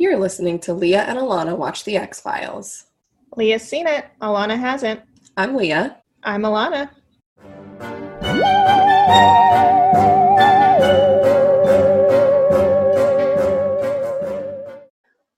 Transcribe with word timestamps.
You're 0.00 0.16
listening 0.16 0.58
to 0.60 0.72
Leah 0.72 1.02
and 1.02 1.18
Alana 1.18 1.54
Watch 1.54 1.84
the 1.84 1.98
X 1.98 2.22
Files. 2.22 2.86
Leah's 3.36 3.68
seen 3.68 3.86
it. 3.86 4.06
Alana 4.22 4.58
hasn't. 4.58 5.02
I'm 5.36 5.54
Leah. 5.54 5.98
I'm 6.22 6.40
Alana. 6.40 6.88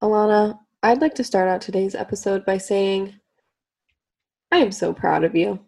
Alana, 0.01 0.61
I'd 0.85 1.01
like 1.01 1.17
to 1.17 1.25
start 1.25 1.49
out 1.49 1.61
today's 1.61 1.97
episode 1.97 2.47
by 2.47 2.59
saying 2.59 3.19
I 4.53 4.59
am 4.59 4.71
so 4.71 4.93
proud 4.93 5.25
of 5.25 5.35
you. 5.35 5.59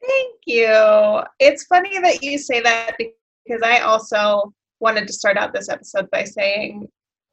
Thank 0.00 0.36
you. 0.46 1.20
It's 1.38 1.64
funny 1.64 1.98
that 1.98 2.22
you 2.22 2.38
say 2.38 2.62
that 2.62 2.96
because 2.96 3.60
I 3.62 3.80
also 3.80 4.54
wanted 4.78 5.06
to 5.06 5.12
start 5.12 5.36
out 5.36 5.52
this 5.52 5.68
episode 5.68 6.10
by 6.10 6.24
saying 6.24 6.88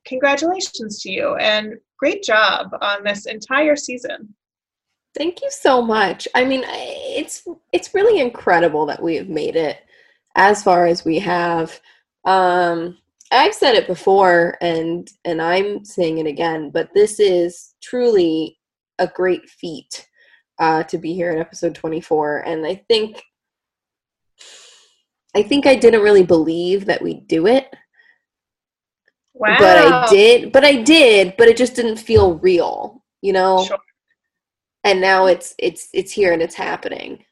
congratulations 0.07 1.01
to 1.01 1.11
you 1.11 1.35
and 1.35 1.75
great 1.97 2.23
job 2.23 2.69
on 2.81 3.03
this 3.03 3.25
entire 3.25 3.75
season. 3.75 4.33
Thank 5.15 5.41
you 5.41 5.49
so 5.49 5.81
much. 5.81 6.27
I 6.35 6.45
mean, 6.45 6.63
it's 6.65 7.45
it's 7.73 7.93
really 7.93 8.21
incredible 8.21 8.85
that 8.85 9.01
we 9.01 9.15
have 9.15 9.29
made 9.29 9.55
it 9.55 9.79
as 10.35 10.63
far 10.63 10.85
as 10.85 11.03
we 11.03 11.19
have. 11.19 11.79
Um, 12.25 12.97
I've 13.31 13.53
said 13.53 13.75
it 13.75 13.87
before, 13.87 14.57
and 14.61 15.09
and 15.25 15.41
I'm 15.41 15.83
saying 15.83 16.19
it 16.19 16.27
again, 16.27 16.69
but 16.69 16.89
this 16.93 17.19
is 17.19 17.73
truly 17.81 18.59
a 18.99 19.07
great 19.07 19.49
feat 19.49 20.07
uh, 20.59 20.83
to 20.83 20.97
be 20.97 21.13
here 21.13 21.31
at 21.31 21.39
episode 21.39 21.73
24, 21.73 22.39
and 22.45 22.65
I 22.65 22.75
think 22.87 23.23
I 25.35 25.41
think 25.41 25.65
I 25.65 25.75
didn't 25.75 26.01
really 26.01 26.23
believe 26.23 26.85
that 26.85 27.01
we'd 27.01 27.27
do 27.27 27.47
it. 27.47 27.73
Wow. 29.39 29.55
But 29.59 29.77
I 29.77 30.07
did, 30.09 30.51
but 30.51 30.65
I 30.65 30.81
did, 30.81 31.35
but 31.37 31.47
it 31.47 31.57
just 31.57 31.75
didn't 31.75 31.97
feel 31.97 32.35
real, 32.39 33.03
you 33.21 33.33
know? 33.33 33.63
Sure. 33.65 33.77
And 34.83 34.99
now 35.01 35.25
it's 35.25 35.53
it's 35.57 35.89
it's 35.93 36.11
here 36.11 36.33
and 36.33 36.41
it's 36.41 36.55
happening. 36.55 37.23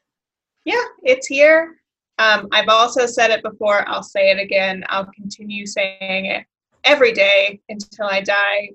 Yeah, 0.64 0.82
it's 1.02 1.26
here. 1.26 1.76
Um, 2.18 2.48
I've 2.52 2.68
also 2.68 3.06
said 3.06 3.30
it 3.30 3.42
before. 3.42 3.88
I'll 3.88 4.02
say 4.02 4.30
it 4.30 4.38
again. 4.38 4.84
I'll 4.88 5.06
continue 5.14 5.66
saying 5.66 6.26
it 6.26 6.44
every 6.84 7.12
day 7.12 7.60
until 7.68 8.06
I 8.06 8.20
die. 8.20 8.70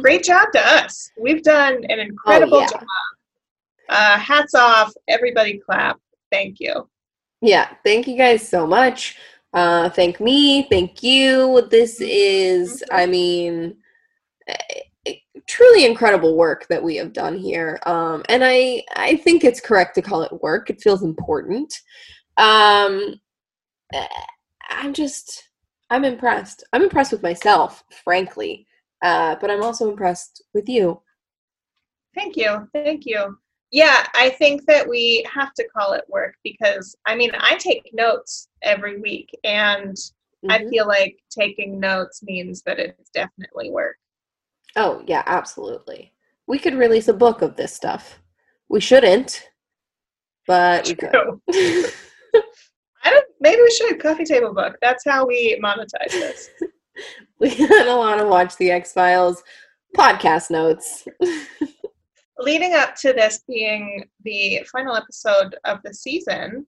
Great 0.00 0.24
job 0.24 0.48
to 0.52 0.60
us. 0.60 1.10
We've 1.20 1.42
done 1.42 1.84
an 1.88 1.98
incredible 2.00 2.58
Oh, 2.58 2.60
yeah. 2.60 2.66
job. 2.68 2.84
Uh, 3.88 4.18
hats 4.18 4.54
off. 4.54 4.92
Everybody 5.08 5.58
clap. 5.58 5.98
Thank 6.30 6.60
you. 6.60 6.88
Yeah, 7.40 7.68
thank 7.84 8.06
you 8.06 8.16
guys 8.16 8.46
so 8.48 8.66
much. 8.66 9.16
Uh, 9.52 9.88
thank 9.90 10.20
me, 10.20 10.62
thank 10.70 11.02
you. 11.02 11.66
This 11.70 12.00
is, 12.00 12.82
I 12.90 13.06
mean, 13.06 13.76
eh, 14.48 15.14
truly 15.46 15.84
incredible 15.84 16.36
work 16.36 16.66
that 16.68 16.82
we 16.82 16.96
have 16.96 17.12
done 17.12 17.36
here. 17.36 17.78
Um, 17.84 18.22
and 18.28 18.42
I, 18.44 18.82
I 18.96 19.16
think 19.16 19.44
it's 19.44 19.60
correct 19.60 19.94
to 19.96 20.02
call 20.02 20.22
it 20.22 20.42
work. 20.42 20.70
It 20.70 20.80
feels 20.80 21.02
important. 21.02 21.74
Um, 22.38 23.20
eh, 23.92 24.06
I'm 24.70 24.94
just, 24.94 25.50
I'm 25.90 26.04
impressed. 26.04 26.64
I'm 26.72 26.82
impressed 26.82 27.12
with 27.12 27.22
myself, 27.22 27.84
frankly. 28.04 28.66
Uh, 29.02 29.36
but 29.40 29.50
I'm 29.50 29.62
also 29.62 29.90
impressed 29.90 30.42
with 30.54 30.68
you. 30.68 31.02
Thank 32.14 32.36
you. 32.36 32.68
Thank 32.72 33.04
you. 33.04 33.36
Yeah, 33.72 34.06
I 34.14 34.28
think 34.28 34.66
that 34.66 34.86
we 34.86 35.24
have 35.32 35.54
to 35.54 35.66
call 35.74 35.94
it 35.94 36.04
work 36.08 36.34
because 36.44 36.94
I 37.06 37.14
mean, 37.16 37.32
I 37.38 37.56
take 37.56 37.88
notes 37.94 38.48
every 38.62 39.00
week 39.00 39.30
and 39.44 39.96
I 40.50 40.58
Mhm. 40.58 40.68
feel 40.70 40.86
like 40.86 41.16
taking 41.30 41.80
notes 41.80 42.22
means 42.22 42.62
that 42.62 42.78
it's 42.78 43.10
definitely 43.10 43.70
work. 43.70 43.96
Oh, 44.76 45.02
yeah, 45.06 45.22
absolutely. 45.26 46.12
We 46.46 46.58
could 46.58 46.74
release 46.74 47.08
a 47.08 47.14
book 47.14 47.40
of 47.40 47.56
this 47.56 47.74
stuff. 47.74 48.20
We 48.68 48.80
shouldn't, 48.80 49.48
but 50.46 50.86
we 50.86 50.94
could. 50.94 51.14
I 53.04 53.10
don't 53.10 53.26
maybe 53.40 53.62
we 53.62 53.70
should 53.70 54.00
coffee 54.00 54.24
table 54.24 54.52
book. 54.52 54.76
That's 54.82 55.04
how 55.04 55.26
we 55.26 55.58
monetize 55.62 56.10
this. 56.10 56.50
we 57.38 57.48
a 57.68 57.94
lot 57.94 58.20
of 58.20 58.28
watch 58.28 58.56
the 58.56 58.70
X 58.70 58.92
Files 58.92 59.42
podcast 59.96 60.50
notes. 60.50 61.08
Leading 62.38 62.74
up 62.74 62.94
to 62.96 63.12
this 63.12 63.42
being 63.46 64.04
the 64.24 64.66
final 64.72 64.96
episode 64.96 65.56
of 65.64 65.78
the 65.84 65.92
season, 65.92 66.66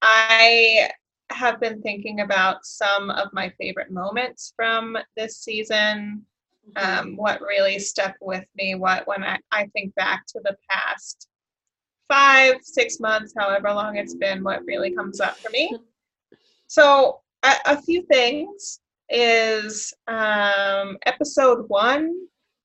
I 0.00 0.90
have 1.30 1.60
been 1.60 1.80
thinking 1.82 2.20
about 2.20 2.64
some 2.64 3.10
of 3.10 3.32
my 3.32 3.52
favorite 3.58 3.90
moments 3.90 4.52
from 4.56 4.96
this 5.16 5.38
season. 5.38 6.24
um, 6.76 7.16
what 7.16 7.40
really 7.40 7.78
stuck 7.78 8.14
with 8.20 8.44
me 8.56 8.74
what 8.76 9.06
when 9.08 9.24
I, 9.24 9.38
I 9.50 9.66
think 9.72 9.94
back 9.96 10.24
to 10.28 10.40
the 10.44 10.56
past 10.70 11.28
five 12.08 12.56
six 12.62 13.00
months 13.00 13.34
however 13.36 13.72
long 13.72 13.96
it's 13.96 14.14
been 14.14 14.44
what 14.44 14.64
really 14.64 14.94
comes 14.94 15.20
up 15.20 15.36
for 15.38 15.50
me 15.50 15.76
so 16.68 17.20
a, 17.42 17.52
a 17.66 17.82
few 17.82 18.02
things 18.02 18.80
is 19.08 19.92
um, 20.06 20.98
episode 21.04 21.68
one 21.68 22.14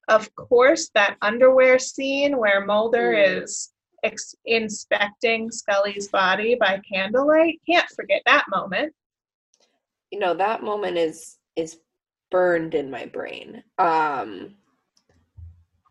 of 0.07 0.33
course 0.35 0.89
that 0.93 1.17
underwear 1.21 1.79
scene 1.79 2.37
where 2.37 2.65
mulder 2.65 3.13
Mm. 3.13 3.43
is 3.43 3.73
ex- 4.03 4.35
inspecting 4.45 5.51
scully's 5.51 6.07
body 6.07 6.55
by 6.55 6.81
candlelight 6.91 7.59
can't 7.69 7.89
forget 7.89 8.21
that 8.25 8.45
moment 8.49 8.93
you 10.11 10.19
know 10.19 10.33
that 10.33 10.63
moment 10.63 10.97
is 10.97 11.37
is 11.55 11.79
burned 12.29 12.75
in 12.75 12.91
my 12.91 13.05
brain. 13.05 13.63
Um, 13.77 14.55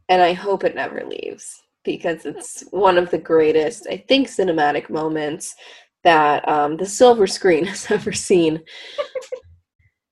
and 0.08 0.22
I 0.22 0.32
hope 0.32 0.64
it 0.64 0.74
never 0.74 1.04
leaves 1.04 1.62
because 1.84 2.26
it's 2.26 2.64
one 2.70 2.98
of 2.98 3.10
the 3.10 3.18
greatest, 3.18 3.86
I 3.88 4.04
think, 4.08 4.28
cinematic 4.28 4.90
moments 4.90 5.54
that 6.04 6.48
um, 6.48 6.76
the 6.76 6.86
silver 6.86 7.26
screen 7.26 7.64
has 7.72 7.90
ever 7.90 8.12
seen. 8.12 8.62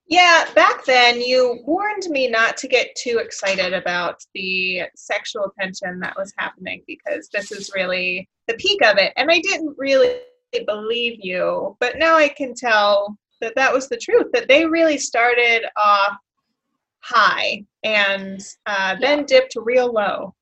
Yeah, 0.06 0.46
back 0.54 0.84
then 0.84 1.20
you 1.20 1.60
warned 1.64 2.04
me 2.10 2.28
not 2.28 2.56
to 2.58 2.68
get 2.68 2.94
too 2.94 3.18
excited 3.18 3.72
about 3.72 4.22
the 4.34 4.82
sexual 4.94 5.50
tension 5.58 5.98
that 6.00 6.16
was 6.16 6.34
happening 6.36 6.82
because 6.86 7.28
this 7.32 7.50
is 7.50 7.72
really 7.74 8.28
the 8.46 8.54
peak 8.54 8.84
of 8.84 8.98
it. 8.98 9.14
And 9.16 9.30
I 9.30 9.40
didn't 9.40 9.74
really 9.78 10.16
believe 10.66 11.18
you, 11.22 11.76
but 11.80 11.98
now 11.98 12.16
I 12.16 12.28
can 12.28 12.54
tell 12.54 13.16
that 13.40 13.54
that 13.56 13.72
was 13.72 13.88
the 13.88 13.96
truth, 13.96 14.26
that 14.34 14.46
they 14.46 14.66
really 14.66 14.98
started 14.98 15.64
off 15.76 16.18
high 17.00 17.64
and 17.82 18.40
uh, 18.66 18.96
then 19.00 19.24
dipped 19.24 19.54
real 19.56 19.90
low. 19.90 20.34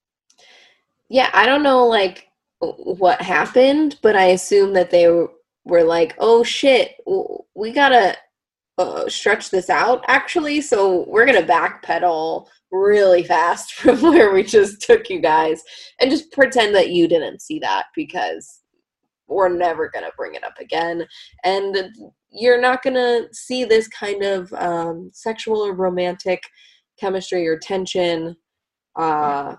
Yeah, 1.08 1.30
I 1.32 1.46
don't 1.46 1.62
know 1.62 1.86
like 1.86 2.28
what 2.60 3.22
happened, 3.22 3.98
but 4.02 4.16
I 4.16 4.26
assume 4.26 4.72
that 4.74 4.90
they 4.90 5.08
were, 5.08 5.30
were 5.64 5.84
like, 5.84 6.14
"Oh 6.18 6.42
shit, 6.42 6.94
we 7.54 7.72
gotta 7.72 8.16
uh, 8.82 9.08
stretch 9.08 9.50
this 9.50 9.70
out." 9.70 10.04
Actually, 10.08 10.60
so 10.60 11.04
we're 11.08 11.26
gonna 11.26 11.42
backpedal 11.42 12.46
really 12.70 13.22
fast 13.22 13.74
from 13.74 14.00
where 14.02 14.32
we 14.32 14.42
just 14.42 14.82
took 14.82 15.08
you 15.10 15.20
guys, 15.20 15.62
and 16.00 16.10
just 16.10 16.32
pretend 16.32 16.74
that 16.74 16.90
you 16.90 17.08
didn't 17.08 17.42
see 17.42 17.58
that 17.58 17.86
because 17.94 18.60
we're 19.28 19.48
never 19.48 19.90
gonna 19.92 20.10
bring 20.16 20.34
it 20.34 20.44
up 20.44 20.58
again, 20.60 21.06
and 21.44 21.76
you're 22.30 22.60
not 22.60 22.82
gonna 22.82 23.22
see 23.32 23.64
this 23.64 23.88
kind 23.88 24.22
of 24.22 24.52
um, 24.54 25.10
sexual 25.12 25.60
or 25.60 25.74
romantic 25.74 26.42
chemistry 26.98 27.46
or 27.46 27.58
tension. 27.58 28.36
Uh, 28.96 29.56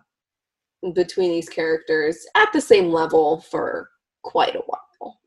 between 0.92 1.32
these 1.32 1.48
characters 1.48 2.26
at 2.36 2.52
the 2.52 2.60
same 2.60 2.92
level 2.92 3.40
for 3.50 3.90
quite 4.24 4.56
a 4.56 4.62
while. 4.66 5.20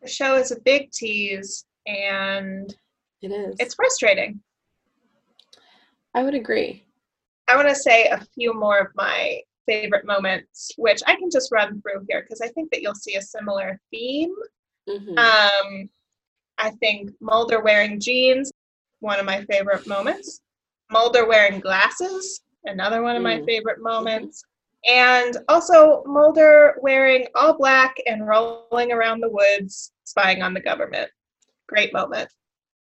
The 0.00 0.08
show 0.08 0.36
is 0.36 0.50
a 0.50 0.60
big 0.60 0.90
tease 0.92 1.64
and 1.86 2.74
It 3.22 3.32
is. 3.32 3.56
it's 3.58 3.74
frustrating. 3.74 4.40
I 6.14 6.22
would 6.22 6.34
agree. 6.34 6.84
I 7.48 7.56
want 7.56 7.68
to 7.68 7.74
say 7.74 8.06
a 8.08 8.20
few 8.34 8.54
more 8.54 8.78
of 8.78 8.88
my 8.94 9.40
favorite 9.66 10.04
moments, 10.04 10.72
which 10.76 11.00
I 11.06 11.16
can 11.16 11.30
just 11.30 11.50
run 11.52 11.80
through 11.82 12.06
here 12.08 12.22
because 12.22 12.40
I 12.40 12.48
think 12.48 12.70
that 12.70 12.82
you'll 12.82 12.94
see 12.94 13.16
a 13.16 13.22
similar 13.22 13.80
theme. 13.90 14.34
Mhm. 14.88 15.18
Um, 15.18 15.88
I 16.58 16.70
think 16.80 17.10
Mulder 17.20 17.60
wearing 17.60 17.98
jeans, 18.00 18.50
one 19.00 19.18
of 19.18 19.26
my 19.26 19.44
favorite 19.46 19.86
moments. 19.86 20.40
Mulder 20.90 21.26
wearing 21.26 21.60
glasses, 21.60 22.42
another 22.64 23.02
one 23.02 23.16
of 23.16 23.22
my 23.22 23.38
Mm. 23.38 23.46
favorite 23.46 23.80
moments. 23.80 24.44
And 24.88 25.36
also 25.48 26.02
Mulder 26.04 26.76
wearing 26.82 27.26
all 27.34 27.54
black 27.54 27.96
and 28.06 28.26
rolling 28.26 28.92
around 28.92 29.20
the 29.20 29.30
woods, 29.30 29.92
spying 30.04 30.42
on 30.42 30.54
the 30.54 30.60
government. 30.60 31.10
Great 31.72 31.92
moment. 31.92 32.28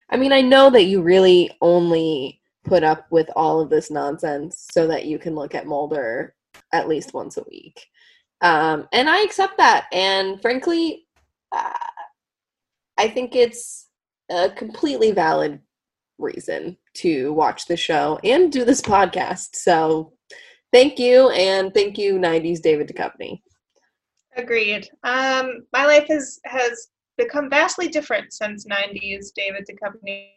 I 0.09 0.17
mean, 0.17 0.31
I 0.31 0.41
know 0.41 0.69
that 0.69 0.83
you 0.85 1.01
really 1.01 1.49
only 1.61 2.41
put 2.63 2.83
up 2.83 3.07
with 3.09 3.27
all 3.35 3.59
of 3.59 3.69
this 3.69 3.89
nonsense 3.89 4.67
so 4.71 4.87
that 4.87 5.05
you 5.05 5.17
can 5.17 5.33
look 5.33 5.55
at 5.55 5.65
Mulder 5.65 6.35
at 6.73 6.87
least 6.87 7.13
once 7.13 7.37
a 7.37 7.43
week. 7.49 7.85
Um, 8.41 8.87
and 8.93 9.09
I 9.09 9.23
accept 9.23 9.57
that. 9.57 9.87
And 9.91 10.39
frankly, 10.41 11.07
uh, 11.51 11.73
I 12.97 13.07
think 13.07 13.35
it's 13.35 13.87
a 14.29 14.49
completely 14.51 15.11
valid 15.11 15.59
reason 16.19 16.77
to 16.95 17.33
watch 17.33 17.65
the 17.65 17.77
show 17.77 18.19
and 18.23 18.51
do 18.51 18.63
this 18.63 18.81
podcast. 18.81 19.55
So 19.55 20.13
thank 20.71 20.99
you, 20.99 21.29
and 21.31 21.73
thank 21.73 21.97
you, 21.97 22.15
90s 22.15 22.61
David 22.61 22.89
Duchovny. 22.89 23.41
Agreed. 24.35 24.87
Um, 25.03 25.65
my 25.73 25.85
life 25.85 26.07
has 26.09 26.39
has 26.45 26.89
become 27.17 27.49
vastly 27.49 27.87
different 27.87 28.33
since 28.33 28.65
90s 28.65 29.31
David 29.35 29.67
Duchovny 29.67 30.29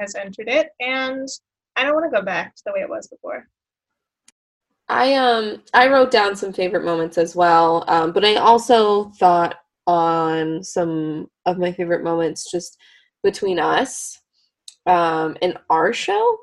has 0.00 0.14
entered 0.14 0.48
it, 0.48 0.70
and 0.80 1.28
I 1.76 1.84
don't 1.84 1.94
want 1.94 2.10
to 2.10 2.18
go 2.18 2.24
back 2.24 2.56
to 2.56 2.62
the 2.66 2.72
way 2.72 2.80
it 2.80 2.88
was 2.88 3.06
before. 3.08 3.46
I 4.88 5.14
um 5.14 5.62
I 5.74 5.88
wrote 5.88 6.10
down 6.10 6.34
some 6.34 6.52
favorite 6.52 6.84
moments 6.84 7.18
as 7.18 7.36
well, 7.36 7.84
um, 7.88 8.12
but 8.12 8.24
I 8.24 8.36
also 8.36 9.10
thought 9.10 9.56
on 9.86 10.62
some 10.62 11.28
of 11.46 11.58
my 11.58 11.72
favorite 11.72 12.02
moments 12.02 12.50
just 12.50 12.78
between 13.22 13.58
us 13.58 14.20
um, 14.86 15.36
and 15.42 15.58
our 15.68 15.92
show, 15.92 16.38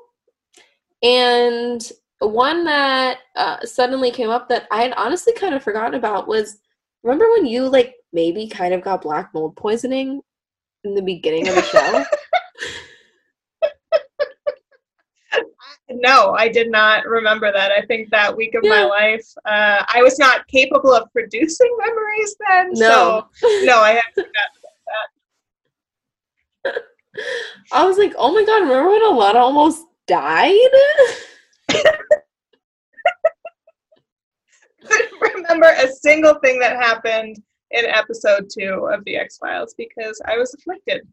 and 1.02 1.90
one 2.20 2.64
that 2.64 3.18
uh, 3.34 3.64
suddenly 3.64 4.10
came 4.10 4.30
up 4.30 4.48
that 4.48 4.66
I 4.70 4.82
had 4.82 4.94
honestly 4.96 5.32
kind 5.32 5.54
of 5.54 5.62
forgotten 5.62 5.94
about 5.94 6.28
was 6.28 6.58
remember 7.02 7.28
when 7.32 7.46
you 7.46 7.68
like 7.68 7.94
maybe 8.16 8.48
kind 8.48 8.72
of 8.72 8.82
got 8.82 9.02
black 9.02 9.32
mold 9.34 9.54
poisoning 9.56 10.22
in 10.84 10.94
the 10.94 11.02
beginning 11.02 11.46
of 11.48 11.54
the 11.54 11.62
show. 11.62 12.04
no, 15.90 16.32
I 16.32 16.48
did 16.48 16.70
not 16.70 17.06
remember 17.06 17.52
that. 17.52 17.70
I 17.72 17.84
think 17.84 18.08
that 18.10 18.34
week 18.34 18.54
of 18.54 18.64
yeah. 18.64 18.70
my 18.70 18.84
life, 18.84 19.26
uh, 19.44 19.84
I 19.86 20.02
was 20.02 20.18
not 20.18 20.46
capable 20.48 20.94
of 20.94 21.12
producing 21.12 21.76
memories 21.78 22.34
then. 22.48 22.70
No. 22.72 23.28
So, 23.34 23.46
no, 23.64 23.80
I 23.80 23.90
have 23.92 24.04
forgotten 24.14 24.32
that. 26.64 26.82
I 27.72 27.84
was 27.84 27.98
like, 27.98 28.14
oh 28.16 28.32
my 28.34 28.44
god, 28.44 28.62
remember 28.62 28.88
when 28.88 29.02
Alana 29.02 29.34
almost 29.34 29.84
died? 30.06 30.70
remember 35.20 35.66
a 35.66 35.88
single 35.88 36.34
thing 36.42 36.58
that 36.60 36.76
happened 36.76 37.42
in 37.70 37.84
episode 37.86 38.48
two 38.50 38.88
of 38.92 39.04
the 39.04 39.16
X 39.16 39.38
Files 39.38 39.74
because 39.76 40.20
I 40.26 40.36
was 40.36 40.54
afflicted. 40.54 41.06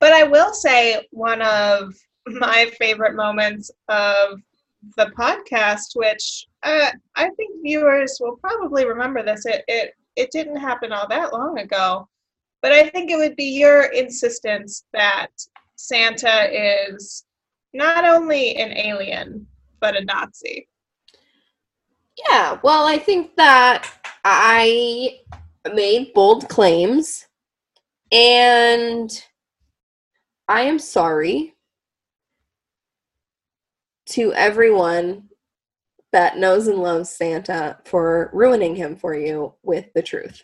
But 0.00 0.12
I 0.12 0.24
will 0.24 0.52
say 0.54 1.06
one 1.10 1.42
of 1.42 1.94
my 2.26 2.70
favorite 2.78 3.16
moments 3.16 3.70
of 3.88 4.40
the 4.96 5.06
podcast, 5.18 5.94
which 5.94 6.46
uh, 6.62 6.90
I 7.16 7.30
think 7.30 7.62
viewers 7.62 8.18
will 8.20 8.36
probably 8.36 8.86
remember 8.86 9.22
this. 9.22 9.46
It, 9.46 9.64
it 9.68 9.94
it 10.16 10.30
didn't 10.32 10.56
happen 10.56 10.92
all 10.92 11.06
that 11.08 11.32
long 11.32 11.58
ago, 11.58 12.08
but 12.60 12.72
I 12.72 12.88
think 12.88 13.10
it 13.10 13.16
would 13.16 13.36
be 13.36 13.58
your 13.58 13.84
insistence 13.84 14.84
that 14.92 15.28
Santa 15.76 16.48
is 16.50 17.24
not 17.72 18.04
only 18.04 18.56
an 18.56 18.76
alien 18.76 19.46
but 19.80 19.96
a 19.96 20.04
Nazi. 20.04 20.68
Yeah, 22.28 22.58
well, 22.64 22.84
I 22.84 22.98
think 22.98 23.36
that 23.36 23.88
I 24.24 25.20
made 25.74 26.12
bold 26.14 26.48
claims 26.48 27.26
and 28.10 29.10
I 30.46 30.62
am 30.62 30.78
sorry 30.78 31.54
to 34.10 34.32
everyone 34.32 35.28
that 36.12 36.38
knows 36.38 36.68
and 36.68 36.78
loves 36.78 37.10
Santa 37.10 37.78
for 37.84 38.30
ruining 38.32 38.74
him 38.74 38.96
for 38.96 39.14
you 39.14 39.54
with 39.62 39.92
the 39.94 40.02
truth. 40.02 40.42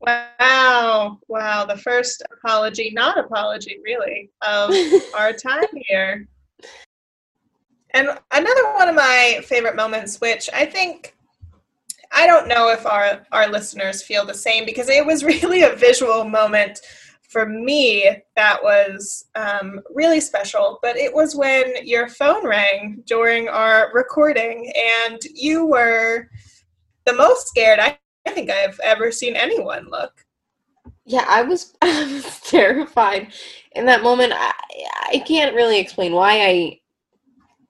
Wow. 0.00 1.18
Wow. 1.28 1.66
The 1.66 1.76
first 1.76 2.22
apology, 2.32 2.90
not 2.94 3.18
apology, 3.18 3.78
really, 3.84 4.30
of 4.40 4.74
our 5.14 5.32
time 5.32 5.68
here. 5.74 6.26
And 7.90 8.08
another 8.30 8.72
one 8.74 8.88
of 8.88 8.94
my 8.94 9.40
favorite 9.44 9.76
moments, 9.76 10.20
which 10.20 10.48
I 10.54 10.64
think 10.64 11.14
I 12.12 12.26
don't 12.26 12.48
know 12.48 12.70
if 12.70 12.84
our, 12.86 13.24
our 13.32 13.48
listeners 13.48 14.02
feel 14.02 14.26
the 14.26 14.34
same 14.34 14.64
because 14.64 14.88
it 14.88 15.04
was 15.04 15.24
really 15.32 15.62
a 15.62 15.74
visual 15.74 16.24
moment 16.24 16.80
for 17.22 17.46
me 17.46 18.08
that 18.36 18.62
was 18.62 19.24
um, 19.34 19.80
really 19.94 20.20
special. 20.20 20.78
But 20.82 20.96
it 20.96 21.12
was 21.12 21.34
when 21.34 21.72
your 21.84 22.08
phone 22.08 22.46
rang 22.46 23.02
during 23.06 23.48
our 23.48 23.90
recording 23.94 24.70
and 25.08 25.18
you 25.34 25.66
were 25.66 26.28
the 27.06 27.14
most 27.14 27.48
scared 27.48 27.78
I, 27.80 27.98
I 28.26 28.30
think 28.30 28.50
I've 28.50 28.78
ever 28.84 29.10
seen 29.10 29.34
anyone 29.34 29.88
look. 29.90 30.12
Yeah, 31.04 31.24
I 31.28 31.42
was, 31.42 31.74
I 31.82 32.12
was 32.12 32.40
terrified 32.40 33.32
in 33.72 33.86
that 33.86 34.02
moment. 34.02 34.34
I, 34.36 34.52
I 35.14 35.18
can't 35.26 35.54
really 35.54 35.78
explain 35.78 36.12
why 36.12 36.46
I 36.46 36.78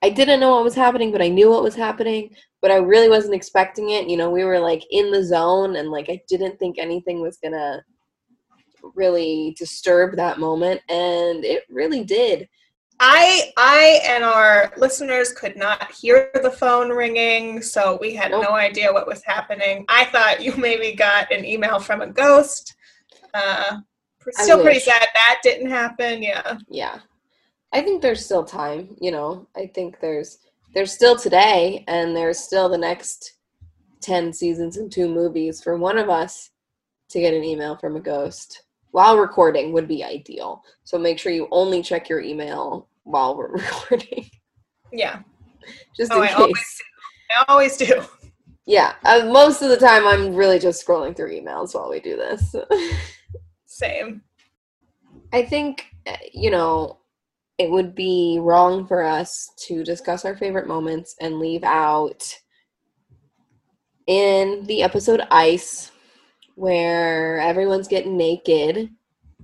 I 0.03 0.09
didn't 0.09 0.41
know 0.41 0.55
what 0.55 0.65
was 0.65 0.75
happening, 0.75 1.13
but 1.13 1.21
I 1.21 1.29
knew 1.29 1.49
what 1.49 1.63
was 1.63 1.75
happening. 1.75 2.35
But 2.63 2.71
I 2.71 2.77
really 2.77 3.09
wasn't 3.09 3.35
expecting 3.35 3.91
it. 3.91 4.09
You 4.09 4.17
know, 4.17 4.31
we 4.31 4.43
were 4.43 4.59
like 4.59 4.83
in 4.89 5.11
the 5.11 5.23
zone, 5.23 5.75
and 5.75 5.91
like 5.91 6.09
I 6.09 6.19
didn't 6.27 6.57
think 6.57 6.79
anything 6.79 7.21
was 7.21 7.37
gonna 7.37 7.83
really 8.95 9.55
disturb 9.59 10.15
that 10.15 10.39
moment, 10.39 10.81
and 10.89 11.45
it 11.45 11.63
really 11.69 12.03
did. 12.03 12.49
I 12.99 13.51
I 13.57 14.01
and 14.07 14.23
our 14.23 14.71
listeners 14.77 15.33
could 15.33 15.57
not 15.57 15.91
hear 15.91 16.31
the 16.41 16.51
phone 16.51 16.89
ringing, 16.89 17.61
so 17.61 17.97
we 17.99 18.15
had 18.15 18.31
nope. 18.31 18.43
no 18.43 18.53
idea 18.53 18.93
what 18.93 19.07
was 19.07 19.21
happening. 19.25 19.85
I 19.89 20.05
thought 20.05 20.41
you 20.41 20.55
maybe 20.55 20.95
got 20.95 21.31
an 21.31 21.45
email 21.45 21.79
from 21.79 22.01
a 22.01 22.07
ghost. 22.07 22.75
Uh, 23.33 23.79
still 24.31 24.61
pretty 24.61 24.79
sad 24.79 25.07
that 25.13 25.39
didn't 25.43 25.69
happen. 25.69 26.23
Yeah. 26.23 26.57
Yeah. 26.69 26.99
I 27.73 27.81
think 27.81 28.01
there's 28.01 28.23
still 28.23 28.43
time, 28.43 28.95
you 29.01 29.11
know. 29.11 29.47
I 29.55 29.67
think 29.73 29.99
there's 29.99 30.37
there's 30.73 30.93
still 30.93 31.15
today 31.15 31.83
and 31.87 32.15
there's 32.15 32.39
still 32.39 32.69
the 32.69 32.77
next 32.77 33.33
10 34.01 34.33
seasons 34.33 34.77
and 34.77 34.91
two 34.91 35.07
movies 35.07 35.61
for 35.61 35.77
one 35.77 35.97
of 35.97 36.09
us 36.09 36.51
to 37.09 37.19
get 37.19 37.33
an 37.33 37.43
email 37.43 37.75
from 37.75 37.95
a 37.95 37.99
ghost 37.99 38.63
while 38.91 39.17
recording 39.17 39.71
would 39.73 39.87
be 39.87 40.03
ideal. 40.03 40.63
So 40.83 40.97
make 40.97 41.17
sure 41.17 41.31
you 41.31 41.47
only 41.51 41.81
check 41.81 42.09
your 42.09 42.21
email 42.21 42.87
while 43.03 43.35
we're 43.35 43.51
recording. 43.51 44.29
Yeah. 44.91 45.19
Just 45.95 46.11
oh, 46.11 46.21
in 46.21 46.23
I 46.23 46.27
case. 46.27 46.37
Always 46.37 46.81
I 47.31 47.45
always 47.47 47.77
do. 47.77 48.03
Yeah, 48.65 48.93
uh, 49.03 49.25
most 49.25 49.61
of 49.61 49.69
the 49.69 49.77
time 49.77 50.07
I'm 50.07 50.33
really 50.33 50.59
just 50.59 50.85
scrolling 50.85 51.15
through 51.15 51.31
emails 51.31 51.75
while 51.75 51.89
we 51.89 51.99
do 51.99 52.15
this. 52.15 52.55
Same. 53.65 54.21
I 55.33 55.43
think 55.43 55.87
uh, 56.07 56.15
you 56.33 56.49
know, 56.51 56.99
it 57.57 57.69
would 57.69 57.93
be 57.93 58.39
wrong 58.41 58.87
for 58.87 59.03
us 59.03 59.51
to 59.67 59.83
discuss 59.83 60.25
our 60.25 60.35
favorite 60.35 60.67
moments 60.67 61.15
and 61.21 61.39
leave 61.39 61.63
out 61.63 62.23
in 64.07 64.65
the 64.65 64.83
episode 64.83 65.21
Ice, 65.31 65.91
where 66.55 67.39
everyone's 67.39 67.87
getting 67.87 68.17
naked, 68.17 68.89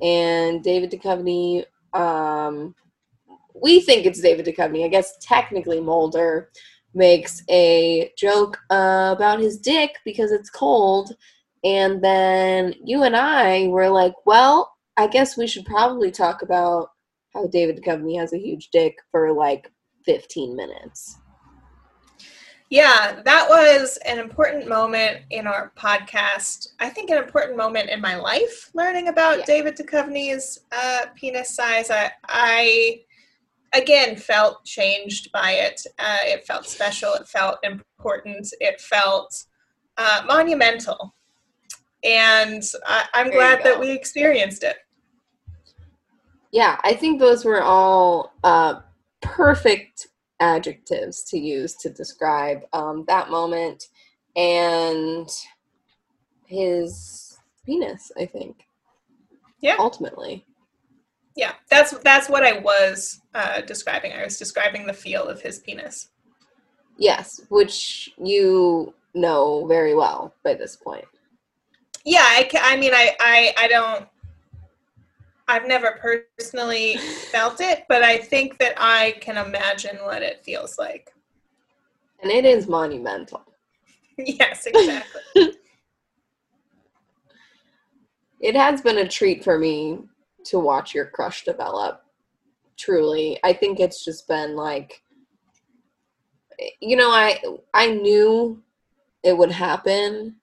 and 0.02 0.64
David 0.64 0.92
Duchovny, 0.92 1.64
um, 1.94 2.76
we 3.54 3.80
think 3.80 4.06
it's 4.06 4.22
David 4.22 4.46
Duchovny. 4.46 4.86
I 4.86 4.90
guess 4.90 5.18
technically 5.22 5.80
Mulder 5.80 6.50
makes 6.94 7.44
a 7.50 8.12
joke 8.18 8.58
uh, 8.70 9.14
about 9.16 9.40
his 9.40 9.60
dick 9.60 9.98
because 10.04 10.32
it's 10.32 10.50
cold, 10.50 11.14
and 11.64 12.04
then 12.04 12.74
you 12.84 13.04
and 13.04 13.16
I 13.16 13.68
were 13.68 13.90
like, 13.90 14.14
well, 14.26 14.74
I 14.98 15.08
guess 15.08 15.38
we 15.38 15.48
should 15.48 15.66
probably 15.66 16.12
talk 16.12 16.42
about 16.42 16.90
how 17.34 17.48
David 17.48 17.82
Duchovny 17.82 18.18
has 18.20 18.34
a 18.34 18.38
huge 18.38 18.70
dick 18.72 18.96
for 19.12 19.32
like 19.32 19.72
15 20.06 20.56
minutes. 20.56 21.18
Yeah, 22.70 23.22
that 23.26 23.48
was 23.50 23.98
an 24.06 24.20
important 24.20 24.68
moment 24.70 25.22
in 25.32 25.48
our 25.48 25.72
podcast. 25.76 26.68
I 26.80 26.90
think 26.90 27.10
an 27.10 27.18
important 27.18 27.58
moment 27.58 27.90
in 27.90 28.00
my 28.00 28.16
life 28.16 28.70
learning 28.76 29.08
about 29.08 29.40
yeah. 29.40 29.46
David 29.46 29.76
Duchovny's 29.76 30.60
uh, 30.72 31.06
penis 31.16 31.56
size. 31.56 31.90
I, 31.90 32.12
I, 32.26 33.02
again 33.74 34.16
felt 34.16 34.66
changed 34.66 35.32
by 35.32 35.52
it. 35.52 35.82
Uh, 36.00 36.18
it 36.24 36.46
felt 36.46 36.66
special. 36.66 37.14
It 37.14 37.28
felt 37.28 37.58
important. 37.64 38.48
It 38.60 38.82
felt 38.82 39.46
uh, 39.98 40.24
monumental. 40.28 41.14
And 42.04 42.64
I, 42.88 43.06
am 43.14 43.30
glad 43.30 43.64
that 43.64 43.80
we 43.80 43.92
experienced 43.92 44.64
it 44.64 44.78
yeah, 46.52 46.80
I 46.84 46.94
think 46.94 47.20
those 47.20 47.46
were 47.46 47.62
all 47.62 48.34
uh, 48.44 48.82
perfect 49.22 50.08
adjectives 50.40 51.24
to 51.24 51.38
use 51.38 51.76
to 51.76 51.90
describe 51.90 52.62
um, 52.74 53.06
that 53.08 53.30
moment 53.30 53.86
and 54.36 55.30
his 56.46 57.38
penis. 57.66 58.12
I 58.18 58.26
think. 58.26 58.66
Yeah. 59.62 59.76
Ultimately. 59.78 60.46
Yeah, 61.36 61.54
that's 61.70 61.92
that's 62.00 62.30
what 62.30 62.44
I 62.44 62.60
was 62.60 63.22
uh, 63.34 63.62
describing. 63.62 64.14
I 64.14 64.24
was 64.24 64.38
describing 64.38 64.86
the 64.86 64.94
feel 64.94 65.24
of 65.24 65.42
his 65.42 65.60
penis. 65.60 66.10
Yes, 66.98 67.42
which 67.50 68.10
you 68.18 68.94
know 69.14 69.66
very 69.68 69.96
well 69.96 70.34
by 70.44 70.54
this 70.54 70.76
point. 70.76 71.06
Yeah, 72.04 72.24
I, 72.24 72.50
I 72.62 72.78
mean, 72.78 72.94
I, 72.94 73.16
I, 73.20 73.54
I 73.58 73.68
don't 73.68 74.08
I've 75.50 75.68
never 75.68 76.00
personally 76.00 76.98
felt 76.98 77.60
it, 77.60 77.86
but 77.90 78.04
I 78.04 78.18
think 78.18 78.60
that 78.60 78.76
I 78.78 79.16
can 79.20 79.36
imagine 79.36 79.98
what 79.98 80.22
it 80.22 80.46
feels 80.46 80.78
like. 80.78 81.12
And 82.22 82.32
it 82.32 82.46
is 82.46 82.68
monumental. 82.68 83.42
yes, 84.18 84.68
exactly. 84.68 85.22
it 88.40 88.56
has 88.56 88.82
been 88.82 89.00
a 89.00 89.08
treat 89.08 89.44
for 89.44 89.58
me 89.58 89.98
to 90.46 90.60
watch 90.60 90.94
your 90.94 91.08
crush 91.08 91.44
develop. 91.44 92.04
Truly. 92.78 93.40
I 93.44 93.52
think 93.54 93.80
it's 93.80 94.06
just 94.06 94.28
been 94.28 94.56
like 94.56 95.02
you 96.80 96.96
know, 96.96 97.10
I 97.10 97.42
I 97.74 97.92
knew 97.92 98.62
it 99.24 99.36
would 99.36 99.52
happen, 99.52 100.36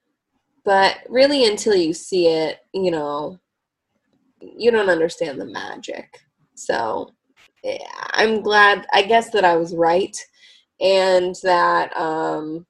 but 0.64 0.98
really 1.08 1.46
until 1.46 1.76
you 1.76 1.92
see 1.92 2.26
it, 2.26 2.58
you 2.72 2.90
know, 2.90 3.38
you 4.40 4.70
don't 4.70 4.90
understand 4.90 5.40
the 5.40 5.46
magic. 5.46 6.20
So 6.54 7.14
eh, 7.64 7.78
I'm 8.12 8.42
glad 8.42 8.86
I 8.92 9.02
guess 9.02 9.30
that 9.30 9.44
I 9.44 9.56
was 9.56 9.74
right 9.74 10.16
and 10.80 11.34
that 11.42 11.96
um 11.96 12.66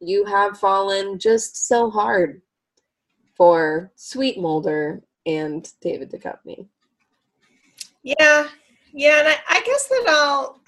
you 0.00 0.24
have 0.24 0.58
fallen 0.58 1.18
just 1.18 1.68
so 1.68 1.90
hard 1.90 2.40
for 3.36 3.90
Sweet 3.96 4.38
Mulder 4.38 5.02
and 5.26 5.68
David 5.80 6.10
Duchovny. 6.10 6.66
Yeah, 8.02 8.48
yeah, 8.92 9.18
and 9.20 9.28
I, 9.28 9.36
I 9.48 9.62
guess 9.62 9.88
that 9.88 10.04
I'll 10.08 10.60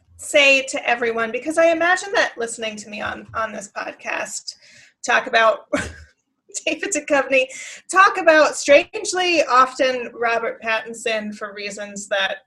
say 0.16 0.62
to 0.66 0.88
everyone 0.88 1.32
because 1.32 1.58
I 1.58 1.66
imagine 1.66 2.12
that 2.12 2.36
listening 2.36 2.76
to 2.76 2.90
me 2.90 3.00
on 3.00 3.26
on 3.34 3.52
this 3.52 3.70
podcast 3.74 4.56
talk 5.04 5.26
about 5.26 5.66
David 6.66 6.92
Duchovny, 6.92 7.46
talk 7.90 8.18
about 8.18 8.56
strangely 8.56 9.42
often 9.44 10.10
Robert 10.14 10.62
Pattinson 10.62 11.34
for 11.34 11.54
reasons 11.54 12.08
that 12.08 12.38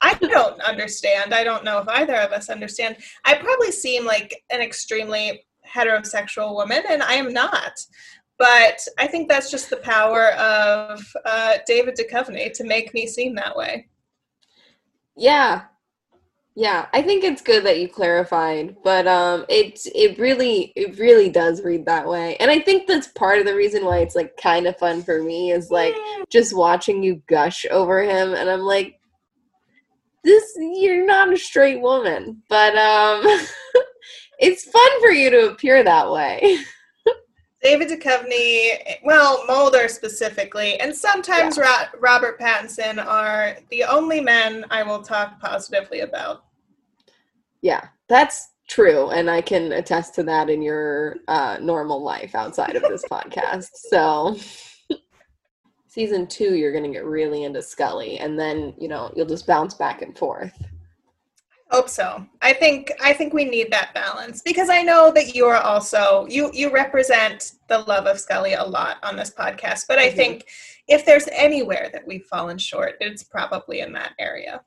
I 0.00 0.14
don't 0.14 0.60
understand. 0.62 1.32
I 1.32 1.44
don't 1.44 1.64
know 1.64 1.78
if 1.78 1.88
either 1.88 2.16
of 2.16 2.32
us 2.32 2.50
understand. 2.50 2.96
I 3.24 3.34
probably 3.34 3.70
seem 3.70 4.04
like 4.04 4.42
an 4.50 4.60
extremely 4.60 5.44
heterosexual 5.66 6.54
woman, 6.54 6.82
and 6.88 7.02
I 7.02 7.14
am 7.14 7.32
not. 7.32 7.78
But 8.38 8.84
I 8.98 9.06
think 9.06 9.28
that's 9.28 9.50
just 9.50 9.70
the 9.70 9.76
power 9.76 10.32
of 10.32 11.00
uh, 11.24 11.58
David 11.66 11.96
Duchovny 11.96 12.52
to 12.54 12.64
make 12.64 12.92
me 12.92 13.06
seem 13.06 13.36
that 13.36 13.56
way. 13.56 13.88
Yeah, 15.16 15.62
yeah, 16.54 16.86
I 16.92 17.00
think 17.00 17.24
it's 17.24 17.40
good 17.40 17.64
that 17.64 17.80
you 17.80 17.88
clarified, 17.88 18.76
but 18.84 19.06
um 19.06 19.46
it 19.48 19.80
it 19.94 20.18
really 20.18 20.72
it 20.76 20.98
really 20.98 21.30
does 21.30 21.62
read 21.62 21.86
that 21.86 22.06
way. 22.06 22.36
And 22.36 22.50
I 22.50 22.60
think 22.60 22.86
that's 22.86 23.08
part 23.08 23.38
of 23.38 23.46
the 23.46 23.54
reason 23.54 23.84
why 23.84 23.98
it's 23.98 24.14
like 24.14 24.36
kind 24.36 24.66
of 24.66 24.76
fun 24.78 25.02
for 25.02 25.22
me 25.22 25.52
is 25.52 25.70
like 25.70 25.94
just 26.28 26.54
watching 26.54 27.02
you 27.02 27.22
gush 27.26 27.64
over 27.70 28.02
him 28.02 28.34
and 28.34 28.50
I'm 28.50 28.60
like 28.60 29.00
this 30.24 30.44
you're 30.56 31.06
not 31.06 31.32
a 31.32 31.36
straight 31.38 31.80
woman, 31.80 32.42
but 32.48 32.76
um 32.76 33.24
it's 34.38 34.64
fun 34.64 35.00
for 35.00 35.10
you 35.10 35.30
to 35.30 35.50
appear 35.50 35.82
that 35.82 36.10
way. 36.10 36.58
David 37.62 37.88
Duchovny, 37.88 38.98
well, 39.04 39.44
Mulder 39.46 39.86
specifically, 39.86 40.80
and 40.80 40.94
sometimes 40.94 41.56
yeah. 41.56 41.88
Ro- 41.92 42.00
Robert 42.00 42.40
Pattinson 42.40 43.04
are 43.04 43.56
the 43.70 43.84
only 43.84 44.20
men 44.20 44.64
I 44.70 44.82
will 44.82 45.00
talk 45.00 45.40
positively 45.40 46.00
about. 46.00 46.44
Yeah, 47.60 47.86
that's 48.08 48.48
true, 48.68 49.10
and 49.10 49.30
I 49.30 49.40
can 49.40 49.70
attest 49.72 50.14
to 50.16 50.24
that 50.24 50.50
in 50.50 50.60
your 50.60 51.18
uh, 51.28 51.58
normal 51.60 52.02
life 52.02 52.34
outside 52.34 52.74
of 52.74 52.82
this 52.82 53.04
podcast. 53.10 53.68
So, 53.74 54.36
season 55.86 56.26
two, 56.26 56.56
you're 56.56 56.72
going 56.72 56.84
to 56.84 56.90
get 56.90 57.04
really 57.04 57.44
into 57.44 57.62
Scully, 57.62 58.18
and 58.18 58.36
then 58.36 58.74
you 58.76 58.88
know 58.88 59.12
you'll 59.14 59.26
just 59.26 59.46
bounce 59.46 59.74
back 59.74 60.02
and 60.02 60.18
forth 60.18 60.52
hope 61.72 61.88
so. 61.88 62.24
I 62.42 62.52
think 62.52 62.92
i 63.00 63.12
think 63.12 63.32
we 63.32 63.44
need 63.44 63.72
that 63.72 63.94
balance 63.94 64.42
because 64.42 64.68
i 64.68 64.82
know 64.82 65.10
that 65.12 65.34
you 65.34 65.46
are 65.46 65.62
also 65.62 66.26
you 66.28 66.50
you 66.52 66.70
represent 66.70 67.52
the 67.68 67.78
love 67.78 68.06
of 68.06 68.20
scully 68.20 68.52
a 68.52 68.62
lot 68.62 68.98
on 69.02 69.16
this 69.16 69.30
podcast 69.30 69.84
but 69.88 69.98
i 69.98 70.08
mm-hmm. 70.08 70.16
think 70.16 70.44
if 70.88 71.06
there's 71.06 71.28
anywhere 71.32 71.88
that 71.92 72.06
we've 72.06 72.26
fallen 72.26 72.58
short 72.58 72.96
it's 73.00 73.24
probably 73.24 73.80
in 73.80 73.92
that 73.92 74.12
area. 74.18 74.60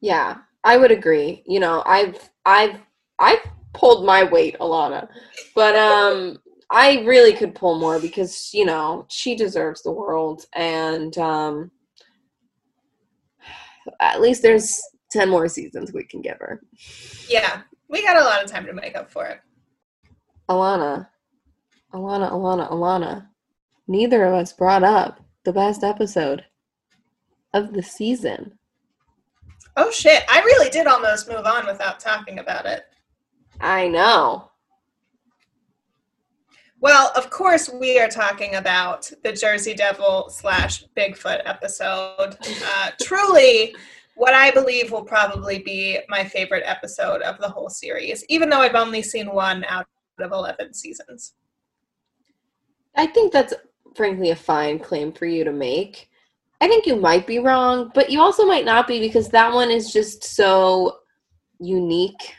Yeah 0.00 0.38
i 0.62 0.76
would 0.76 0.90
agree. 0.90 1.42
You 1.46 1.60
know 1.60 1.82
i've 1.86 2.30
i've 2.44 2.76
i've 3.18 3.44
pulled 3.72 4.04
my 4.04 4.22
weight 4.24 4.56
alana 4.60 5.08
but 5.54 5.74
um 5.76 6.38
i 6.70 7.02
really 7.04 7.32
could 7.32 7.54
pull 7.54 7.78
more 7.78 7.98
because 7.98 8.50
you 8.52 8.66
know 8.66 9.06
she 9.08 9.34
deserves 9.36 9.82
the 9.82 9.92
world 9.92 10.44
and 10.54 11.16
um 11.18 11.70
at 14.00 14.20
least 14.20 14.42
there's 14.42 14.80
10 15.10 15.28
more 15.28 15.48
seasons 15.48 15.92
we 15.92 16.04
can 16.04 16.20
give 16.20 16.38
her. 16.38 16.62
Yeah, 17.28 17.62
we 17.88 18.02
got 18.02 18.16
a 18.16 18.24
lot 18.24 18.42
of 18.44 18.50
time 18.50 18.66
to 18.66 18.72
make 18.72 18.96
up 18.96 19.10
for 19.10 19.26
it. 19.26 19.40
Alana, 20.48 21.08
Alana, 21.92 22.30
Alana, 22.30 22.70
Alana, 22.70 23.26
neither 23.88 24.24
of 24.24 24.34
us 24.34 24.52
brought 24.52 24.82
up 24.82 25.20
the 25.44 25.52
best 25.52 25.82
episode 25.82 26.44
of 27.54 27.72
the 27.72 27.82
season. 27.82 28.58
Oh 29.76 29.90
shit, 29.90 30.24
I 30.28 30.40
really 30.40 30.70
did 30.70 30.86
almost 30.86 31.28
move 31.28 31.46
on 31.46 31.66
without 31.66 32.00
talking 32.00 32.38
about 32.38 32.66
it. 32.66 32.84
I 33.60 33.88
know. 33.88 34.50
Well, 36.80 37.12
of 37.14 37.28
course, 37.28 37.68
we 37.68 37.98
are 37.98 38.08
talking 38.08 38.54
about 38.54 39.10
the 39.22 39.32
Jersey 39.32 39.74
Devil 39.74 40.30
slash 40.30 40.84
Bigfoot 40.96 41.42
episode. 41.44 42.38
Uh, 42.40 42.90
truly 43.02 43.74
what 44.20 44.34
I 44.34 44.50
believe 44.50 44.92
will 44.92 45.02
probably 45.02 45.60
be 45.60 45.98
my 46.10 46.22
favorite 46.22 46.62
episode 46.66 47.22
of 47.22 47.38
the 47.38 47.48
whole 47.48 47.70
series, 47.70 48.22
even 48.28 48.50
though 48.50 48.60
I've 48.60 48.74
only 48.74 49.00
seen 49.00 49.32
one 49.32 49.64
out 49.64 49.86
of 50.18 50.30
11 50.30 50.74
seasons. 50.74 51.32
I 52.94 53.06
think 53.06 53.32
that's 53.32 53.54
frankly 53.96 54.28
a 54.28 54.36
fine 54.36 54.78
claim 54.78 55.10
for 55.10 55.24
you 55.24 55.42
to 55.44 55.52
make. 55.52 56.10
I 56.60 56.68
think 56.68 56.84
you 56.84 56.96
might 56.96 57.26
be 57.26 57.38
wrong, 57.38 57.92
but 57.94 58.10
you 58.10 58.20
also 58.20 58.44
might 58.44 58.66
not 58.66 58.86
be 58.86 59.00
because 59.00 59.30
that 59.30 59.54
one 59.54 59.70
is 59.70 59.90
just 59.90 60.22
so 60.22 60.98
unique 61.58 62.34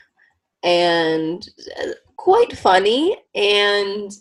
and 0.62 1.50
uh, 1.82 1.94
quite 2.16 2.56
funny 2.56 3.18
and 3.34 4.12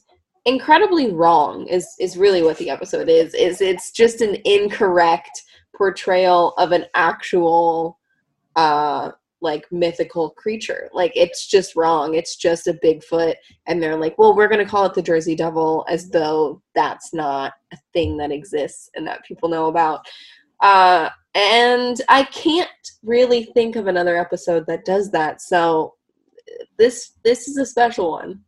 incredibly 0.46 1.12
wrong 1.12 1.66
is 1.66 1.86
is 2.00 2.16
really 2.16 2.42
what 2.42 2.56
the 2.56 2.70
episode 2.70 3.10
is 3.10 3.34
is 3.34 3.60
it's 3.60 3.90
just 3.90 4.22
an 4.22 4.38
incorrect 4.46 5.42
portrayal 5.76 6.52
of 6.58 6.72
an 6.72 6.86
actual 6.94 7.98
uh 8.56 9.10
like 9.42 9.64
mythical 9.72 10.30
creature. 10.30 10.90
Like 10.92 11.12
it's 11.14 11.46
just 11.46 11.74
wrong. 11.74 12.14
It's 12.14 12.36
just 12.36 12.66
a 12.66 12.74
Bigfoot 12.74 13.36
and 13.66 13.82
they're 13.82 13.96
like, 13.96 14.18
"Well, 14.18 14.36
we're 14.36 14.48
going 14.48 14.62
to 14.62 14.70
call 14.70 14.84
it 14.84 14.92
the 14.92 15.00
Jersey 15.00 15.34
Devil 15.34 15.86
as 15.88 16.10
though 16.10 16.60
that's 16.74 17.14
not 17.14 17.54
a 17.72 17.78
thing 17.94 18.18
that 18.18 18.32
exists 18.32 18.90
and 18.94 19.06
that 19.06 19.24
people 19.24 19.48
know 19.48 19.66
about." 19.66 20.06
Uh 20.60 21.08
and 21.34 22.00
I 22.08 22.24
can't 22.24 22.68
really 23.02 23.44
think 23.54 23.76
of 23.76 23.86
another 23.86 24.18
episode 24.18 24.66
that 24.66 24.84
does 24.84 25.10
that. 25.12 25.40
So 25.40 25.94
this 26.78 27.12
this 27.24 27.48
is 27.48 27.56
a 27.56 27.66
special 27.66 28.10
one. 28.10 28.40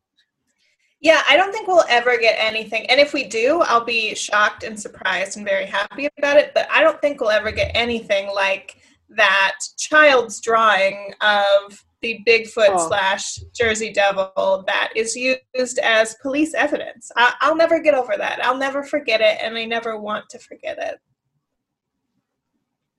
Yeah, 1.03 1.23
I 1.29 1.37
don't 1.37 1.53
think 1.53 1.67
we'll 1.67 1.85
ever 1.89 2.17
get 2.17 2.37
anything. 2.39 2.87
And 2.87 3.01
if 3.01 3.13
we 3.13 3.25
do, 3.25 3.61
I'll 3.63 3.85
be 3.85 4.15
shocked 4.15 4.63
and 4.63 4.79
surprised 4.79 5.37
and 5.37 5.45
very 5.45 5.67
happy 5.67 6.09
about 6.17 6.37
it. 6.37 6.53
But 6.55 6.69
I 6.71 6.81
don't 6.81 7.01
think 7.01 7.21
we'll 7.21 7.31
ever 7.31 7.51
get 7.51 7.73
anything 7.75 8.33
like 8.33 8.81
that 9.09 9.59
child's 9.77 10.41
drawing 10.41 11.13
of 11.21 11.85
the 12.03 12.21
Bigfoot 12.25 12.69
oh. 12.71 12.89
slash 12.89 13.39
Jersey 13.53 13.93
Devil 13.93 14.65
that 14.69 14.91
is 14.95 15.17
used 15.17 15.81
as 15.81 16.15
police 16.23 16.55
evidence. 16.55 17.11
I- 17.17 17.35
I'll 17.41 17.57
never 17.57 17.81
get 17.81 17.95
over 17.95 18.15
that. 18.17 18.45
I'll 18.45 18.57
never 18.57 18.85
forget 18.85 19.21
it, 19.21 19.39
and 19.43 19.57
I 19.57 19.65
never 19.65 19.99
want 19.99 20.29
to 20.31 20.39
forget 20.39 20.79
it. 20.79 20.99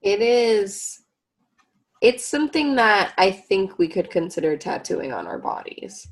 It 0.01 0.22
is. 0.22 1.01
It's 2.01 2.25
something 2.25 2.75
that 2.75 3.13
I 3.17 3.31
think 3.31 3.79
we 3.79 3.88
could 3.88 4.12
consider 4.12 4.57
tattooing 4.57 5.13
on 5.13 5.25
our 5.25 5.39
bodies. 5.39 6.05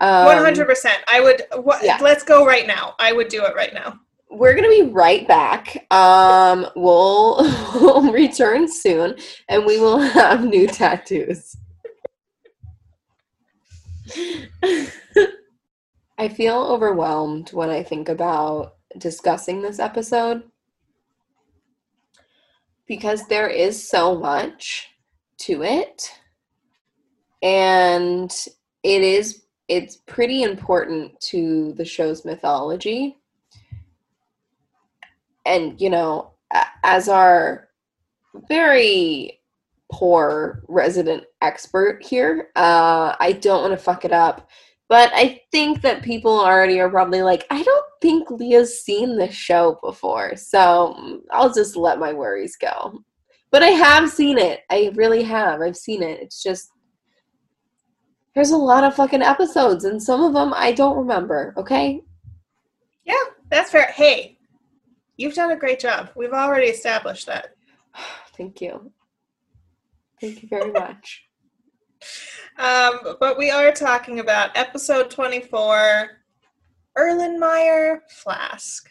One 0.00 0.38
hundred 0.38 0.66
percent. 0.66 0.98
I 1.08 1.20
would. 1.20 1.42
Wh- 1.52 1.82
yeah. 1.82 1.98
Let's 2.00 2.24
go 2.24 2.46
right 2.46 2.66
now. 2.66 2.94
I 2.98 3.12
would 3.12 3.28
do 3.28 3.44
it 3.44 3.54
right 3.54 3.74
now. 3.74 4.00
We're 4.30 4.54
gonna 4.54 4.68
be 4.68 4.90
right 4.90 5.26
back. 5.28 5.86
Um, 5.90 6.66
we'll, 6.76 7.36
we'll 7.74 8.12
return 8.12 8.70
soon, 8.70 9.16
and 9.48 9.66
we 9.66 9.78
will 9.78 9.98
have 9.98 10.44
new 10.44 10.66
tattoos. 10.66 11.56
I 16.18 16.28
feel 16.28 16.56
overwhelmed 16.56 17.50
when 17.52 17.70
I 17.70 17.82
think 17.82 18.08
about 18.08 18.76
discussing 18.98 19.62
this 19.62 19.78
episode 19.78 20.42
because 22.86 23.26
there 23.28 23.48
is 23.48 23.88
so 23.88 24.18
much 24.18 24.88
to 25.38 25.62
it 25.62 26.10
and 27.42 28.30
it 28.82 29.02
is 29.02 29.42
it's 29.70 29.98
pretty 30.06 30.42
important 30.42 31.18
to 31.20 31.72
the 31.74 31.84
show's 31.84 32.24
mythology. 32.24 33.16
and 35.46 35.80
you 35.80 35.88
know, 35.88 36.32
as 36.82 37.08
our 37.08 37.68
very 38.48 39.40
poor 39.92 40.62
resident 40.68 41.24
expert 41.40 42.02
here, 42.04 42.50
uh, 42.56 43.14
I 43.18 43.32
don't 43.40 43.62
want 43.62 43.72
to 43.72 43.82
fuck 43.82 44.04
it 44.04 44.12
up. 44.12 44.48
But 44.88 45.12
I 45.14 45.40
think 45.52 45.82
that 45.82 46.02
people 46.02 46.36
already 46.36 46.80
are 46.80 46.90
probably 46.90 47.22
like, 47.22 47.46
I 47.50 47.62
don't 47.62 47.86
think 48.02 48.28
Leah's 48.28 48.82
seen 48.82 49.16
this 49.16 49.34
show 49.34 49.78
before. 49.84 50.34
So 50.34 50.96
mm, 50.98 51.20
I'll 51.30 51.54
just 51.54 51.76
let 51.76 52.00
my 52.00 52.12
worries 52.12 52.56
go. 52.56 53.00
But 53.52 53.62
I 53.62 53.68
have 53.68 54.10
seen 54.10 54.36
it. 54.36 54.60
I 54.68 54.90
really 54.96 55.22
have. 55.22 55.60
I've 55.60 55.76
seen 55.76 56.02
it. 56.02 56.20
It's 56.20 56.42
just 56.42 56.70
there's 58.34 58.50
a 58.50 58.56
lot 58.56 58.84
of 58.84 58.94
fucking 58.94 59.22
episodes 59.22 59.84
and 59.84 60.02
some 60.02 60.22
of 60.22 60.32
them 60.32 60.52
I 60.54 60.72
don't 60.72 60.96
remember, 60.96 61.54
okay? 61.56 62.02
Yeah, 63.04 63.14
that's 63.50 63.70
fair. 63.70 63.90
Hey, 63.92 64.38
you've 65.16 65.34
done 65.34 65.50
a 65.50 65.56
great 65.56 65.80
job. 65.80 66.10
We've 66.14 66.32
already 66.32 66.68
established 66.68 67.26
that. 67.26 67.54
Thank 68.36 68.60
you. 68.60 68.92
Thank 70.20 70.42
you 70.42 70.48
very 70.48 70.72
much. 70.72 71.24
Um, 72.58 73.16
but 73.20 73.38
we 73.38 73.50
are 73.50 73.72
talking 73.72 74.20
about 74.20 74.50
episode 74.54 75.10
24 75.10 76.08
Erlenmeyer 76.98 78.00
Flask. 78.10 78.90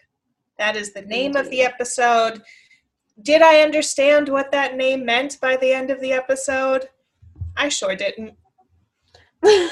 That 0.58 0.76
is 0.76 0.92
the 0.92 1.04
name 1.04 1.36
Indeed. 1.36 1.40
of 1.40 1.50
the 1.52 1.62
episode. 1.62 2.42
Did 3.22 3.44
I 3.44 3.62
understand 3.62 4.28
what 4.28 4.52
that 4.52 4.76
name 4.76 5.06
meant 5.06 5.40
by 5.40 5.56
the 5.56 5.72
end 5.72 5.92
of 5.92 6.02
the 6.02 6.14
episode? 6.14 6.90
I 7.58 7.70
sure 7.70 7.96
didn't. 7.96 8.34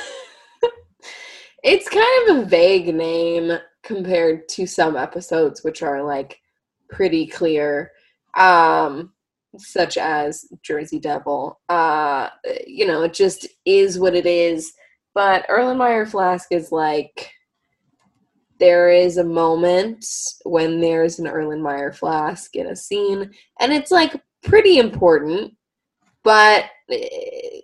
it's 1.63 1.89
kind 1.89 2.29
of 2.29 2.37
a 2.37 2.45
vague 2.45 2.93
name 2.93 3.57
compared 3.83 4.47
to 4.49 4.65
some 4.65 4.95
episodes, 4.95 5.63
which 5.63 5.81
are 5.81 6.03
like 6.03 6.41
pretty 6.89 7.27
clear. 7.27 7.91
Um, 8.35 9.13
such 9.57 9.97
as 9.97 10.45
Jersey 10.61 10.99
Devil. 10.99 11.59
Uh, 11.69 12.29
you 12.65 12.85
know, 12.85 13.03
it 13.03 13.13
just 13.13 13.47
is 13.65 13.99
what 13.99 14.15
it 14.15 14.25
is. 14.25 14.73
But 15.13 15.47
Erlenmeyer 15.47 16.07
Flask 16.07 16.51
is 16.51 16.71
like 16.71 17.31
there 18.59 18.89
is 18.89 19.17
a 19.17 19.23
moment 19.23 20.05
when 20.43 20.79
there's 20.79 21.19
an 21.19 21.25
Erlenmeyer 21.25 21.95
Flask 21.95 22.55
in 22.55 22.67
a 22.67 22.75
scene, 22.75 23.31
and 23.59 23.73
it's 23.73 23.91
like 23.91 24.21
pretty 24.43 24.79
important, 24.79 25.53
but 26.23 26.65
eh, 26.91 27.61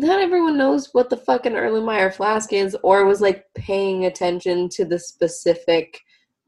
not 0.00 0.20
everyone 0.20 0.56
knows 0.56 0.88
what 0.92 1.10
the 1.10 1.16
fucking 1.16 1.52
Erlenmeyer 1.52 2.12
Flask 2.12 2.52
is 2.52 2.76
or 2.82 3.04
was 3.04 3.20
like 3.20 3.44
paying 3.54 4.06
attention 4.06 4.68
to 4.70 4.84
the 4.84 4.98
specific 4.98 6.00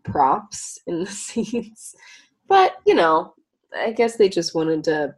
props 0.05 0.79
in 0.87 1.01
the 1.01 1.11
scenes. 1.11 1.95
But, 2.49 2.77
you 2.87 2.95
know, 2.95 3.35
I 3.77 3.93
guess 3.93 4.17
they 4.17 4.29
just 4.29 4.55
wanted 4.55 4.85
to 4.85 5.15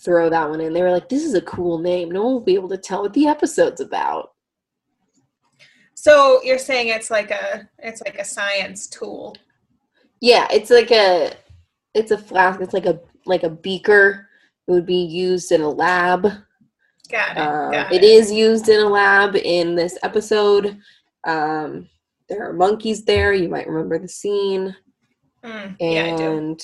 throw 0.00 0.30
that 0.30 0.48
one 0.48 0.60
in. 0.60 0.72
They 0.72 0.82
were 0.82 0.90
like, 0.90 1.08
this 1.08 1.24
is 1.24 1.34
a 1.34 1.42
cool 1.42 1.78
name. 1.78 2.10
No 2.10 2.24
one 2.24 2.32
will 2.34 2.40
be 2.40 2.54
able 2.54 2.68
to 2.70 2.78
tell 2.78 3.02
what 3.02 3.12
the 3.12 3.26
episode's 3.26 3.80
about. 3.80 4.30
So 5.94 6.40
you're 6.42 6.58
saying 6.58 6.88
it's 6.88 7.10
like 7.10 7.30
a 7.30 7.68
it's 7.78 8.00
like 8.00 8.18
a 8.18 8.24
science 8.24 8.86
tool. 8.86 9.36
Yeah, 10.22 10.48
it's 10.50 10.70
like 10.70 10.90
a 10.90 11.32
it's 11.94 12.10
a 12.10 12.16
flask, 12.16 12.60
it's 12.62 12.72
like 12.72 12.86
a 12.86 13.00
like 13.26 13.42
a 13.42 13.50
beaker. 13.50 14.26
It 14.66 14.72
would 14.72 14.86
be 14.86 15.02
used 15.02 15.52
in 15.52 15.60
a 15.60 15.68
lab. 15.68 16.26
Got 17.10 17.36
it. 17.36 17.38
Uh, 17.38 17.70
got 17.70 17.92
it. 17.92 18.02
it 18.02 18.04
is 18.04 18.30
used 18.30 18.68
in 18.68 18.80
a 18.80 18.88
lab 18.88 19.36
in 19.36 19.74
this 19.74 19.98
episode. 20.02 20.78
Um, 21.24 21.88
there 22.28 22.48
are 22.48 22.52
monkeys 22.52 23.04
there. 23.04 23.32
You 23.32 23.48
might 23.48 23.68
remember 23.68 23.98
the 23.98 24.08
scene. 24.08 24.74
Mm, 25.44 25.80
and 25.80 26.62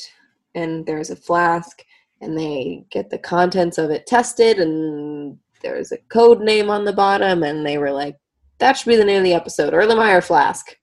and 0.55 0.85
there's 0.85 1.11
a 1.11 1.17
flask 1.17 1.83
and 2.21 2.37
they 2.37 2.85
get 2.91 3.11
the 3.11 3.19
contents 3.19 3.79
of 3.79 3.91
it 3.91 4.07
tested 4.07 4.59
and 4.59 5.39
there's 5.63 5.93
a 5.93 5.99
code 6.09 6.41
name 6.41 6.71
on 6.71 6.85
the 6.85 6.93
bottom 6.93 7.43
and 7.43 7.65
they 7.65 7.79
were 7.79 7.93
like 7.93 8.17
that 8.59 8.75
should 8.75 8.89
be 8.89 8.97
the 8.97 9.05
name 9.05 9.19
of 9.19 9.25
the 9.25 9.35
episode 9.35 9.73
Erlenmeyer 9.73 10.23
flask 10.23 10.77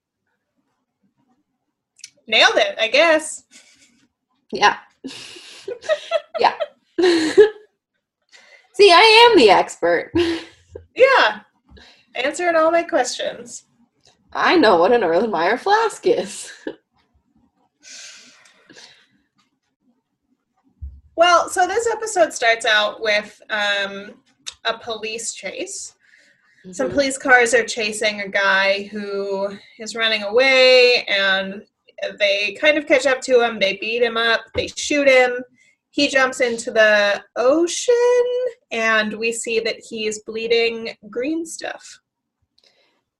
nailed 2.27 2.55
it 2.55 2.75
i 2.79 2.87
guess 2.87 3.43
yeah 4.51 4.77
yeah 6.39 6.55
see 8.73 8.91
i 8.91 9.29
am 9.29 9.37
the 9.37 9.49
expert 9.49 10.11
yeah 10.95 11.41
answering 12.15 12.55
all 12.55 12.71
my 12.71 12.83
questions 12.83 13.63
i 14.33 14.55
know 14.55 14.77
what 14.77 14.91
an 14.91 15.01
Erlenmeyer 15.01 15.59
flask 15.59 16.05
is 16.05 16.51
Well, 21.15 21.47
so 21.49 21.67
this 21.67 21.87
episode 21.87 22.33
starts 22.33 22.65
out 22.65 23.01
with 23.01 23.39
um, 23.49 24.15
a 24.65 24.77
police 24.79 25.33
chase. 25.33 25.95
Mm-hmm. 26.65 26.71
Some 26.71 26.89
police 26.89 27.17
cars 27.17 27.53
are 27.53 27.65
chasing 27.65 28.21
a 28.21 28.27
guy 28.27 28.83
who 28.83 29.55
is 29.77 29.95
running 29.95 30.23
away, 30.23 31.05
and 31.07 31.63
they 32.17 32.57
kind 32.59 32.77
of 32.77 32.87
catch 32.87 33.05
up 33.05 33.21
to 33.21 33.41
him. 33.41 33.59
They 33.59 33.77
beat 33.77 34.01
him 34.01 34.17
up, 34.17 34.41
they 34.55 34.67
shoot 34.67 35.07
him. 35.07 35.37
He 35.93 36.09
jumps 36.09 36.41
into 36.41 36.71
the 36.71 37.23
ocean, 37.35 37.95
and 38.71 39.13
we 39.13 39.31
see 39.31 39.59
that 39.61 39.77
he's 39.89 40.23
bleeding 40.23 40.89
green 41.09 41.45
stuff. 41.45 41.99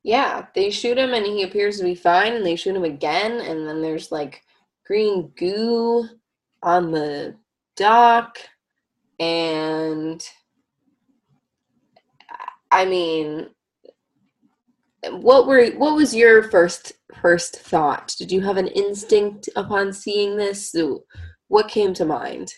Yeah, 0.04 0.48
they 0.54 0.70
shoot 0.70 0.98
him, 0.98 1.14
and 1.14 1.26
he 1.26 1.44
appears 1.44 1.78
to 1.78 1.84
be 1.84 1.96
fine, 1.96 2.34
and 2.34 2.46
they 2.46 2.56
shoot 2.56 2.76
him 2.76 2.84
again, 2.84 3.40
and 3.40 3.68
then 3.68 3.82
there's 3.82 4.12
like 4.12 4.42
green 4.86 5.32
goo 5.38 6.08
on 6.62 6.92
the 6.92 7.36
dock 7.76 8.38
and 9.20 10.26
I 12.72 12.86
mean 12.86 13.50
what 15.10 15.48
were 15.48 15.68
what 15.72 15.96
was 15.96 16.16
your 16.16 16.44
first 16.50 16.94
first 17.22 17.58
thought? 17.58 18.16
Did 18.18 18.32
you 18.32 18.42
have 18.42 18.58
an 18.58 18.68
instinct 18.68 19.50
upon 19.56 19.94
seeing 19.94 20.38
this? 20.38 20.74
What 21.48 21.68
came 21.68 21.94
to 21.96 22.06
mind? 22.06 22.54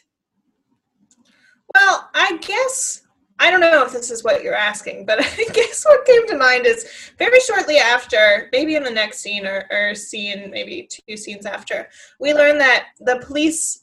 Well, 1.75 2.09
I 2.13 2.37
guess 2.37 3.01
I 3.37 3.51
don't 3.51 3.59
know 3.59 3.83
if 3.83 3.91
this 3.91 4.09
is 4.09 4.23
what 4.23 4.43
you're 4.43 4.55
asking, 4.55 5.05
but 5.05 5.19
I 5.25 5.45
guess 5.51 5.83
what 5.83 6.05
came 6.05 6.25
to 6.27 6.37
mind 6.37 6.65
is 6.65 7.11
very 7.17 7.41
shortly 7.41 7.77
after, 7.77 8.47
maybe 8.53 8.75
in 8.75 8.83
the 8.83 8.89
next 8.89 9.19
scene 9.19 9.45
or, 9.45 9.65
or 9.69 9.93
scene, 9.93 10.49
maybe 10.51 10.87
two 10.89 11.17
scenes 11.17 11.45
after, 11.45 11.89
we 12.21 12.33
learn 12.33 12.57
that 12.59 12.87
the 13.01 13.21
police 13.25 13.81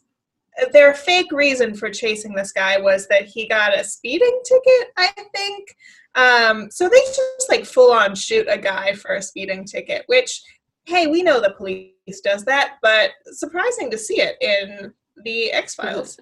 their 0.72 0.92
fake 0.94 1.32
reason 1.32 1.74
for 1.74 1.90
chasing 1.90 2.34
this 2.34 2.52
guy 2.52 2.78
was 2.78 3.08
that 3.08 3.24
he 3.24 3.46
got 3.46 3.78
a 3.78 3.84
speeding 3.84 4.40
ticket, 4.44 4.88
I 4.98 5.10
think. 5.34 5.76
Um, 6.14 6.70
so 6.70 6.88
they 6.88 7.00
just 7.00 7.48
like 7.50 7.64
full 7.64 7.92
on 7.92 8.14
shoot 8.14 8.46
a 8.48 8.58
guy 8.58 8.94
for 8.94 9.14
a 9.14 9.22
speeding 9.22 9.64
ticket, 9.64 10.04
which, 10.06 10.42
hey, 10.84 11.06
we 11.06 11.22
know 11.22 11.40
the 11.40 11.54
police 11.56 12.20
does 12.22 12.44
that, 12.44 12.76
but 12.82 13.12
surprising 13.32 13.90
to 13.90 13.98
see 13.98 14.20
it 14.20 14.36
in 14.42 14.92
the 15.24 15.52
X 15.52 15.74
Files. 15.74 16.18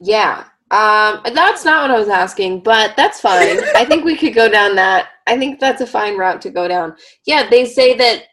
Yeah. 0.00 0.44
Um, 0.70 1.20
that's 1.32 1.64
not 1.64 1.82
what 1.82 1.96
I 1.96 1.98
was 1.98 2.08
asking, 2.08 2.60
but 2.60 2.96
that's 2.96 3.20
fine. 3.20 3.58
I 3.76 3.84
think 3.84 4.04
we 4.04 4.16
could 4.16 4.34
go 4.34 4.48
down 4.48 4.74
that. 4.76 5.10
I 5.26 5.38
think 5.38 5.60
that's 5.60 5.80
a 5.80 5.86
fine 5.86 6.16
route 6.16 6.40
to 6.42 6.50
go 6.50 6.66
down. 6.66 6.96
Yeah, 7.24 7.48
they 7.48 7.64
say 7.64 7.96
that, 7.96 8.24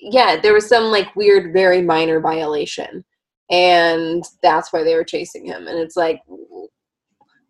yeah, 0.00 0.40
there 0.40 0.54
was 0.54 0.68
some 0.68 0.84
like 0.84 1.14
weird, 1.16 1.52
very 1.52 1.82
minor 1.82 2.20
violation 2.20 3.04
and 3.50 4.24
that's 4.42 4.72
why 4.72 4.82
they 4.82 4.94
were 4.94 5.04
chasing 5.04 5.44
him 5.44 5.66
and 5.66 5.78
it's 5.78 5.96
like 5.96 6.22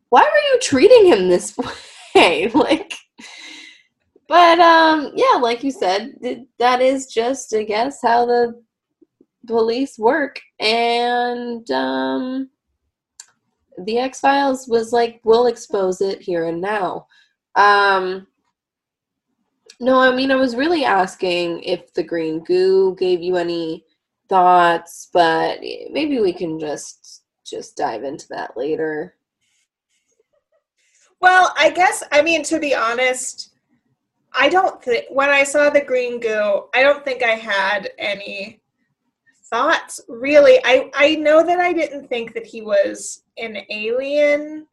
why 0.08 0.22
were 0.22 0.52
you 0.52 0.58
treating 0.60 1.06
him 1.06 1.28
this 1.28 1.56
way 2.14 2.48
like 2.54 2.94
but 4.28 4.58
um 4.58 5.12
yeah 5.14 5.38
like 5.40 5.62
you 5.62 5.70
said 5.70 6.14
that 6.58 6.80
is 6.80 7.06
just 7.06 7.54
i 7.54 7.62
guess 7.62 8.00
how 8.02 8.24
the 8.24 8.60
police 9.46 9.98
work 9.98 10.40
and 10.58 11.70
um 11.70 12.48
the 13.84 13.98
x 13.98 14.20
files 14.20 14.68
was 14.68 14.92
like 14.92 15.20
we'll 15.24 15.46
expose 15.46 16.00
it 16.00 16.20
here 16.20 16.46
and 16.46 16.60
now 16.60 17.06
um 17.56 18.26
no 19.80 19.98
i 19.98 20.14
mean 20.14 20.30
i 20.30 20.36
was 20.36 20.56
really 20.56 20.84
asking 20.84 21.62
if 21.62 21.92
the 21.94 22.02
green 22.02 22.42
goo 22.44 22.94
gave 22.96 23.20
you 23.20 23.36
any 23.36 23.84
thoughts, 24.30 25.10
but 25.12 25.60
maybe 25.60 26.20
we 26.20 26.32
can 26.32 26.58
just 26.58 27.24
just 27.44 27.76
dive 27.76 28.04
into 28.04 28.26
that 28.28 28.56
later. 28.56 29.16
Well, 31.20 31.52
I 31.58 31.70
guess 31.70 32.02
I 32.12 32.22
mean 32.22 32.42
to 32.44 32.58
be 32.58 32.74
honest, 32.74 33.50
I 34.32 34.48
don't 34.48 34.82
think 34.82 35.06
when 35.10 35.28
I 35.28 35.42
saw 35.42 35.68
the 35.68 35.84
green 35.84 36.20
goo, 36.20 36.68
I 36.72 36.82
don't 36.82 37.04
think 37.04 37.22
I 37.22 37.34
had 37.34 37.90
any 37.98 38.59
thoughts 39.50 40.00
really. 40.08 40.58
I 40.64 40.90
I 40.94 41.16
know 41.16 41.44
that 41.44 41.60
I 41.60 41.72
didn't 41.72 42.08
think 42.08 42.34
that 42.34 42.46
he 42.46 42.62
was 42.62 43.22
an 43.36 43.58
alien 43.70 44.66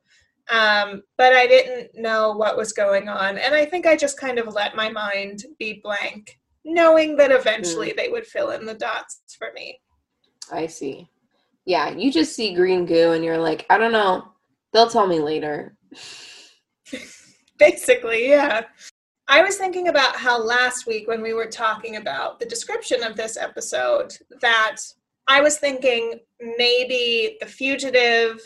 um, 0.49 1.03
but 1.17 1.33
I 1.33 1.45
didn't 1.45 1.91
know 1.95 2.31
what 2.31 2.55
was 2.55 2.71
going 2.71 3.09
on. 3.09 3.37
And 3.37 3.53
I 3.53 3.65
think 3.65 3.85
I 3.85 3.97
just 3.97 4.19
kind 4.19 4.39
of 4.39 4.53
let 4.53 4.75
my 4.75 4.89
mind 4.89 5.43
be 5.59 5.81
blank 5.83 6.39
knowing 6.63 7.15
that 7.17 7.31
eventually 7.31 7.91
mm. 7.91 7.97
they 7.97 8.09
would 8.09 8.25
fill 8.25 8.51
in 8.51 8.65
the 8.65 8.73
dots 8.73 9.21
for 9.37 9.51
me. 9.53 9.79
I 10.51 10.67
see. 10.67 11.09
Yeah, 11.65 11.89
you 11.89 12.11
just 12.11 12.35
see 12.35 12.53
green 12.53 12.85
goo 12.85 13.11
and 13.11 13.23
you're 13.23 13.37
like, 13.37 13.65
I 13.69 13.77
don't 13.77 13.91
know. 13.91 14.31
They'll 14.71 14.89
tell 14.89 15.07
me 15.07 15.19
later. 15.19 15.75
Basically, 17.59 18.29
yeah. 18.29 18.65
I 19.29 19.41
was 19.41 19.57
thinking 19.57 19.89
about 19.89 20.15
how 20.15 20.41
last 20.41 20.87
week 20.87 21.07
when 21.07 21.21
we 21.21 21.33
were 21.33 21.47
talking 21.47 21.97
about 21.97 22.39
the 22.39 22.45
description 22.45 23.03
of 23.03 23.17
this 23.17 23.35
episode 23.35 24.17
that 24.41 24.77
I 25.27 25.41
was 25.41 25.57
thinking 25.57 26.21
maybe 26.57 27.37
the 27.41 27.45
fugitive 27.45 28.39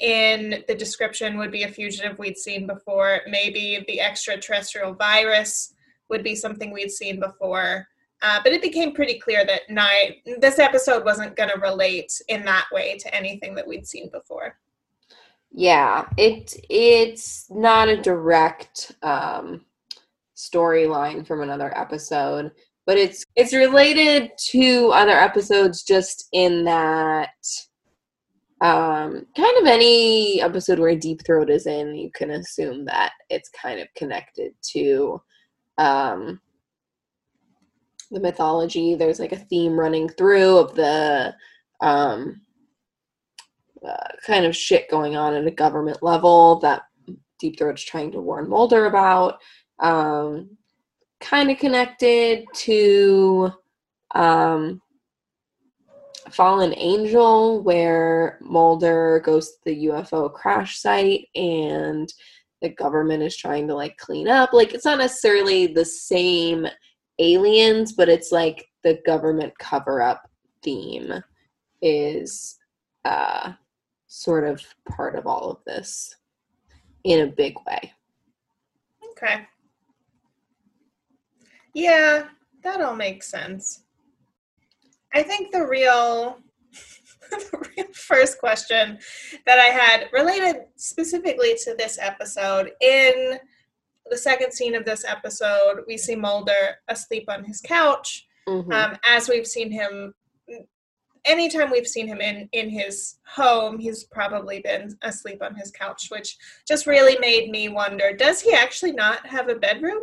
in 0.00 0.64
the 0.66 0.74
description 0.74 1.38
would 1.38 1.52
be 1.52 1.62
a 1.62 1.68
fugitive 1.68 2.18
we'd 2.18 2.38
seen 2.38 2.66
before. 2.66 3.20
Maybe 3.28 3.84
the 3.86 4.00
extraterrestrial 4.00 4.94
virus 4.94 5.74
would 6.08 6.24
be 6.24 6.34
something 6.34 6.72
we'd 6.72 6.90
seen 6.90 7.20
before. 7.20 7.86
Uh, 8.22 8.40
but 8.42 8.52
it 8.52 8.62
became 8.62 8.92
pretty 8.92 9.18
clear 9.18 9.46
that 9.46 9.62
this 10.40 10.58
episode 10.58 11.04
wasn't 11.04 11.36
going 11.36 11.50
to 11.50 11.60
relate 11.60 12.12
in 12.28 12.44
that 12.44 12.66
way 12.72 12.98
to 12.98 13.14
anything 13.14 13.54
that 13.54 13.66
we'd 13.66 13.86
seen 13.86 14.10
before. 14.10 14.58
Yeah, 15.52 16.08
it 16.16 16.54
it's 16.68 17.50
not 17.50 17.88
a 17.88 18.00
direct 18.00 18.92
um, 19.02 19.64
storyline 20.48 21.26
from 21.26 21.42
another 21.42 21.76
episode, 21.76 22.50
but 22.86 22.96
it's 22.96 23.24
it's 23.36 23.52
related 23.52 24.30
to 24.50 24.90
other 24.94 25.18
episodes 25.18 25.82
just 25.82 26.28
in 26.32 26.64
that 26.64 27.30
um, 28.60 29.26
kind 29.36 29.56
of 29.58 29.66
any 29.66 30.42
episode 30.42 30.78
where 30.78 30.94
Deep 30.94 31.24
Throat 31.24 31.48
is 31.48 31.66
in, 31.66 31.94
you 31.94 32.10
can 32.12 32.30
assume 32.32 32.84
that 32.86 33.12
it's 33.30 33.48
kind 33.50 33.80
of 33.80 33.88
connected 33.96 34.52
to 34.72 35.20
um, 35.78 36.40
the 38.10 38.20
mythology. 38.20 38.94
There's 38.94 39.18
like 39.18 39.32
a 39.32 39.38
theme 39.38 39.78
running 39.78 40.10
through 40.10 40.58
of 40.58 40.74
the 40.74 41.34
um, 41.80 42.42
uh, 43.86 44.08
kind 44.26 44.44
of 44.44 44.54
shit 44.54 44.90
going 44.90 45.16
on 45.16 45.34
at 45.34 45.46
a 45.46 45.50
government 45.50 46.02
level 46.02 46.60
that 46.60 46.82
Deep 47.38 47.58
Throat's 47.58 47.82
trying 47.82 48.12
to 48.12 48.20
warn 48.20 48.48
Mulder 48.48 48.84
about. 48.86 49.40
Um, 49.80 50.56
kind 51.20 51.50
of 51.50 51.58
connected 51.58 52.44
to 52.54 53.52
um, 54.14 54.80
Fallen 56.30 56.74
Angel, 56.76 57.62
where 57.62 58.38
Mulder 58.40 59.22
goes 59.24 59.48
to 59.48 59.56
the 59.64 59.86
UFO 59.86 60.32
crash 60.32 60.78
site 60.78 61.26
and 61.34 62.12
the 62.62 62.70
government 62.70 63.22
is 63.22 63.36
trying 63.36 63.66
to 63.68 63.74
like 63.74 63.96
clean 63.96 64.28
up. 64.28 64.52
Like, 64.52 64.74
it's 64.74 64.84
not 64.84 64.98
necessarily 64.98 65.66
the 65.66 65.84
same 65.84 66.66
aliens, 67.18 67.92
but 67.92 68.08
it's 68.08 68.32
like 68.32 68.66
the 68.82 69.00
government 69.06 69.56
cover 69.58 70.02
up 70.02 70.30
theme 70.62 71.12
is 71.82 72.58
uh, 73.04 73.52
sort 74.06 74.44
of 74.44 74.62
part 74.88 75.16
of 75.16 75.26
all 75.26 75.50
of 75.50 75.58
this 75.66 76.14
in 77.04 77.20
a 77.20 77.32
big 77.32 77.54
way. 77.66 77.92
Okay. 79.12 79.46
Yeah, 81.74 82.26
that 82.62 82.80
all 82.80 82.96
makes 82.96 83.30
sense. 83.30 83.84
I 85.12 85.22
think 85.22 85.52
the 85.52 85.66
real, 85.66 86.38
the 87.30 87.70
real 87.76 87.92
first 87.92 88.38
question 88.38 88.98
that 89.46 89.58
I 89.58 89.66
had 89.66 90.08
related 90.12 90.62
specifically 90.76 91.56
to 91.64 91.74
this 91.76 91.98
episode 92.00 92.72
in 92.80 93.38
the 94.10 94.18
second 94.18 94.52
scene 94.52 94.74
of 94.74 94.84
this 94.84 95.04
episode, 95.04 95.84
we 95.86 95.96
see 95.96 96.16
Mulder 96.16 96.78
asleep 96.88 97.24
on 97.28 97.44
his 97.44 97.60
couch. 97.60 98.26
Mm-hmm. 98.48 98.72
Um, 98.72 98.96
as 99.06 99.28
we've 99.28 99.46
seen 99.46 99.70
him, 99.70 100.14
anytime 101.24 101.70
we've 101.70 101.86
seen 101.86 102.08
him 102.08 102.20
in 102.20 102.48
in 102.52 102.68
his 102.68 103.18
home, 103.26 103.78
he's 103.78 104.04
probably 104.04 104.60
been 104.60 104.96
asleep 105.02 105.42
on 105.42 105.54
his 105.54 105.70
couch, 105.70 106.08
which 106.08 106.36
just 106.66 106.86
really 106.86 107.16
made 107.20 107.50
me 107.50 107.68
wonder: 107.68 108.12
Does 108.12 108.40
he 108.40 108.52
actually 108.52 108.92
not 108.92 109.26
have 109.26 109.48
a 109.48 109.54
bedroom? 109.54 110.02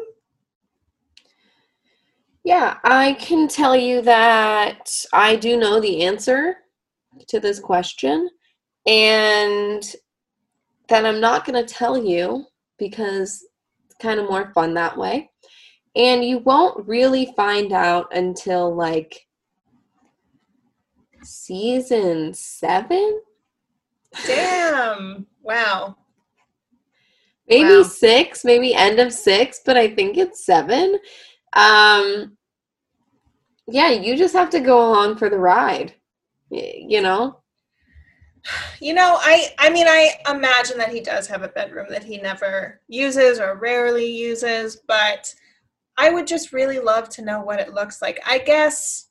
Yeah, 2.47 2.77
I 2.85 3.11
can 3.19 3.49
tell 3.49 3.75
you 3.75 4.01
that 4.03 4.89
I 5.11 5.35
do 5.35 5.57
know 5.57 5.81
the 5.81 6.03
answer 6.05 6.55
to 7.27 7.41
this 7.41 7.59
question, 7.59 8.29
and 8.85 9.83
that 10.87 11.05
I'm 11.05 11.19
not 11.19 11.43
going 11.43 11.61
to 11.61 11.73
tell 11.73 12.01
you 12.01 12.45
because 12.79 13.45
it's 13.85 13.95
kind 13.99 14.17
of 14.17 14.29
more 14.29 14.53
fun 14.53 14.73
that 14.75 14.97
way. 14.97 15.29
And 15.97 16.23
you 16.23 16.37
won't 16.37 16.87
really 16.87 17.33
find 17.35 17.73
out 17.73 18.15
until 18.15 18.73
like 18.73 19.27
season 21.23 22.33
seven. 22.33 23.23
Damn. 24.25 25.27
Wow. 25.41 25.97
Maybe 27.49 27.75
wow. 27.75 27.83
six, 27.83 28.45
maybe 28.45 28.73
end 28.73 28.99
of 28.99 29.11
six, 29.11 29.59
but 29.65 29.75
I 29.75 29.93
think 29.93 30.15
it's 30.15 30.45
seven. 30.45 30.97
Um, 31.51 32.36
yeah, 33.67 33.89
you 33.89 34.15
just 34.15 34.33
have 34.33 34.49
to 34.51 34.59
go 34.59 34.89
along 34.89 35.17
for 35.17 35.29
the 35.29 35.37
ride. 35.37 35.93
You 36.49 37.01
know? 37.01 37.41
You 38.79 38.93
know, 38.93 39.17
I 39.19 39.49
I 39.59 39.69
mean 39.69 39.87
I 39.87 40.11
imagine 40.29 40.77
that 40.77 40.93
he 40.93 41.01
does 41.01 41.27
have 41.27 41.43
a 41.43 41.49
bedroom 41.49 41.87
that 41.89 42.03
he 42.03 42.17
never 42.17 42.79
uses 42.87 43.39
or 43.39 43.57
rarely 43.57 44.05
uses, 44.05 44.77
but 44.87 45.33
I 45.97 46.09
would 46.09 46.27
just 46.27 46.53
really 46.53 46.79
love 46.79 47.09
to 47.09 47.25
know 47.25 47.41
what 47.41 47.59
it 47.59 47.73
looks 47.73 48.01
like. 48.01 48.21
I 48.25 48.37
guess 48.37 49.09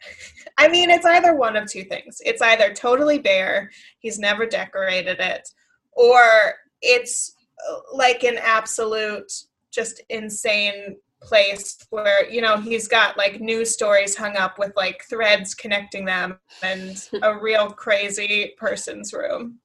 I 0.58 0.66
mean 0.68 0.90
it's 0.90 1.06
either 1.06 1.36
one 1.36 1.56
of 1.56 1.70
two 1.70 1.84
things. 1.84 2.20
It's 2.24 2.42
either 2.42 2.74
totally 2.74 3.20
bare, 3.20 3.70
he's 4.00 4.18
never 4.18 4.44
decorated 4.44 5.20
it, 5.20 5.48
or 5.92 6.54
it's 6.82 7.34
uh, 7.70 7.76
like 7.92 8.24
an 8.24 8.38
absolute 8.42 9.30
just 9.70 10.02
insane 10.08 10.96
place 11.24 11.78
where 11.90 12.30
you 12.30 12.40
know 12.40 12.58
he's 12.58 12.86
got 12.86 13.16
like 13.16 13.40
news 13.40 13.72
stories 13.72 14.14
hung 14.16 14.36
up 14.36 14.58
with 14.58 14.72
like 14.76 15.02
threads 15.08 15.54
connecting 15.54 16.04
them 16.04 16.38
and 16.62 17.08
a 17.22 17.36
real 17.38 17.68
crazy 17.70 18.54
person's 18.58 19.12
room. 19.12 19.58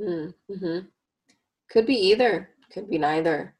Mm-hmm. 0.00 0.78
could 1.70 1.86
be 1.86 1.94
either. 1.94 2.48
Could 2.72 2.90
be 2.90 2.98
neither. 2.98 3.54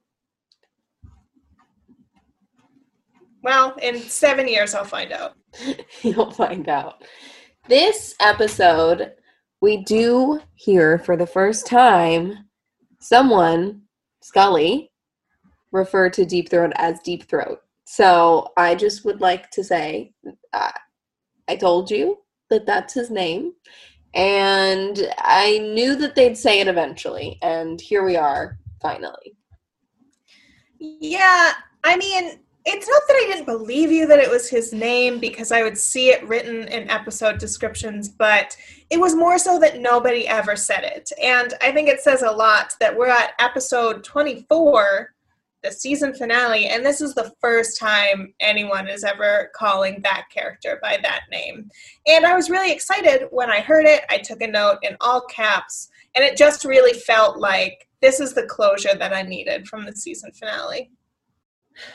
Well 3.42 3.74
in 3.82 4.00
seven 4.00 4.48
years 4.48 4.74
i'll 4.74 4.84
find 4.84 5.12
out. 5.12 5.34
You'll 6.02 6.30
find 6.30 6.68
out. 6.68 7.04
This 7.68 8.14
episode 8.20 9.12
we 9.60 9.84
do 9.84 10.40
hear 10.54 10.98
for 10.98 11.16
the 11.16 11.26
first 11.26 11.66
time 11.66 12.48
someone 12.98 13.82
scully 14.20 14.91
refer 15.72 16.08
to 16.10 16.24
Deep 16.24 16.50
Throat 16.50 16.72
as 16.76 17.00
Deep 17.00 17.28
Throat. 17.28 17.60
So 17.84 18.52
I 18.56 18.74
just 18.74 19.04
would 19.04 19.20
like 19.20 19.50
to 19.50 19.64
say, 19.64 20.12
uh, 20.52 20.70
I 21.48 21.56
told 21.56 21.90
you 21.90 22.18
that 22.50 22.66
that's 22.66 22.94
his 22.94 23.10
name. 23.10 23.52
And 24.14 25.08
I 25.18 25.58
knew 25.58 25.96
that 25.96 26.14
they'd 26.14 26.36
say 26.36 26.60
it 26.60 26.68
eventually. 26.68 27.38
And 27.42 27.80
here 27.80 28.04
we 28.04 28.16
are, 28.16 28.58
finally. 28.80 29.36
Yeah, 30.78 31.52
I 31.84 31.96
mean, 31.96 32.38
it's 32.64 32.88
not 32.88 33.02
that 33.08 33.14
I 33.14 33.32
didn't 33.32 33.46
believe 33.46 33.90
you 33.90 34.06
that 34.06 34.18
it 34.18 34.30
was 34.30 34.48
his 34.48 34.72
name 34.72 35.18
because 35.18 35.50
I 35.50 35.62
would 35.62 35.76
see 35.76 36.10
it 36.10 36.26
written 36.28 36.68
in 36.68 36.90
episode 36.90 37.38
descriptions, 37.38 38.08
but 38.08 38.56
it 38.90 39.00
was 39.00 39.14
more 39.14 39.38
so 39.38 39.58
that 39.58 39.80
nobody 39.80 40.28
ever 40.28 40.54
said 40.54 40.84
it. 40.84 41.10
And 41.20 41.54
I 41.60 41.72
think 41.72 41.88
it 41.88 42.00
says 42.00 42.22
a 42.22 42.30
lot 42.30 42.74
that 42.78 42.96
we're 42.96 43.08
at 43.08 43.32
episode 43.40 44.04
24 44.04 45.11
the 45.62 45.70
season 45.70 46.12
finale, 46.12 46.66
and 46.66 46.84
this 46.84 47.00
is 47.00 47.14
the 47.14 47.32
first 47.40 47.78
time 47.78 48.34
anyone 48.40 48.88
is 48.88 49.04
ever 49.04 49.50
calling 49.54 50.00
that 50.02 50.24
character 50.32 50.78
by 50.82 50.98
that 51.02 51.22
name. 51.30 51.68
And 52.06 52.26
I 52.26 52.34
was 52.34 52.50
really 52.50 52.72
excited 52.72 53.28
when 53.30 53.50
I 53.50 53.60
heard 53.60 53.86
it. 53.86 54.04
I 54.10 54.18
took 54.18 54.42
a 54.42 54.46
note 54.46 54.78
in 54.82 54.96
all 55.00 55.22
caps, 55.26 55.88
and 56.14 56.24
it 56.24 56.36
just 56.36 56.64
really 56.64 56.98
felt 56.98 57.38
like 57.38 57.88
this 58.00 58.18
is 58.18 58.34
the 58.34 58.46
closure 58.46 58.96
that 58.96 59.14
I 59.14 59.22
needed 59.22 59.68
from 59.68 59.84
the 59.84 59.94
season 59.94 60.32
finale. 60.32 60.90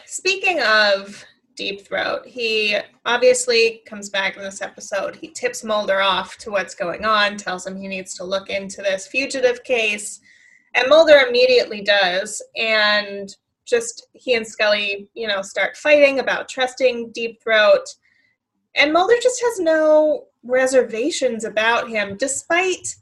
Speaking 0.05 0.61
of 0.61 1.23
Deep 1.55 1.85
Throat, 1.85 2.25
he 2.25 2.77
obviously 3.05 3.81
comes 3.85 4.09
back 4.09 4.37
in 4.37 4.43
this 4.43 4.61
episode. 4.61 5.15
He 5.15 5.29
tips 5.29 5.63
Mulder 5.63 5.99
off 5.99 6.37
to 6.37 6.51
what's 6.51 6.75
going 6.75 7.03
on, 7.03 7.35
tells 7.35 7.67
him 7.67 7.75
he 7.75 7.87
needs 7.87 8.13
to 8.15 8.23
look 8.23 8.49
into 8.49 8.81
this 8.81 9.07
fugitive 9.07 9.63
case. 9.63 10.21
And 10.75 10.87
Mulder 10.87 11.25
immediately 11.27 11.81
does. 11.81 12.41
And 12.55 13.35
just 13.67 14.07
he 14.13 14.33
and 14.35 14.47
Scully, 14.47 15.09
you 15.13 15.27
know, 15.27 15.41
start 15.41 15.77
fighting 15.77 16.19
about 16.19 16.49
trusting 16.49 17.11
Deep 17.11 17.41
Throat. 17.43 17.83
And 18.75 18.93
Mulder 18.93 19.15
just 19.21 19.41
has 19.41 19.59
no 19.59 20.25
reservations 20.43 21.43
about 21.43 21.89
him, 21.89 22.15
despite 22.17 22.95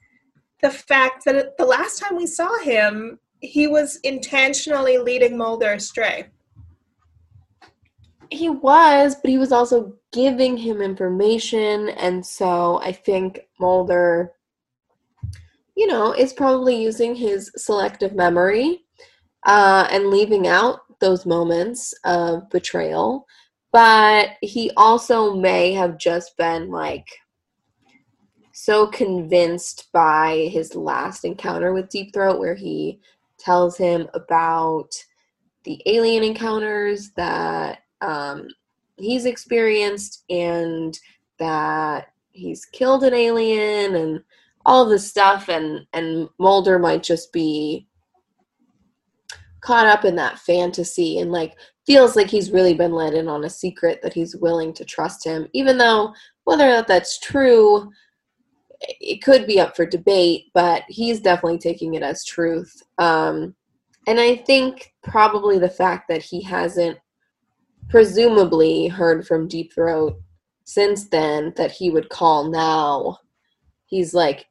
the 0.62 0.70
fact 0.72 1.26
that 1.26 1.58
the 1.58 1.66
last 1.66 2.00
time 2.00 2.18
we 2.18 2.26
saw 2.26 2.58
him, 2.60 3.20
he 3.42 3.68
was 3.68 3.98
intentionally 3.98 4.98
leading 4.98 5.38
Mulder 5.38 5.74
astray. 5.74 6.28
He 8.32 8.50
was, 8.50 9.16
but 9.16 9.30
he 9.30 9.38
was 9.38 9.52
also 9.52 9.94
giving 10.12 10.58
him 10.58 10.82
information, 10.82 11.90
and 11.90 12.26
so 12.26 12.80
I 12.82 12.92
think 12.92 13.42
Mulder, 13.60 14.32
you 15.76 15.86
know, 15.86 16.14
is 16.14 16.34
probably 16.34 16.82
using 16.82 17.16
his 17.16 17.52
selective 17.56 18.16
memory 18.16 18.85
uh, 19.46 19.88
and 19.92 20.08
leaving 20.08 20.48
out 20.48 20.82
those 21.00 21.26
moments 21.26 21.94
of 22.04 22.50
betrayal. 22.50 23.28
But 23.72 24.32
he 24.42 24.72
also 24.78 25.36
may 25.36 25.74
have 25.74 25.98
just 25.98 26.38
been 26.38 26.70
like 26.70 27.08
so 28.54 28.88
convinced 28.88 29.92
by 29.92 30.50
his 30.52 30.76
last 30.76 31.26
encounter 31.26 31.74
with 31.74 31.90
Deep 31.90 32.14
Throat, 32.14 32.40
where 32.40 32.56
he 32.56 33.00
tells 33.38 33.78
him 33.78 34.08
about 34.14 34.92
the 35.66 35.82
alien 35.86 36.24
encounters 36.24 37.12
that 37.12 37.80
um, 38.02 38.48
he's 38.98 39.26
experienced 39.26 40.24
and 40.30 40.98
that 41.38 42.14
he's 42.32 42.66
killed 42.66 43.04
an 43.04 43.14
alien 43.14 43.96
and 43.96 44.24
all 44.66 44.86
this 44.86 45.08
stuff 45.08 45.50
and 45.50 45.86
and 45.94 46.28
Mulder 46.40 46.80
might 46.80 47.04
just 47.04 47.32
be 47.32 47.88
caught 49.66 49.88
up 49.88 50.06
in 50.06 50.16
that 50.16 50.38
fantasy 50.38 51.18
and 51.18 51.32
like 51.32 51.56
feels 51.88 52.16
like 52.16 52.30
he's 52.30 52.52
really 52.52 52.76
been 52.76 52.94
let 52.94 53.16
in 53.16 53.28
on 53.28 53.46
a 53.46 53.50
secret 53.50 54.00
that 54.04 54.14
he's 54.14 54.36
willing 54.36 54.72
to 54.72 54.86
trust 54.86 55.26
him 55.26 55.48
even 55.54 55.76
though 55.78 56.14
whether 56.44 56.66
or 56.66 56.70
not 56.70 56.88
that's 56.88 57.20
true 57.20 57.90
it 58.80 59.24
could 59.24 59.48
be 59.48 59.60
up 59.60 59.76
for 59.76 59.84
debate 59.86 60.44
but 60.54 60.84
he's 60.88 61.20
definitely 61.20 61.58
taking 61.58 61.96
it 61.96 62.04
as 62.04 62.24
truth. 62.26 62.84
Um, 63.00 63.56
and 64.08 64.20
i 64.20 64.36
think 64.36 64.94
probably 65.04 65.58
the 65.58 65.70
fact 65.70 66.08
that 66.10 66.22
he 66.22 66.44
hasn't 66.44 67.00
presumably 67.90 68.88
heard 68.88 69.26
from 69.26 69.48
deep 69.48 69.74
throat 69.74 70.16
since 70.64 71.08
then 71.10 71.54
that 71.58 71.72
he 71.72 71.90
would 71.90 72.10
call 72.10 72.50
now 72.52 73.18
he's 73.88 74.14
like 74.14 74.46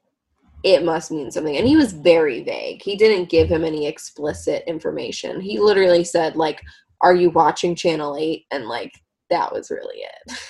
it 0.65 0.83
must 0.83 1.11
mean 1.11 1.31
something. 1.31 1.57
And 1.57 1.69
he 1.69 1.77
was 1.77 1.93
very 1.93 2.43
vague. 2.43 2.83
He 2.83 2.97
didn't 2.97 3.29
give 3.29 3.49
him 3.49 3.65
any 3.65 3.87
explicit 3.87 4.65
information. 4.67 5.41
He 5.41 5.61
literally 5.61 6.05
said, 6.05 6.37
like, 6.37 6.63
are 7.03 7.15
you 7.15 7.31
watching 7.31 7.75
Channel 7.75 8.17
8? 8.19 8.47
And 8.51 8.67
like 8.67 8.93
that 9.29 9.53
was 9.53 9.71
really 9.71 9.99
it. 9.99 10.33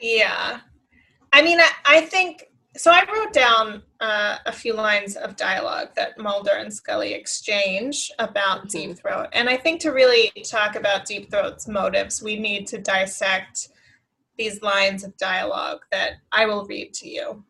yeah. 0.00 0.60
I 1.34 1.42
mean, 1.42 1.60
I, 1.60 1.68
I 1.84 2.00
think 2.00 2.46
so. 2.78 2.90
I 2.90 3.04
wrote 3.12 3.34
down 3.34 3.82
uh, 4.00 4.38
a 4.46 4.52
few 4.52 4.72
lines 4.72 5.16
of 5.16 5.36
dialogue 5.36 5.88
that 5.96 6.18
Mulder 6.18 6.52
and 6.52 6.72
Scully 6.72 7.12
exchange 7.12 8.10
about 8.18 8.60
mm-hmm. 8.60 8.68
Deep 8.68 8.98
Throat. 8.98 9.28
And 9.34 9.50
I 9.50 9.58
think 9.58 9.82
to 9.82 9.90
really 9.90 10.32
talk 10.48 10.76
about 10.76 11.04
Deep 11.04 11.30
Throat's 11.30 11.68
motives, 11.68 12.22
we 12.22 12.38
need 12.38 12.66
to 12.68 12.78
dissect 12.78 13.68
these 14.38 14.62
lines 14.62 15.04
of 15.04 15.14
dialogue 15.18 15.80
that 15.90 16.12
I 16.32 16.46
will 16.46 16.64
read 16.64 16.94
to 16.94 17.08
you. 17.08 17.44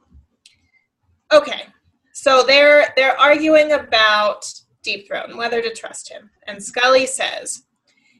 Okay, 1.33 1.67
so 2.13 2.43
they're 2.43 2.93
they're 2.97 3.19
arguing 3.19 3.73
about 3.73 4.51
Deep 4.83 5.07
Throat 5.07 5.29
and 5.29 5.39
whether 5.39 5.61
to 5.61 5.75
trust 5.75 6.09
him. 6.09 6.31
And 6.47 6.63
Scully 6.63 7.07
says, 7.07 7.65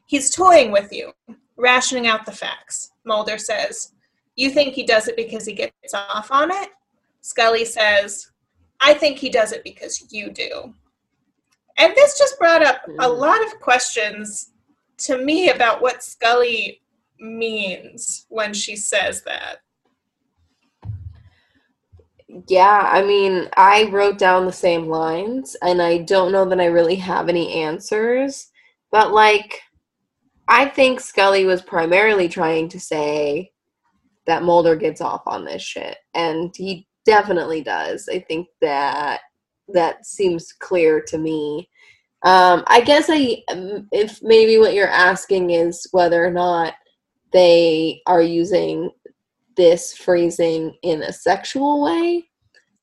"He's 0.05 0.33
toying 0.33 0.71
with 0.71 0.93
you, 0.93 1.13
rationing 1.57 2.07
out 2.07 2.25
the 2.25 2.31
facts." 2.31 2.91
Mulder 3.05 3.37
says, 3.37 3.93
"You 4.35 4.51
think 4.51 4.73
he 4.73 4.83
does 4.83 5.07
it 5.07 5.15
because 5.15 5.45
he 5.45 5.53
gets 5.53 5.93
off 5.93 6.31
on 6.31 6.51
it?" 6.51 6.69
Scully 7.21 7.65
says, 7.65 8.31
"I 8.79 8.93
think 8.93 9.17
he 9.17 9.29
does 9.29 9.51
it 9.51 9.63
because 9.63 10.11
you 10.11 10.29
do." 10.29 10.75
And 11.77 11.95
this 11.95 12.17
just 12.17 12.37
brought 12.37 12.61
up 12.61 12.81
a 12.99 13.07
hmm. 13.07 13.19
lot 13.19 13.43
of 13.45 13.59
questions 13.59 14.51
to 14.99 15.17
me 15.17 15.49
about 15.49 15.81
what 15.81 16.03
Scully 16.03 16.81
means 17.19 18.25
when 18.29 18.53
she 18.53 18.75
says 18.75 19.23
that 19.23 19.61
yeah, 22.47 22.87
I 22.91 23.01
mean, 23.01 23.49
I 23.57 23.89
wrote 23.91 24.19
down 24.19 24.45
the 24.45 24.51
same 24.51 24.87
lines 24.87 25.55
and 25.63 25.81
I 25.81 25.99
don't 25.99 26.31
know 26.31 26.45
that 26.45 26.59
I 26.59 26.65
really 26.65 26.95
have 26.97 27.27
any 27.27 27.53
answers, 27.53 28.49
but 28.91 29.11
like 29.11 29.61
I 30.47 30.65
think 30.65 30.99
Scully 30.99 31.45
was 31.45 31.61
primarily 31.61 32.29
trying 32.29 32.69
to 32.69 32.79
say 32.79 33.51
that 34.27 34.43
Mulder 34.43 34.75
gets 34.75 35.01
off 35.01 35.23
on 35.25 35.43
this 35.43 35.63
shit 35.63 35.97
and 36.13 36.53
he 36.55 36.87
definitely 37.03 37.63
does. 37.63 38.07
I 38.11 38.19
think 38.19 38.47
that 38.61 39.21
that 39.69 40.05
seems 40.05 40.51
clear 40.53 41.01
to 41.01 41.17
me. 41.17 41.67
Um, 42.23 42.63
I 42.67 42.81
guess 42.81 43.07
I 43.09 43.41
um, 43.51 43.87
if 43.91 44.19
maybe 44.21 44.57
what 44.59 44.73
you're 44.75 44.87
asking 44.87 45.51
is 45.51 45.87
whether 45.91 46.23
or 46.23 46.31
not 46.31 46.73
they 47.31 48.01
are 48.05 48.21
using 48.21 48.91
this 49.59 49.93
phrasing 49.93 50.73
in 50.83 51.03
a 51.03 51.11
sexual 51.11 51.83
way. 51.83 52.25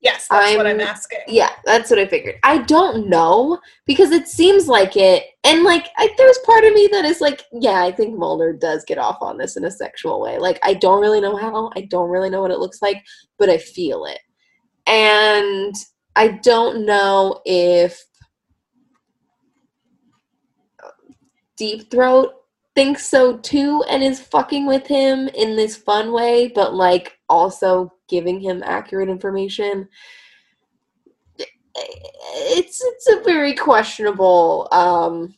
Yes, 0.02 0.28
that's 0.28 0.50
I'm, 0.50 0.58
what 0.58 0.66
I'm 0.66 0.80
asking. 0.80 1.20
Yeah, 1.26 1.50
that's 1.64 1.88
what 1.88 1.98
I 1.98 2.06
figured. 2.06 2.36
I 2.42 2.58
don't 2.58 3.08
know 3.08 3.58
because 3.86 4.10
it 4.10 4.28
seems 4.28 4.68
like 4.68 4.94
it, 4.94 5.24
and 5.42 5.64
like 5.64 5.88
I, 5.96 6.10
there's 6.18 6.38
part 6.44 6.64
of 6.64 6.74
me 6.74 6.86
that 6.92 7.06
is 7.06 7.22
like, 7.22 7.44
yeah, 7.50 7.82
I 7.82 7.90
think 7.90 8.16
Mulder 8.16 8.52
does 8.52 8.84
get 8.84 8.98
off 8.98 9.16
on 9.22 9.38
this 9.38 9.56
in 9.56 9.64
a 9.64 9.70
sexual 9.70 10.20
way. 10.20 10.38
Like 10.38 10.60
I 10.62 10.74
don't 10.74 11.00
really 11.00 11.22
know 11.22 11.34
how, 11.34 11.70
I 11.74 11.80
don't 11.90 12.10
really 12.10 12.28
know 12.28 12.42
what 12.42 12.50
it 12.50 12.58
looks 12.58 12.82
like, 12.82 13.02
but 13.38 13.48
I 13.48 13.56
feel 13.56 14.04
it, 14.04 14.20
and 14.86 15.74
I 16.14 16.28
don't 16.28 16.84
know 16.84 17.40
if 17.46 17.98
uh, 20.84 20.90
Deep 21.56 21.90
Throat 21.90 22.34
thinks 22.76 23.08
so 23.08 23.38
too 23.38 23.82
and 23.88 24.04
is 24.04 24.20
fucking 24.20 24.66
with 24.66 24.86
him 24.86 25.28
in 25.28 25.56
this 25.56 25.76
fun 25.76 26.12
way, 26.12 26.52
but 26.54 26.74
like 26.74 27.18
also 27.28 27.92
giving 28.08 28.38
him 28.38 28.62
accurate 28.64 29.08
information. 29.08 29.88
It's 31.74 32.80
it's 32.82 33.08
a 33.08 33.22
very 33.24 33.54
questionable 33.54 34.68
um, 34.70 35.34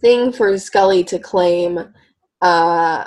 thing 0.00 0.32
for 0.32 0.56
Scully 0.56 1.04
to 1.04 1.18
claim. 1.18 1.92
Uh, 2.40 3.04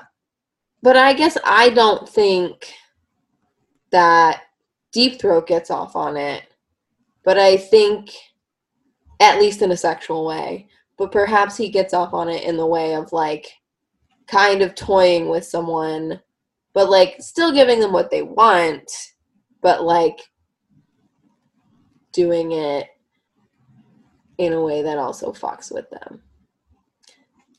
but 0.83 0.97
I 0.97 1.13
guess 1.13 1.37
I 1.43 1.69
don't 1.69 2.07
think 2.07 2.73
that 3.91 4.43
Deep 4.91 5.19
Throat 5.19 5.47
gets 5.47 5.71
off 5.71 5.95
on 5.95 6.17
it. 6.17 6.43
But 7.23 7.37
I 7.37 7.57
think, 7.57 8.11
at 9.19 9.39
least 9.39 9.61
in 9.61 9.71
a 9.71 9.77
sexual 9.77 10.25
way, 10.25 10.67
but 10.99 11.13
perhaps 11.13 11.55
he 11.55 11.69
gets 11.69 11.93
off 11.93 12.13
on 12.13 12.27
it 12.29 12.43
in 12.43 12.57
the 12.57 12.67
way 12.67 12.93
of 12.93 13.11
like 13.13 13.47
kind 14.27 14.61
of 14.61 14.75
toying 14.75 15.29
with 15.29 15.45
someone 15.45 16.19
but 16.73 16.89
like 16.89 17.15
still 17.19 17.51
giving 17.51 17.79
them 17.79 17.93
what 17.93 18.11
they 18.11 18.21
want 18.21 18.91
but 19.61 19.83
like 19.83 20.19
doing 22.11 22.51
it 22.51 22.87
in 24.37 24.53
a 24.53 24.61
way 24.61 24.81
that 24.81 24.97
also 24.97 25.31
fucks 25.31 25.71
with 25.71 25.89
them. 25.89 26.21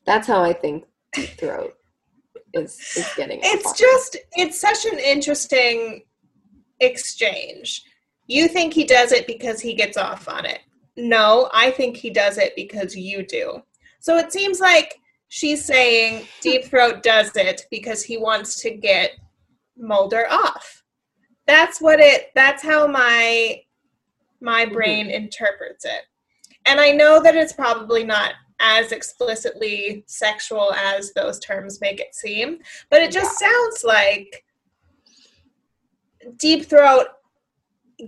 That's 0.07 0.27
how 0.27 0.43
i 0.43 0.53
think 0.53 0.85
throat 1.39 1.75
is 2.55 2.79
is 2.97 3.09
getting 3.17 3.41
it's 3.43 3.73
just 3.79 4.17
it's 4.33 4.61
such 4.61 4.85
an 4.87 4.99
interesting 4.99 6.03
exchange. 6.81 7.85
You 8.27 8.49
think 8.49 8.73
he 8.73 8.85
does 8.85 9.13
it 9.13 9.27
because 9.27 9.61
he 9.61 9.75
gets 9.75 9.97
off 9.97 10.29
on 10.29 10.45
it 10.45 10.61
no, 11.01 11.49
I 11.53 11.71
think 11.71 11.97
he 11.97 12.11
does 12.11 12.39
it 12.39 12.55
because 12.57 12.97
you 12.97 13.27
do. 13.27 13.63
So 14.01 14.17
it 14.17 14.33
seems 14.33 14.61
like 14.61 14.99
she's 15.29 15.65
saying 15.65 16.27
Deep 16.41 16.65
Throat 16.65 17.03
does 17.03 17.35
it 17.37 17.67
because 17.71 18.03
he 18.03 18.17
wants 18.17 18.61
to 18.63 18.71
get 18.71 19.13
Mulder 19.77 20.27
off. 20.31 20.83
That's 21.47 21.81
what 21.81 22.01
it 22.01 22.31
that's 22.35 22.63
how 22.63 22.87
my 22.87 23.63
my 24.41 24.65
mm-hmm. 24.65 24.75
brain 24.75 25.07
mm-hmm. 25.07 25.25
interprets 25.25 25.85
it. 25.85 26.03
And 26.67 26.79
I 26.79 26.91
know 26.91 27.23
that 27.23 27.35
it's 27.35 27.53
probably 27.53 28.05
not 28.05 28.35
as 28.61 28.93
explicitly 28.93 30.05
sexual 30.07 30.73
as 30.75 31.13
those 31.15 31.39
terms 31.39 31.81
make 31.81 31.99
it 31.99 32.15
seem, 32.15 32.59
but 32.91 33.01
it 33.01 33.11
just 33.11 33.41
yeah. 33.41 33.49
sounds 33.49 33.85
like 33.85 34.45
Deep 36.39 36.67
Throat 36.67 37.07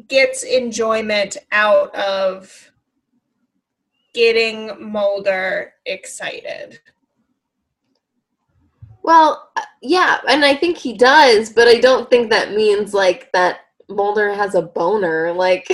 gets 0.08 0.42
enjoyment 0.42 1.38
out 1.52 1.94
of 1.94 2.71
getting 4.14 4.90
Mulder 4.92 5.74
excited. 5.86 6.80
Well, 9.02 9.50
yeah, 9.80 10.20
and 10.28 10.44
I 10.44 10.54
think 10.54 10.76
he 10.78 10.96
does, 10.96 11.50
but 11.50 11.66
I 11.66 11.80
don't 11.80 12.08
think 12.08 12.30
that 12.30 12.52
means 12.52 12.94
like 12.94 13.32
that 13.32 13.60
Mulder 13.88 14.32
has 14.32 14.54
a 14.54 14.62
boner. 14.62 15.32
Like, 15.32 15.66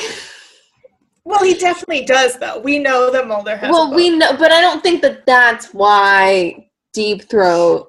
well, 1.25 1.45
he 1.45 1.55
definitely 1.55 2.05
does, 2.05 2.39
though. 2.39 2.59
We 2.61 2.79
know 2.79 3.11
that 3.11 3.29
Mulder 3.29 3.57
has. 3.57 3.71
Well, 3.71 3.95
we 3.95 4.11
know, 4.11 4.37
but 4.39 4.51
I 4.51 4.61
don't 4.61 4.83
think 4.83 5.03
that 5.03 5.27
that's 5.27 5.75
why 5.75 6.69
Deep 6.95 7.29
Throat 7.29 7.89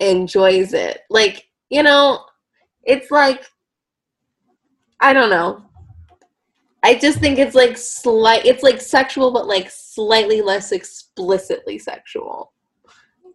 enjoys 0.00 0.72
it. 0.72 1.02
Like, 1.10 1.46
you 1.68 1.82
know, 1.82 2.24
it's 2.84 3.10
like 3.10 3.44
I 5.02 5.12
don't 5.12 5.30
know. 5.30 5.64
I 6.82 6.96
just 6.96 7.18
think 7.18 7.38
it's 7.38 7.54
like 7.54 7.76
slight 7.76 8.44
it's 8.44 8.62
like 8.62 8.80
sexual 8.80 9.30
but 9.30 9.46
like 9.46 9.70
slightly 9.70 10.40
less 10.42 10.72
explicitly 10.72 11.78
sexual. 11.78 12.52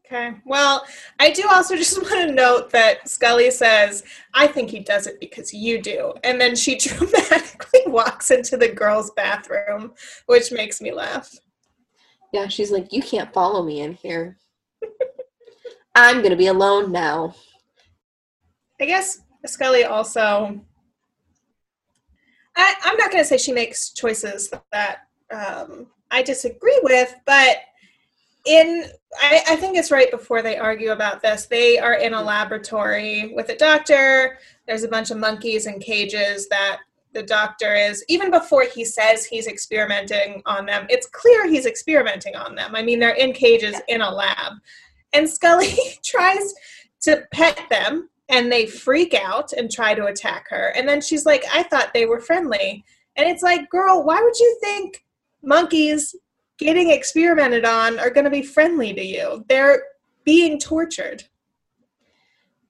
Okay. 0.07 0.35
Well, 0.45 0.85
I 1.19 1.31
do 1.31 1.43
also 1.49 1.75
just 1.77 2.01
want 2.01 2.29
to 2.29 2.31
note 2.31 2.69
that 2.71 3.09
Scully 3.09 3.51
says, 3.51 4.03
I 4.33 4.47
think 4.47 4.69
he 4.69 4.79
does 4.79 5.05
it 5.05 5.19
because 5.19 5.53
you 5.53 5.81
do. 5.81 6.13
And 6.23 6.39
then 6.39 6.55
she 6.55 6.77
dramatically 6.77 7.81
walks 7.87 8.31
into 8.31 8.57
the 8.57 8.69
girls' 8.69 9.11
bathroom, 9.11 9.93
which 10.27 10.51
makes 10.51 10.81
me 10.81 10.93
laugh. 10.93 11.29
Yeah, 12.33 12.47
she's 12.47 12.71
like, 12.71 12.91
You 12.93 13.01
can't 13.01 13.33
follow 13.33 13.63
me 13.63 13.81
in 13.81 13.93
here. 13.93 14.37
I'm 15.95 16.17
going 16.17 16.31
to 16.31 16.37
be 16.37 16.47
alone 16.47 16.91
now. 16.91 17.35
I 18.79 18.85
guess 18.85 19.21
Scully 19.45 19.83
also. 19.83 20.61
I, 22.57 22.73
I'm 22.83 22.97
not 22.97 23.11
going 23.11 23.23
to 23.23 23.27
say 23.27 23.37
she 23.37 23.51
makes 23.51 23.91
choices 23.91 24.51
that 24.71 25.07
um, 25.31 25.87
I 26.11 26.23
disagree 26.23 26.79
with, 26.83 27.15
but 27.25 27.57
in 28.45 28.85
I, 29.21 29.43
I, 29.49 29.55
think 29.57 29.77
it's 29.77 29.91
right 29.91 30.09
before 30.09 30.41
they 30.41 30.57
argue 30.57 30.91
about 30.91 31.21
this. 31.21 31.45
They 31.45 31.77
are 31.77 31.95
in 31.95 32.13
a 32.13 32.21
laboratory 32.21 33.33
with 33.35 33.49
a 33.49 33.55
doctor. 33.55 34.39
There's 34.65 34.83
a 34.83 34.87
bunch 34.87 35.11
of 35.11 35.17
monkeys 35.17 35.67
in 35.67 35.79
cages 35.79 36.47
that 36.47 36.79
the 37.13 37.23
doctor 37.23 37.75
is 37.75 38.05
even 38.07 38.31
before 38.31 38.63
he 38.63 38.85
says 38.85 39.25
he's 39.25 39.47
experimenting 39.47 40.41
on 40.45 40.65
them. 40.65 40.85
It's 40.89 41.07
clear 41.07 41.47
he's 41.47 41.65
experimenting 41.65 42.35
on 42.35 42.55
them. 42.55 42.75
I 42.75 42.83
mean, 42.83 42.99
they're 42.99 43.15
in 43.15 43.33
cages 43.33 43.75
in 43.87 44.01
a 44.01 44.09
lab, 44.09 44.53
and 45.13 45.29
Scully 45.29 45.73
tries 46.05 46.53
to 47.01 47.27
pet 47.31 47.59
them, 47.69 48.09
and 48.29 48.51
they 48.51 48.65
freak 48.65 49.13
out 49.13 49.53
and 49.53 49.71
try 49.71 49.93
to 49.93 50.05
attack 50.05 50.47
her. 50.49 50.73
And 50.75 50.87
then 50.87 51.01
she's 51.01 51.25
like, 51.25 51.43
"I 51.53 51.63
thought 51.63 51.93
they 51.93 52.05
were 52.05 52.19
friendly," 52.19 52.83
and 53.15 53.27
it's 53.29 53.43
like, 53.43 53.69
"Girl, 53.69 54.03
why 54.03 54.21
would 54.21 54.37
you 54.37 54.57
think?" 54.61 55.03
monkeys 55.43 56.15
getting 56.57 56.91
experimented 56.91 57.65
on 57.65 57.99
are 57.99 58.09
going 58.09 58.25
to 58.25 58.29
be 58.29 58.41
friendly 58.41 58.93
to 58.93 59.03
you. 59.03 59.45
They're 59.47 59.83
being 60.23 60.59
tortured. 60.59 61.23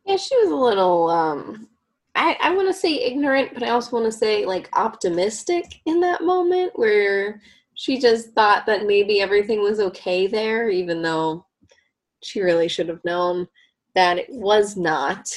Yeah, 0.06 0.18
she 0.18 0.36
was 0.38 0.50
a 0.50 0.56
little 0.56 1.10
um 1.10 1.68
I, 2.16 2.36
I 2.42 2.56
want 2.56 2.68
to 2.68 2.74
say 2.74 2.96
ignorant, 2.96 3.54
but 3.54 3.62
I 3.62 3.70
also 3.70 3.96
want 3.96 4.12
to 4.12 4.18
say 4.18 4.46
like 4.46 4.70
optimistic 4.74 5.82
in 5.86 6.00
that 6.02 6.24
moment 6.24 6.72
where 6.76 7.42
she 7.76 8.00
just 8.00 8.32
thought 8.32 8.66
that 8.66 8.88
maybe 8.88 9.22
everything 9.22 9.62
was 9.62 9.80
okay 9.80 10.26
there, 10.26 10.68
even 10.70 11.04
though 11.04 11.46
she 12.24 12.42
really 12.42 12.68
should 12.68 12.90
have 12.90 13.06
known 13.06 13.48
that 13.94 14.18
it 14.18 14.30
was 14.30 14.76
not. 14.76 15.30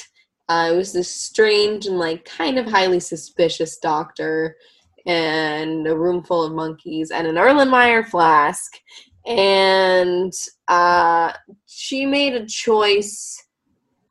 Uh, 0.51 0.73
it 0.73 0.75
was 0.75 0.91
this 0.91 1.09
strange 1.09 1.85
and 1.85 1.97
like 1.97 2.25
kind 2.25 2.59
of 2.59 2.65
highly 2.65 2.99
suspicious 2.99 3.77
doctor 3.77 4.57
and 5.05 5.87
a 5.87 5.97
room 5.97 6.21
full 6.21 6.43
of 6.43 6.51
monkeys 6.51 7.09
and 7.09 7.25
an 7.25 7.35
Erlenmeyer 7.35 8.05
flask. 8.05 8.73
And 9.25 10.33
uh, 10.67 11.31
she 11.67 12.05
made 12.05 12.33
a 12.33 12.45
choice 12.45 13.41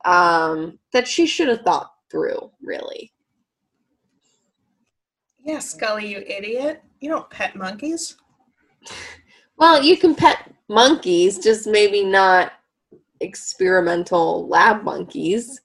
um, 0.03 0.79
that 0.93 1.07
she 1.07 1.27
should 1.27 1.47
have 1.47 1.61
thought 1.61 1.91
through, 2.09 2.49
really. 2.59 3.13
Yeah, 5.45 5.59
Scully, 5.59 6.07
you 6.07 6.23
idiot. 6.25 6.81
You 7.01 7.09
don't 7.09 7.29
pet 7.29 7.55
monkeys. 7.55 8.17
Well, 9.57 9.83
you 9.83 9.95
can 9.95 10.15
pet 10.15 10.51
monkeys, 10.67 11.37
just 11.37 11.67
maybe 11.67 12.03
not 12.03 12.53
experimental 13.19 14.47
lab 14.47 14.83
monkeys. 14.83 15.61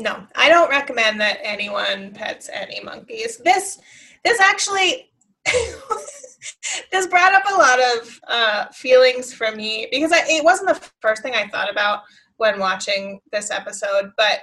No, 0.00 0.26
I 0.34 0.48
don't 0.48 0.70
recommend 0.70 1.20
that 1.20 1.40
anyone 1.42 2.12
pets 2.12 2.48
any 2.50 2.80
monkeys. 2.80 3.36
This 3.36 3.78
this 4.24 4.40
actually 4.40 5.10
this 6.90 7.06
brought 7.06 7.34
up 7.34 7.42
a 7.50 7.54
lot 7.54 7.78
of 7.78 8.20
uh, 8.26 8.66
feelings 8.68 9.34
for 9.34 9.52
me 9.52 9.88
because 9.92 10.10
I, 10.10 10.22
it 10.26 10.42
wasn't 10.42 10.70
the 10.70 10.90
first 11.02 11.22
thing 11.22 11.34
I 11.34 11.48
thought 11.48 11.70
about 11.70 12.04
when 12.38 12.58
watching 12.58 13.20
this 13.30 13.50
episode, 13.50 14.12
but 14.16 14.40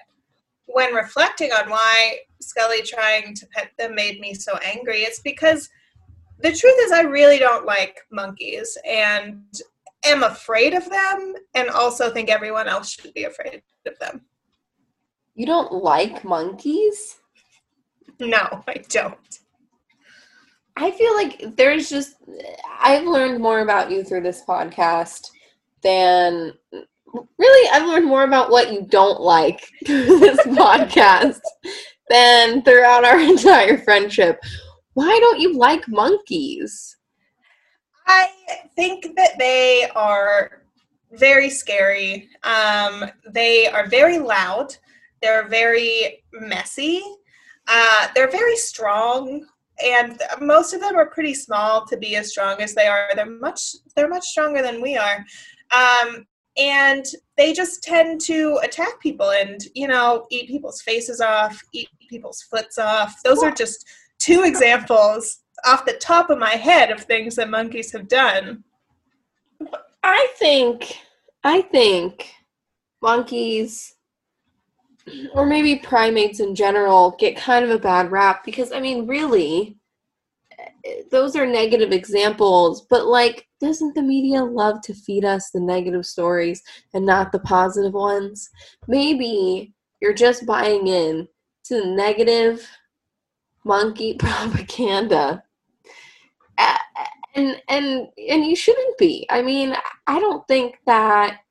when 0.68 0.94
reflecting 0.94 1.52
on 1.52 1.72
why 1.72 2.20
Scully 2.40 2.84
trying 2.84 3.34
to 3.34 3.48
pet 3.48 3.72
them 3.80 3.96
made 3.96 4.20
me 4.20 4.36
so 4.36 4.58
angry, 4.64 5.00
it's 5.00 5.22
because 5.22 5.70
the 6.40 6.52
truth 6.54 6.76
is 6.82 6.92
I 6.92 7.02
really 7.02 7.40
don't 7.40 7.66
like 7.66 7.98
monkeys 8.12 8.78
and 8.88 9.44
am 10.06 10.22
afraid 10.22 10.76
of 10.76 10.88
them 10.88 11.34
and 11.56 11.70
also 11.70 12.12
think 12.12 12.30
everyone 12.30 12.68
else 12.68 12.92
should 12.92 13.14
be 13.16 13.24
afraid 13.24 13.64
of 13.88 13.98
them. 13.98 14.22
You 15.38 15.46
don't 15.46 15.72
like 15.72 16.24
monkeys? 16.24 17.20
No, 18.20 18.64
I 18.68 18.84
don't. 18.90 19.40
I 20.76 20.90
feel 20.90 21.14
like 21.14 21.56
there's 21.56 21.92
just 21.92 22.16
I've 22.82 23.06
learned 23.06 23.40
more 23.40 23.60
about 23.60 23.92
you 23.92 24.04
through 24.04 24.22
this 24.22 24.42
podcast 24.50 25.30
than 25.84 26.54
really 27.38 27.70
I've 27.72 27.88
learned 27.88 28.08
more 28.08 28.24
about 28.24 28.50
what 28.50 28.74
you 28.74 28.88
don't 28.90 29.22
like 29.22 29.62
through 29.86 30.18
this 30.18 30.40
podcast 30.48 31.42
than 32.10 32.64
throughout 32.64 33.06
our 33.06 33.20
entire 33.20 33.78
friendship. 33.78 34.40
Why 34.96 35.20
don't 35.20 35.40
you 35.40 35.56
like 35.56 35.88
monkeys? 35.88 36.98
I 38.08 38.28
think 38.76 39.16
that 39.16 39.38
they 39.38 39.88
are 39.96 40.64
very 41.12 41.52
scary. 41.52 42.28
Um, 42.42 43.06
they 43.30 43.68
are 43.68 43.86
very 43.86 44.18
loud. 44.18 44.76
They're 45.22 45.48
very 45.48 46.24
messy. 46.34 47.02
Uh, 47.68 48.08
they're 48.16 48.32
very 48.32 48.56
strong 48.56 49.46
and 49.84 50.22
most 50.40 50.74
of 50.74 50.82
them 50.82 50.96
are 50.96 51.10
pretty 51.10 51.34
small 51.34 51.86
to 51.86 51.98
be 51.98 52.16
as 52.16 52.30
strong 52.30 52.62
as 52.62 52.74
they 52.74 52.88
are. 52.88 53.10
They're 53.16 53.26
much 53.26 53.76
they're 53.96 54.10
much 54.10 54.26
stronger 54.26 54.62
than 54.62 54.82
we 54.82 54.98
are, 54.98 55.24
um, 55.72 56.26
and 56.58 57.06
they 57.38 57.54
just 57.54 57.84
tend 57.84 58.22
to 58.22 58.60
attack 58.64 59.00
people 59.00 59.32
and 59.32 59.62
you 59.76 59.88
know 59.88 60.26
eat 60.32 60.48
people's 60.48 60.82
faces 60.82 61.22
off, 61.22 61.60
eat 61.74 61.90
people's 62.10 62.42
foots 62.42 62.78
off. 62.78 63.16
Those 63.24 63.44
are 63.44 63.52
just 63.52 63.88
two 64.20 64.44
examples 64.44 65.40
off 65.66 65.86
the 65.86 65.94
top 65.94 66.30
of 66.30 66.40
my 66.40 66.52
head 66.52 66.92
of 66.92 67.02
things 67.02 67.36
that 67.36 67.50
monkeys 67.50 67.92
have 67.92 68.08
done. 68.08 68.64
I 70.04 70.28
think 70.38 70.98
I 71.44 71.62
think 71.62 72.32
monkeys 73.02 73.94
or 75.34 75.46
maybe 75.46 75.78
primates 75.78 76.40
in 76.40 76.56
general 76.56 77.16
get 77.20 77.38
kind 77.38 77.64
of 77.64 77.72
a 77.72 77.80
bad 77.80 78.12
rap 78.12 78.44
because 78.44 78.72
I 78.72 78.80
mean, 78.80 79.08
really, 79.08 79.78
those 81.12 81.36
are 81.36 81.46
negative 81.46 81.92
examples, 81.92 82.86
but 82.90 83.08
like, 83.08 83.48
doesn't 83.60 83.96
the 83.96 84.02
media 84.02 84.44
love 84.44 84.82
to 84.84 84.94
feed 84.94 85.26
us 85.26 85.50
the 85.50 85.60
negative 85.60 86.06
stories 86.06 86.62
and 86.94 87.06
not 87.06 87.32
the 87.32 87.40
positive 87.40 87.94
ones? 87.94 88.50
Maybe 88.88 89.74
you're 90.02 90.14
just 90.14 90.46
buying 90.46 90.88
in 90.88 91.28
to 91.66 91.82
the 91.82 91.88
negative 91.88 92.68
monkey 93.64 94.14
propaganda. 94.20 95.44
And 97.36 97.62
and 97.70 98.08
and 98.18 98.46
you 98.46 98.56
shouldn't 98.56 98.98
be. 98.98 99.28
I 99.30 99.44
mean, 99.44 99.76
I 100.08 100.20
don't 100.20 100.48
think 100.48 100.80
that 100.88 101.42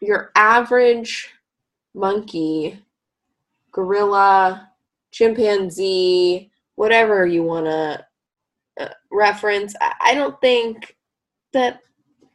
your 0.00 0.30
average 0.34 1.30
monkey, 1.94 2.78
gorilla, 3.72 4.70
chimpanzee, 5.10 6.50
whatever 6.76 7.26
you 7.26 7.42
want 7.42 7.66
to 7.66 8.04
uh, 8.80 8.88
reference, 9.10 9.74
I 9.80 10.14
don't 10.14 10.40
think 10.40 10.96
that 11.52 11.80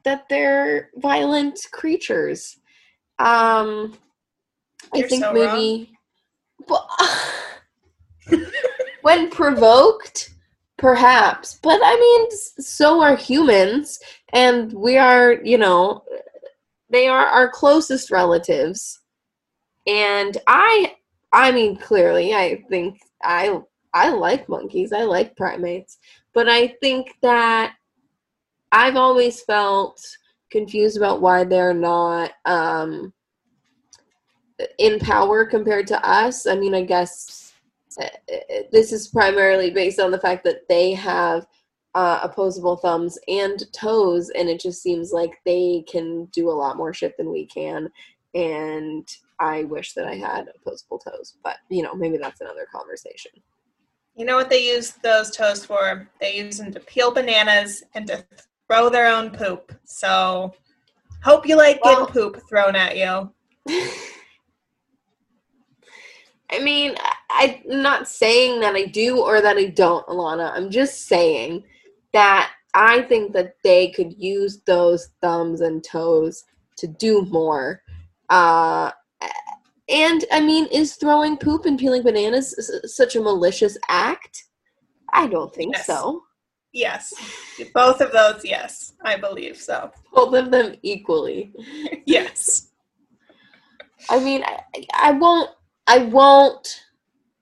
that 0.04 0.30
they're 0.30 0.90
violent 0.98 1.60
creatures. 1.72 2.58
Um, 3.18 3.98
I 4.94 5.02
think 5.02 5.24
so 5.24 5.34
maybe 5.34 5.96
well, 6.68 6.88
when 9.02 9.30
provoked, 9.30 10.32
perhaps, 10.78 11.60
but 11.62 11.80
I 11.84 11.96
mean, 11.96 12.32
so 12.32 13.02
are 13.02 13.16
humans, 13.16 14.00
and 14.34 14.72
we 14.74 14.98
are, 14.98 15.34
you 15.44 15.58
know, 15.58 16.04
they 16.90 17.08
are 17.08 17.26
our 17.26 17.50
closest 17.50 18.12
relatives 18.12 19.00
and 19.88 20.38
i 20.48 20.96
i 21.34 21.52
mean 21.52 21.76
clearly 21.76 22.34
i 22.34 22.64
think 22.70 23.00
i 23.24 23.60
i 23.94 24.10
like 24.10 24.48
monkeys 24.50 24.92
i 24.92 25.04
like 25.04 25.36
primates 25.36 25.98
but 26.34 26.50
i 26.50 26.68
think 26.82 27.14
that 27.22 27.76
i've 28.72 28.96
always 28.96 29.42
felt 29.42 30.02
confused 30.52 30.98
about 30.98 31.22
why 31.22 31.44
they're 31.44 31.74
not 31.74 32.32
um 32.46 33.14
in 34.80 35.00
power 35.00 35.46
compared 35.46 35.86
to 35.86 36.08
us 36.08 36.48
i 36.48 36.56
mean 36.56 36.74
i 36.74 36.82
guess 36.82 37.54
uh, 38.02 38.08
this 38.72 38.92
is 38.92 39.08
primarily 39.08 39.70
based 39.70 40.00
on 40.00 40.12
the 40.12 40.20
fact 40.20 40.44
that 40.44 40.68
they 40.68 40.94
have 40.94 41.46
uh, 41.96 42.20
opposable 42.24 42.76
thumbs 42.76 43.18
and 43.30 43.72
toes, 43.72 44.30
and 44.32 44.50
it 44.50 44.60
just 44.60 44.84
seems 44.84 45.14
like 45.14 45.40
they 45.46 45.84
can 45.88 46.26
do 46.26 46.50
a 46.50 46.52
lot 46.52 46.76
more 46.76 46.94
shit 46.94 47.16
than 47.18 47.32
we 47.32 47.46
can. 47.46 47.90
And 48.34 49.08
I 49.40 49.64
wish 49.66 49.94
that 49.94 50.08
I 50.08 50.16
had 50.16 50.48
opposable 50.56 51.00
toes, 51.00 51.36
but 51.44 51.58
you 51.70 51.84
know, 51.84 51.94
maybe 51.94 52.18
that's 52.18 52.42
another 52.42 52.68
conversation. 52.72 53.32
You 54.16 54.26
know 54.26 54.36
what 54.36 54.50
they 54.50 54.66
use 54.70 54.92
those 55.04 55.32
toes 55.36 55.66
for? 55.66 56.08
They 56.22 56.36
use 56.38 56.58
them 56.58 56.72
to 56.74 56.80
peel 56.80 57.12
bananas 57.12 57.84
and 57.96 58.08
to 58.08 58.24
throw 58.68 58.90
their 58.90 59.08
own 59.08 59.30
poop. 59.32 59.74
So 59.84 60.54
Hope 61.26 61.48
you 61.48 61.56
like 61.58 61.84
Well- 61.84 62.06
getting 62.06 62.14
poop 62.14 62.48
thrown 62.48 62.76
at 62.76 62.96
you. 62.98 63.32
I 66.52 66.60
mean, 66.60 66.96
I, 67.32 67.60
I'm 67.72 67.82
not 67.82 68.08
saying 68.08 68.60
that 68.62 68.76
I 68.76 68.86
do 68.86 69.20
or 69.20 69.42
that 69.42 69.58
I 69.58 69.66
don't, 69.66 70.06
Alana. 70.06 70.52
I'm 70.54 70.70
just 70.70 71.08
saying 71.08 71.64
that 72.14 72.52
I 72.76 73.02
think 73.02 73.34
that 73.34 73.56
they 73.64 73.90
could 73.90 74.14
use 74.22 74.62
those 74.68 75.10
thumbs 75.22 75.62
and 75.62 75.84
toes 75.84 76.44
to 76.78 76.86
do 76.88 77.26
more. 77.26 77.82
Uh, 78.30 78.92
and 79.90 80.26
I 80.32 80.40
mean, 80.42 80.66
is 80.72 80.96
throwing 80.96 81.38
poop 81.38 81.66
and 81.66 81.78
peeling 81.80 82.04
bananas 82.04 82.56
such 82.86 83.16
a 83.16 83.22
malicious 83.22 83.78
act? 83.90 84.46
I 85.14 85.28
don't 85.28 85.54
think 85.54 85.76
Yes. 85.76 85.86
so. 85.86 86.24
Yes. 86.74 87.14
Both 87.74 88.02
of 88.02 88.12
those, 88.12 88.44
yes. 88.44 88.94
I 89.04 89.16
believe 89.18 89.56
so. 89.58 89.92
Both 90.14 90.34
of 90.36 90.52
them 90.52 90.76
equally. 90.82 91.54
Yes. 92.06 92.72
I 94.10 94.20
mean, 94.20 94.44
I, 94.44 94.60
I 94.94 95.12
won't. 95.12 95.50
I 95.88 96.00
won't 96.00 96.82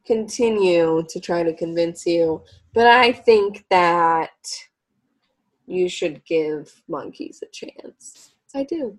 continue 0.05 1.03
to 1.09 1.19
try 1.19 1.43
to 1.43 1.53
convince 1.53 2.05
you, 2.05 2.41
but 2.73 2.87
I 2.87 3.11
think 3.11 3.65
that 3.69 4.31
you 5.65 5.89
should 5.89 6.23
give 6.25 6.81
monkeys 6.87 7.41
a 7.43 7.47
chance. 7.51 8.31
I 8.55 8.63
do. 8.63 8.97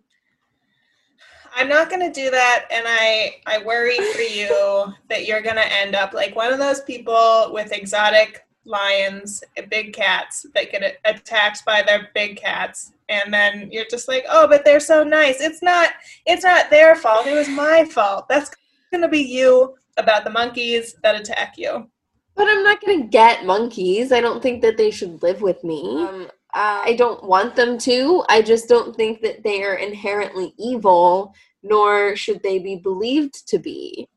I'm 1.55 1.69
not 1.69 1.89
going 1.89 2.01
to 2.01 2.13
do 2.13 2.31
that 2.31 2.67
and 2.71 2.85
I 2.87 3.37
I 3.47 3.63
worry 3.65 3.97
for 3.97 4.23
you 4.23 4.93
that 5.09 5.27
you're 5.27 5.43
going 5.43 5.57
to 5.57 5.73
end 5.73 5.95
up 5.95 6.13
like 6.13 6.35
one 6.35 6.53
of 6.53 6.59
those 6.59 6.81
people 6.83 7.51
with 7.53 7.73
exotic 7.73 8.45
lions, 8.67 9.45
and 9.59 9.69
big 9.69 9.93
cats 9.93 10.47
that 10.55 10.73
get 10.73 10.99
attacked 11.05 11.65
by 11.67 11.83
their 11.83 12.09
big 12.15 12.37
cats 12.37 12.93
and 13.11 13.33
then 13.33 13.69
you're 13.71 13.85
just 13.91 14.09
like, 14.09 14.25
"Oh, 14.31 14.49
but 14.49 14.65
they're 14.65 14.81
so 14.81 15.05
nice." 15.05 15.41
It's 15.41 15.63
not 15.63 15.91
it's 16.25 16.45
not 16.45 16.71
their 16.71 16.97
fault. 16.97 17.27
It 17.27 17.35
was 17.35 17.49
my 17.49 17.85
fault. 17.85 18.27
That's 18.29 18.51
going 18.91 19.03
to 19.03 19.09
be 19.09 19.21
you 19.21 19.75
about 19.97 20.25
the 20.25 20.31
monkeys 20.31 20.97
that 21.03 21.21
attack 21.21 21.55
you. 21.59 21.89
But 22.35 22.49
I'm 22.49 22.65
not 22.65 22.81
gonna 22.81 23.07
get 23.07 23.47
monkeys. 23.47 24.11
I 24.11 24.21
don't 24.21 24.43
think 24.43 24.61
that 24.63 24.77
they 24.77 24.91
should 24.91 25.23
live 25.23 25.41
with 25.41 25.63
me. 25.63 26.03
Um, 26.03 26.29
I 26.55 26.95
don't 26.97 27.25
want 27.25 27.57
them 27.57 27.79
to. 27.79 28.25
I 28.29 28.41
just 28.41 28.69
don't 28.69 28.95
think 28.95 29.23
that 29.23 29.43
they 29.43 29.65
are 29.65 29.75
inherently 29.75 30.55
evil, 30.59 31.35
nor 31.63 32.15
should 32.15 32.43
they 32.43 32.59
be 32.61 32.77
believed 32.77 33.47
to 33.49 33.59
be. 33.59 34.09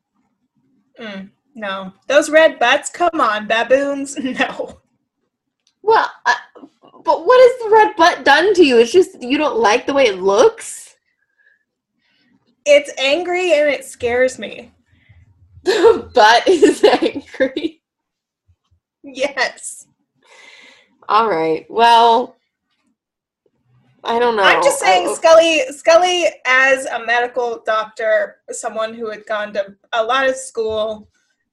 Mm, 1.00 1.30
no. 1.54 1.92
Those 2.06 2.30
red 2.30 2.58
butts, 2.58 2.90
come 2.90 3.20
on, 3.20 3.46
baboons. 3.46 4.16
No. 4.22 4.78
Well, 5.82 6.10
uh, 6.26 6.34
but 7.04 7.24
what 7.24 7.40
has 7.40 7.62
the 7.62 7.74
red 7.74 7.96
butt 7.96 8.24
done 8.24 8.52
to 8.54 8.64
you? 8.64 8.78
It's 8.78 8.92
just 8.92 9.22
you 9.22 9.38
don't 9.38 9.58
like 9.58 9.86
the 9.86 9.94
way 9.94 10.04
it 10.04 10.18
looks. 10.18 10.96
It's 12.66 12.92
angry 12.98 13.52
and 13.54 13.68
it 13.68 13.84
scares 13.84 14.38
me. 14.38 14.72
The 15.64 16.08
butt 16.14 16.46
is 16.48 16.84
angry. 17.02 17.82
Yes. 19.02 19.87
All 21.08 21.28
right. 21.28 21.66
Well, 21.70 22.36
I 24.04 24.18
don't 24.18 24.36
know. 24.36 24.42
I'm 24.42 24.62
just 24.62 24.78
saying, 24.78 25.08
I- 25.08 25.14
Scully. 25.14 25.62
Scully, 25.70 26.26
as 26.46 26.86
a 26.86 27.04
medical 27.04 27.62
doctor, 27.64 28.36
someone 28.50 28.94
who 28.94 29.10
had 29.10 29.26
gone 29.26 29.52
to 29.54 29.74
a 29.92 30.04
lot 30.04 30.28
of 30.28 30.36
school, 30.36 31.08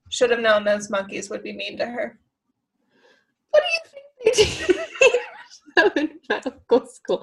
should 0.10 0.30
have 0.30 0.40
known 0.40 0.64
those 0.64 0.90
monkeys 0.90 1.30
would 1.30 1.44
be 1.44 1.54
mean 1.54 1.78
to 1.78 1.86
her. 1.86 2.20
what 3.50 3.64
do 3.64 3.68
you 3.74 4.34
think 4.34 4.76
they 5.76 5.94
do 5.96 6.02
in 6.02 6.20
medical 6.30 6.86
school? 6.88 7.22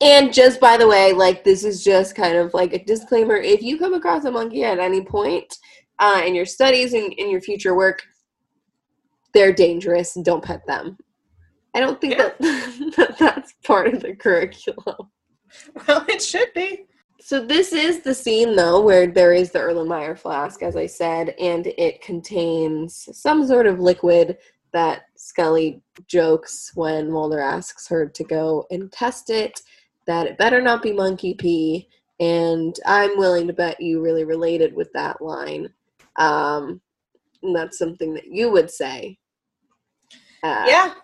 And 0.00 0.32
just 0.32 0.60
by 0.60 0.76
the 0.76 0.88
way, 0.88 1.12
like 1.12 1.44
this 1.44 1.64
is 1.64 1.84
just 1.84 2.14
kind 2.14 2.36
of 2.36 2.54
like 2.54 2.72
a 2.72 2.84
disclaimer. 2.84 3.36
If 3.36 3.62
you 3.62 3.78
come 3.78 3.94
across 3.94 4.24
a 4.24 4.30
monkey 4.30 4.64
at 4.64 4.78
any 4.78 5.02
point 5.02 5.54
uh, 5.98 6.22
in 6.24 6.34
your 6.34 6.46
studies 6.46 6.94
and 6.94 7.12
in 7.12 7.30
your 7.30 7.40
future 7.40 7.74
work, 7.74 8.02
they're 9.32 9.52
dangerous 9.52 10.16
don't 10.22 10.44
pet 10.44 10.66
them. 10.66 10.96
I 11.74 11.80
don't 11.80 12.00
think 12.00 12.14
Yeah. 12.14 12.30
that, 12.38 12.94
that 12.96 13.18
that's 13.18 13.54
part 13.64 13.92
of 13.92 14.00
the 14.00 14.14
curriculum. 14.14 15.10
Well, 15.86 16.04
it 16.08 16.22
should 16.22 16.52
be. 16.54 16.86
So 17.20 17.44
this 17.44 17.72
is 17.72 18.00
the 18.02 18.14
scene 18.14 18.54
though 18.54 18.80
where 18.82 19.06
there 19.06 19.32
is 19.32 19.50
the 19.50 19.60
Erlenmeyer 19.60 20.18
flask, 20.18 20.62
as 20.62 20.76
I 20.76 20.86
said, 20.86 21.34
and 21.40 21.66
it 21.78 22.02
contains 22.02 23.08
some 23.12 23.46
sort 23.46 23.66
of 23.66 23.80
liquid 23.80 24.36
that 24.72 25.02
Scully 25.16 25.80
jokes 26.08 26.72
when 26.74 27.10
Mulder 27.10 27.40
asks 27.40 27.86
her 27.88 28.06
to 28.06 28.24
go 28.24 28.66
and 28.70 28.90
test 28.92 29.30
it, 29.30 29.60
that 30.06 30.26
it 30.26 30.36
better 30.38 30.60
not 30.60 30.82
be 30.82 30.92
monkey 30.92 31.34
pee, 31.34 31.88
and 32.20 32.74
I'm 32.84 33.16
willing 33.16 33.46
to 33.46 33.52
bet 33.52 33.80
you 33.80 34.02
really 34.02 34.24
related 34.24 34.74
with 34.74 34.92
that 34.92 35.22
line. 35.22 35.68
Um, 36.16 36.80
and 37.42 37.54
that's 37.54 37.78
something 37.78 38.12
that 38.14 38.26
you 38.26 38.50
would 38.50 38.70
say. 38.70 39.16
Uh, 40.42 40.64
Yeah. 40.66 40.94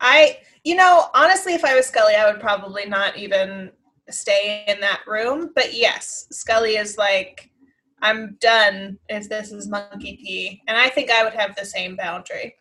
I, 0.00 0.38
you 0.64 0.74
know, 0.74 1.06
honestly, 1.14 1.54
if 1.54 1.64
I 1.64 1.74
was 1.74 1.86
Scully, 1.86 2.14
I 2.14 2.30
would 2.30 2.40
probably 2.40 2.86
not 2.86 3.16
even 3.16 3.70
stay 4.08 4.64
in 4.66 4.80
that 4.80 5.02
room. 5.06 5.50
But 5.54 5.74
yes, 5.74 6.26
Scully 6.30 6.76
is 6.76 6.98
like, 6.98 7.50
I'm 8.02 8.36
done 8.40 8.98
if 9.08 9.28
this 9.28 9.52
is 9.52 9.68
monkey 9.68 10.16
pee. 10.16 10.62
And 10.66 10.76
I 10.78 10.88
think 10.88 11.10
I 11.10 11.22
would 11.22 11.34
have 11.34 11.54
the 11.54 11.66
same 11.66 11.96
boundary. 11.96 12.54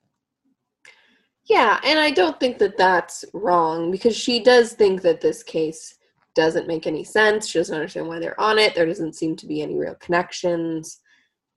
Yeah, 1.46 1.80
and 1.84 1.98
I 1.98 2.12
don't 2.12 2.40
think 2.40 2.60
that 2.60 2.78
that's 2.78 3.26
wrong 3.34 3.90
because 3.90 4.16
she 4.16 4.44
does 4.44 4.74
think 4.74 5.02
that 5.02 5.20
this 5.20 5.42
case 5.42 5.96
doesn't 6.36 6.68
make 6.68 6.86
any 6.86 7.04
sense. 7.04 7.48
She 7.48 7.58
doesn't 7.58 7.76
understand 7.76 8.08
why 8.08 8.20
they're 8.20 8.40
on 8.40 8.60
it. 8.60 8.76
There 8.76 8.86
doesn't 8.86 9.16
seem 9.16 9.36
to 9.38 9.48
be 9.48 9.62
any 9.62 9.76
real 9.76 9.96
connections. 9.96 11.00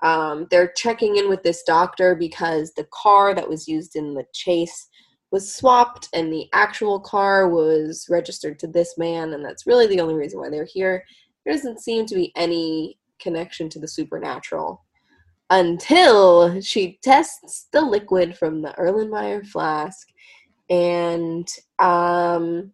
Um, 0.03 0.47
they're 0.51 0.73
checking 0.73 1.17
in 1.17 1.29
with 1.29 1.43
this 1.43 1.63
doctor 1.65 2.15
because 2.15 2.73
the 2.73 2.89
car 2.91 3.35
that 3.35 3.49
was 3.49 3.69
used 3.69 3.95
in 3.95 4.15
the 4.15 4.25
chase 4.33 4.89
was 5.33 5.53
swapped 5.53 6.09
and 6.13 6.31
the 6.33 6.49
actual 6.53 7.01
car 7.01 7.49
was 7.49 8.07
registered 8.09 8.59
to 8.61 8.67
this 8.67 8.97
man, 8.99 9.33
and 9.33 9.45
that's 9.45 9.67
really 9.67 9.87
the 9.87 10.01
only 10.01 10.15
reason 10.15 10.39
why 10.39 10.51
they're 10.51 10.67
here. 10.67 11.03
There 11.45 11.55
doesn't 11.55 11.81
seem 11.81 12.07
to 12.07 12.15
be 12.15 12.33
any 12.37 12.99
connection 13.19 13.69
to 13.71 13.81
the 13.81 13.89
supernatural 13.89 14.85
until 15.51 16.61
she 16.61 16.99
tests 17.03 17.69
the 17.73 17.81
liquid 17.81 18.37
from 18.37 18.63
the 18.63 18.75
Erlenmeyer 18.79 19.47
flask. 19.47 20.09
And 20.71 21.49
um, 21.79 22.73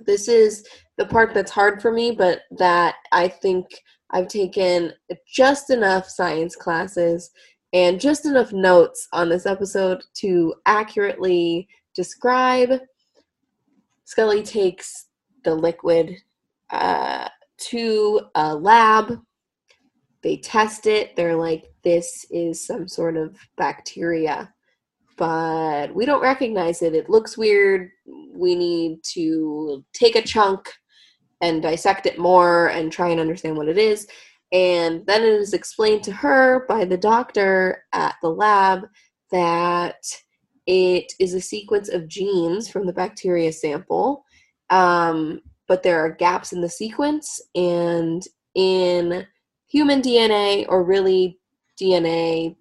this 0.00 0.28
is 0.28 0.66
the 0.96 1.06
part 1.06 1.32
that's 1.32 1.50
hard 1.50 1.80
for 1.80 1.92
me, 1.92 2.10
but 2.10 2.42
that 2.58 2.96
I 3.12 3.28
think 3.28 3.66
I've 4.10 4.28
taken 4.28 4.92
just 5.26 5.70
enough 5.70 6.08
science 6.08 6.56
classes 6.56 7.30
and 7.72 8.00
just 8.00 8.24
enough 8.24 8.52
notes 8.52 9.08
on 9.12 9.28
this 9.28 9.46
episode 9.46 10.02
to 10.14 10.54
accurately 10.66 11.68
describe. 11.94 12.80
Scully 14.04 14.42
takes 14.42 15.06
the 15.44 15.54
liquid 15.54 16.16
uh, 16.70 17.28
to 17.58 18.20
a 18.34 18.54
lab. 18.54 19.20
They 20.22 20.38
test 20.38 20.86
it. 20.86 21.14
They're 21.14 21.36
like 21.36 21.64
this 21.84 22.26
is 22.30 22.64
some 22.64 22.88
sort 22.88 23.16
of 23.16 23.36
bacteria. 23.56 24.52
But 25.16 25.94
we 25.94 26.06
don't 26.06 26.22
recognize 26.22 26.80
it. 26.82 26.94
It 26.94 27.10
looks 27.10 27.36
weird. 27.36 27.90
We 28.32 28.54
need 28.54 29.02
to 29.14 29.84
take 29.92 30.16
a 30.16 30.22
chunk 30.22 30.72
and 31.40 31.62
dissect 31.62 32.06
it 32.06 32.18
more 32.18 32.68
and 32.68 32.90
try 32.90 33.08
and 33.08 33.20
understand 33.20 33.56
what 33.56 33.68
it 33.68 33.78
is 33.78 34.06
and 34.52 35.04
then 35.06 35.22
it 35.22 35.28
is 35.28 35.52
explained 35.52 36.02
to 36.02 36.12
her 36.12 36.64
by 36.68 36.84
the 36.84 36.96
doctor 36.96 37.84
at 37.92 38.14
the 38.22 38.28
lab 38.28 38.86
that 39.30 40.02
it 40.66 41.12
is 41.18 41.34
a 41.34 41.40
sequence 41.40 41.88
of 41.88 42.08
genes 42.08 42.68
from 42.68 42.86
the 42.86 42.92
bacteria 42.92 43.52
sample 43.52 44.24
um, 44.70 45.40
but 45.66 45.82
there 45.82 46.00
are 46.00 46.10
gaps 46.10 46.52
in 46.52 46.60
the 46.60 46.68
sequence 46.68 47.40
and 47.54 48.22
in 48.54 49.26
human 49.68 50.02
DNA 50.02 50.66
or 50.68 50.82
really 50.82 51.38
DNA 51.80 52.56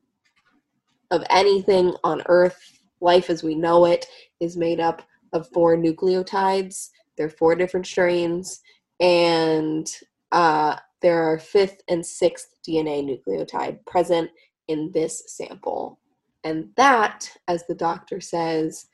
of 1.09 1.23
anything 1.29 1.93
on 2.03 2.21
Earth, 2.27 2.79
life 2.99 3.29
as 3.29 3.43
we 3.43 3.55
know 3.55 3.85
it 3.85 4.05
is 4.39 4.57
made 4.57 4.79
up 4.79 5.01
of 5.33 5.47
four 5.49 5.77
nucleotides. 5.77 6.89
There 7.15 7.27
are 7.27 7.31
four 7.31 7.55
different 7.55 7.87
strains, 7.87 8.61
and 8.99 9.87
uh, 10.31 10.75
there 11.01 11.23
are 11.23 11.39
fifth 11.39 11.81
and 11.87 12.05
sixth 12.05 12.55
DNA 12.67 13.03
nucleotide 13.03 13.85
present 13.85 14.29
in 14.67 14.91
this 14.93 15.23
sample. 15.27 15.99
And 16.43 16.69
that, 16.75 17.29
as 17.47 17.65
the 17.67 17.75
doctor 17.75 18.21
says, 18.21 18.87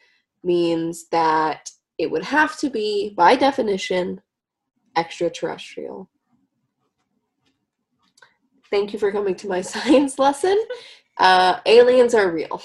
means 0.44 1.08
that 1.10 1.70
it 1.98 2.10
would 2.10 2.24
have 2.24 2.58
to 2.60 2.70
be, 2.70 3.14
by 3.16 3.36
definition, 3.36 4.22
extraterrestrial 4.96 6.10
thank 8.74 8.92
you 8.92 8.98
for 8.98 9.12
coming 9.12 9.36
to 9.36 9.48
my 9.48 9.62
science 9.74 10.18
lesson. 10.18 10.60
Uh, 11.20 11.60
aliens 11.68 12.16
are 12.16 12.32
real. 12.32 12.60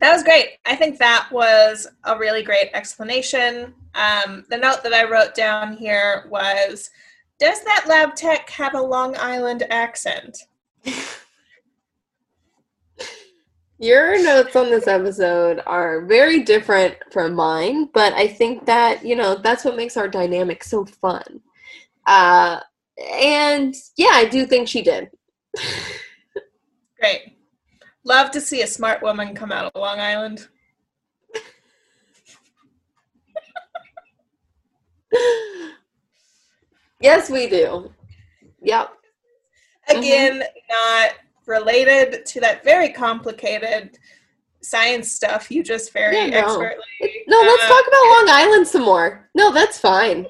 That 0.00 0.12
was 0.12 0.22
great. 0.22 0.58
I 0.66 0.76
think 0.76 0.98
that 0.98 1.28
was 1.32 1.88
a 2.04 2.18
really 2.18 2.42
great 2.42 2.68
explanation. 2.74 3.72
Um, 3.94 4.44
the 4.50 4.58
note 4.58 4.82
that 4.82 4.92
I 4.92 5.08
wrote 5.08 5.34
down 5.34 5.74
here 5.74 6.26
was 6.28 6.90
Does 7.38 7.62
that 7.64 7.84
lab 7.86 8.14
tech 8.14 8.48
have 8.50 8.74
a 8.74 8.80
Long 8.80 9.14
Island 9.18 9.64
accent? 9.70 10.38
Your 13.78 14.22
notes 14.22 14.56
on 14.56 14.70
this 14.70 14.86
episode 14.86 15.62
are 15.66 16.06
very 16.06 16.42
different 16.42 16.96
from 17.12 17.34
mine, 17.34 17.90
but 17.92 18.14
I 18.14 18.26
think 18.26 18.64
that, 18.64 19.04
you 19.04 19.14
know, 19.14 19.34
that's 19.36 19.66
what 19.66 19.76
makes 19.76 19.98
our 19.98 20.08
dynamic 20.08 20.64
so 20.64 20.86
fun. 20.86 21.42
Uh, 22.06 22.60
and 22.98 23.74
yeah, 23.98 24.12
I 24.12 24.24
do 24.24 24.46
think 24.46 24.66
she 24.66 24.80
did. 24.80 25.10
Great. 26.98 27.36
Love 28.04 28.30
to 28.30 28.40
see 28.40 28.62
a 28.62 28.66
smart 28.66 29.02
woman 29.02 29.34
come 29.34 29.52
out 29.52 29.66
of 29.66 29.78
Long 29.78 30.00
Island. 30.00 30.48
yes, 37.00 37.30
we 37.30 37.48
do. 37.48 37.92
Yep. 38.62 38.92
Again, 39.88 40.40
mm-hmm. 40.40 41.02
not 41.02 41.12
related 41.46 42.26
to 42.26 42.40
that 42.40 42.64
very 42.64 42.88
complicated 42.88 43.98
science 44.62 45.12
stuff 45.12 45.50
you 45.50 45.62
just 45.62 45.92
very 45.92 46.16
yeah, 46.16 46.26
no. 46.26 46.38
expertly. 46.38 47.24
No, 47.28 47.38
let's 47.40 47.62
uh, 47.62 47.68
talk 47.68 47.86
about 47.86 48.16
Long 48.16 48.26
Island 48.28 48.66
some 48.66 48.82
more. 48.82 49.28
No, 49.34 49.52
that's 49.52 49.78
fine. 49.78 50.26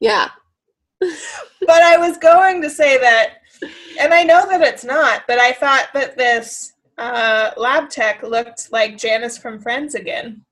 Yeah. 0.00 0.28
but 1.00 1.82
I 1.82 1.96
was 1.96 2.18
going 2.18 2.60
to 2.62 2.70
say 2.70 2.98
that, 2.98 3.38
and 3.98 4.12
I 4.12 4.24
know 4.24 4.46
that 4.48 4.60
it's 4.60 4.84
not, 4.84 5.22
but 5.26 5.38
I 5.38 5.52
thought 5.52 5.88
that 5.94 6.16
this 6.16 6.74
uh, 6.98 7.52
lab 7.56 7.88
tech 7.88 8.22
looked 8.22 8.70
like 8.72 8.98
Janice 8.98 9.38
from 9.38 9.58
Friends 9.58 9.94
again. 9.94 10.44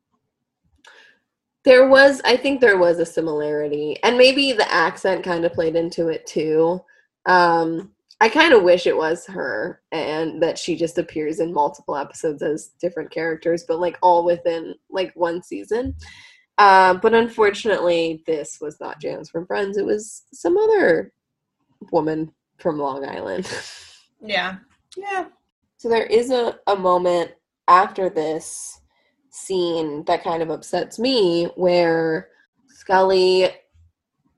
There 1.67 1.89
was, 1.89 2.23
I 2.25 2.37
think 2.37 2.61
there 2.61 2.79
was 2.79 3.01
a 3.01 3.05
similarity, 3.05 3.99
and 4.05 4.17
maybe 4.17 4.53
the 4.53 4.73
accent 4.73 5.25
kind 5.25 5.45
of 5.45 5.53
played 5.53 5.75
into 5.75 6.09
it 6.09 6.25
too. 6.25 6.81
Um, 7.27 7.91
I 8.21 8.29
kind 8.29 8.55
of 8.55 8.63
wish 8.63 8.87
it 8.87 8.97
was 8.97 9.27
her 9.27 9.83
and 9.91 10.41
that 10.43 10.59
she 10.59 10.77
just 10.77 10.97
appears 10.97 11.41
in 11.41 11.53
multiple 11.53 11.97
episodes 11.97 12.41
as 12.41 12.69
different 12.81 13.11
characters, 13.11 13.65
but 13.67 13.81
like 13.81 13.99
all 14.01 14.25
within 14.25 14.77
like 14.91 15.13
one 15.17 15.43
season. 15.43 15.97
Uh, 16.57 16.95
but 16.95 17.15
unfortunately, 17.15 18.23
this 18.29 18.59
was 18.61 18.79
not 18.81 19.01
Janice 19.01 19.29
from 19.29 19.45
Friends. 19.45 19.77
It 19.77 19.85
was 19.85 20.23
some 20.33 20.57
other 20.57 21.13
woman 21.91 22.33
from 22.59 22.79
Long 22.79 23.05
Island. 23.05 23.51
yeah. 24.23 24.59
Yeah. 24.97 25.27
So 25.79 25.89
there 25.89 26.07
is 26.07 26.31
a, 26.31 26.61
a 26.69 26.77
moment 26.77 27.33
after 27.67 28.09
this 28.09 28.81
scene 29.37 30.05
that 30.07 30.25
kind 30.25 30.43
of 30.43 30.51
upsets 30.51 30.99
me 30.99 31.47
where 31.57 32.29
Scully 32.69 33.49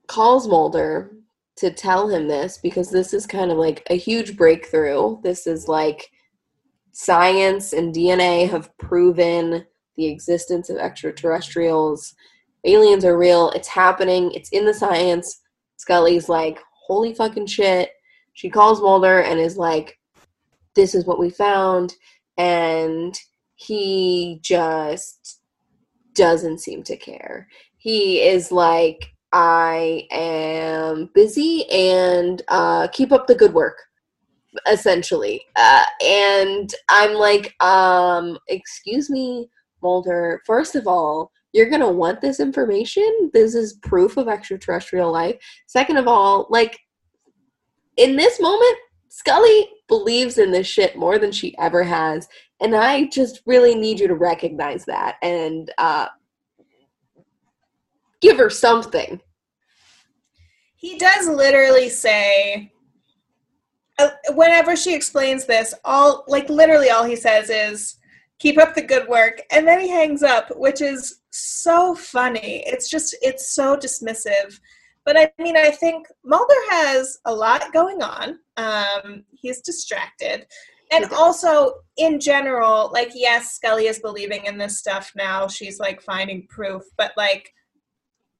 calls 0.07 0.47
Mulder 0.47 1.11
to 1.57 1.71
tell 1.71 2.07
him 2.07 2.27
this 2.27 2.57
because 2.57 2.89
this 2.89 3.13
is 3.13 3.25
kind 3.25 3.51
of 3.51 3.57
like 3.57 3.83
a 3.89 3.97
huge 3.97 4.37
breakthrough. 4.37 5.21
This 5.21 5.45
is 5.45 5.67
like 5.67 6.11
science 6.91 7.73
and 7.73 7.93
DNA 7.93 8.49
have 8.49 8.75
proven 8.77 9.65
the 9.95 10.05
existence 10.05 10.69
of 10.69 10.77
extraterrestrials. 10.77 12.15
Aliens 12.65 13.05
are 13.05 13.17
real. 13.17 13.51
It's 13.51 13.67
happening. 13.67 14.31
It's 14.31 14.49
in 14.49 14.65
the 14.65 14.73
science. 14.73 15.41
Scully's 15.77 16.29
like, 16.29 16.59
holy 16.73 17.13
fucking 17.13 17.47
shit. 17.47 17.91
She 18.33 18.49
calls 18.49 18.81
Mulder 18.81 19.21
and 19.21 19.39
is 19.39 19.57
like, 19.57 19.99
this 20.75 20.95
is 20.95 21.05
what 21.05 21.19
we 21.19 21.29
found. 21.29 21.95
And 22.37 23.19
he 23.59 24.39
just 24.41 25.41
doesn't 26.15 26.59
seem 26.59 26.81
to 26.83 26.95
care. 26.95 27.47
He 27.77 28.21
is 28.21 28.51
like, 28.51 29.13
I 29.33 30.07
am 30.11 31.09
busy 31.13 31.69
and 31.69 32.41
uh, 32.47 32.87
keep 32.87 33.11
up 33.11 33.27
the 33.27 33.35
good 33.35 33.53
work, 33.53 33.77
essentially. 34.65 35.41
Uh, 35.57 35.83
and 36.03 36.73
I'm 36.87 37.13
like, 37.15 37.53
um, 37.61 38.37
excuse 38.47 39.09
me, 39.09 39.49
Mulder. 39.83 40.41
First 40.45 40.75
of 40.75 40.87
all, 40.87 41.31
you're 41.51 41.69
going 41.69 41.81
to 41.81 41.89
want 41.89 42.21
this 42.21 42.39
information. 42.39 43.29
This 43.33 43.55
is 43.55 43.73
proof 43.81 44.15
of 44.15 44.29
extraterrestrial 44.29 45.11
life. 45.11 45.35
Second 45.67 45.97
of 45.97 46.07
all, 46.07 46.47
like, 46.49 46.79
in 47.97 48.15
this 48.15 48.39
moment, 48.39 48.77
Scully 49.09 49.69
believes 49.89 50.37
in 50.37 50.51
this 50.51 50.67
shit 50.67 50.95
more 50.95 51.19
than 51.19 51.31
she 51.31 51.57
ever 51.57 51.83
has. 51.83 52.27
And 52.61 52.75
I 52.75 53.05
just 53.05 53.41
really 53.45 53.75
need 53.75 53.99
you 53.99 54.07
to 54.07 54.15
recognize 54.15 54.85
that 54.85 55.17
and 55.21 55.71
uh, 55.77 56.07
give 58.21 58.37
her 58.37 58.49
something. 58.49 59.21
He 60.75 60.97
does 60.97 61.27
literally 61.27 61.89
say, 61.89 62.71
uh, 63.97 64.09
whenever 64.29 64.75
she 64.75 64.93
explains 64.95 65.45
this, 65.45 65.73
all 65.83 66.23
like 66.27 66.49
literally 66.49 66.89
all 66.89 67.03
he 67.03 67.15
says 67.15 67.49
is, 67.49 67.97
keep 68.39 68.57
up 68.57 68.73
the 68.73 68.81
good 68.81 69.07
work. 69.07 69.41
And 69.51 69.67
then 69.67 69.81
he 69.81 69.89
hangs 69.89 70.23
up, 70.23 70.47
which 70.57 70.81
is 70.81 71.21
so 71.31 71.93
funny. 71.93 72.63
It's 72.65 72.89
just, 72.89 73.15
it's 73.21 73.53
so 73.53 73.75
dismissive. 73.75 74.59
But 75.05 75.17
I 75.17 75.31
mean, 75.41 75.57
I 75.57 75.71
think 75.71 76.07
Mulder 76.23 76.53
has 76.69 77.19
a 77.25 77.33
lot 77.33 77.73
going 77.73 78.01
on. 78.01 78.39
Um, 78.57 79.23
he's 79.31 79.61
distracted 79.61 80.45
and 80.91 81.05
also 81.13 81.73
in 81.97 82.19
general 82.19 82.89
like 82.93 83.11
yes 83.13 83.53
scully 83.53 83.87
is 83.87 83.99
believing 83.99 84.45
in 84.45 84.57
this 84.57 84.77
stuff 84.77 85.11
now. 85.15 85.47
She's 85.47 85.79
like 85.79 86.01
finding 86.01 86.47
proof. 86.47 86.83
But 86.97 87.11
like 87.17 87.53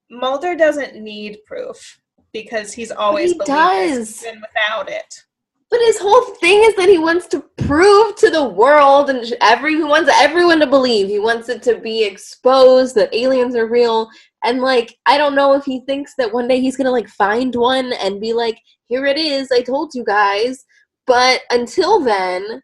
mulder 0.10 0.56
doesn't 0.56 0.95
need 0.95 1.39
proof 1.45 2.00
because 2.34 2.74
he's 2.74 2.91
always 2.91 3.34
he 3.34 3.39
does. 3.39 4.24
without 4.24 4.89
it. 4.89 5.24
But 5.70 5.82
his 5.82 6.00
whole 6.00 6.34
thing 6.36 6.64
is 6.64 6.76
that 6.78 6.89
he 6.89 6.97
wants 6.97 7.28
to 7.28 7.41
prove 7.58 8.16
to 8.16 8.32
the 8.32 8.43
world 8.43 9.12
and 9.12 9.24
every 9.41 9.76
he 9.76 9.84
wants 9.84 10.12
everyone 10.16 10.60
to 10.62 10.68
believe. 10.68 11.08
He 11.08 11.20
wants 11.20 11.47
it 11.50 11.62
to 11.64 11.78
be 11.78 12.04
exposed 12.04 12.95
that 12.95 13.14
aliens 13.14 13.56
are 13.56 13.68
real. 13.68 14.10
And 14.43 14.62
like 14.62 14.97
i 15.06 15.18
don't 15.18 15.36
know 15.36 15.54
if 15.54 15.66
he 15.66 15.82
thinks 15.82 16.16
that 16.18 16.34
one 16.34 16.47
day 16.47 16.60
he's 16.60 16.78
gonna 16.78 16.91
like 16.91 17.10
find 17.10 17.54
one 17.54 17.93
and 17.93 18.20
be 18.20 18.34
like 18.34 18.58
here 18.88 19.06
it 19.06 19.18
is. 19.18 19.52
I 19.52 19.62
told 19.62 19.93
you 19.93 20.04
guys 20.04 20.66
but 21.10 21.41
until 21.49 21.99
then, 21.99 22.62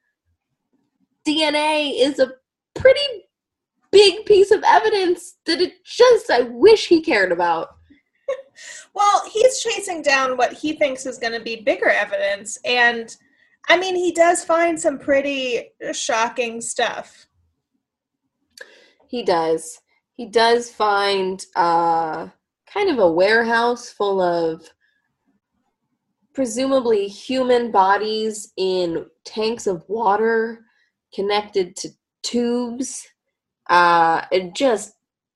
DNA 1.27 1.93
is 1.97 2.19
a 2.19 2.33
pretty 2.75 3.25
big 3.91 4.23
piece 4.27 4.51
of 4.51 4.63
evidence 4.63 5.37
that 5.47 5.59
it 5.59 5.83
just, 5.83 6.29
I 6.29 6.41
wish 6.41 6.85
he 6.85 7.01
cared 7.01 7.31
about. 7.31 7.69
well, 8.93 9.27
he's 9.33 9.63
chasing 9.63 10.03
down 10.03 10.37
what 10.37 10.53
he 10.53 10.73
thinks 10.73 11.07
is 11.07 11.17
going 11.17 11.33
to 11.33 11.39
be 11.39 11.63
bigger 11.63 11.89
evidence. 11.89 12.59
And 12.63 13.17
I 13.67 13.79
mean, 13.79 13.95
he 13.95 14.11
does 14.11 14.45
find 14.45 14.79
some 14.79 14.99
pretty 14.99 15.71
shocking 15.91 16.61
stuff. 16.61 17.25
He 19.07 19.23
does. 19.23 19.81
He 20.13 20.27
does 20.27 20.69
find 20.69 21.43
uh, 21.55 22.27
kind 22.71 22.91
of 22.91 22.99
a 22.99 23.11
warehouse 23.11 23.89
full 23.89 24.21
of 24.21 24.69
presumably 26.35 27.07
human 27.07 27.71
bodies 27.71 28.51
in 28.57 29.05
tanks 29.23 29.65
of 29.65 29.83
water 29.87 30.65
connected 31.13 31.75
to 31.77 31.89
tubes. 32.23 33.07
Uh, 33.69 34.21
just 34.53 34.93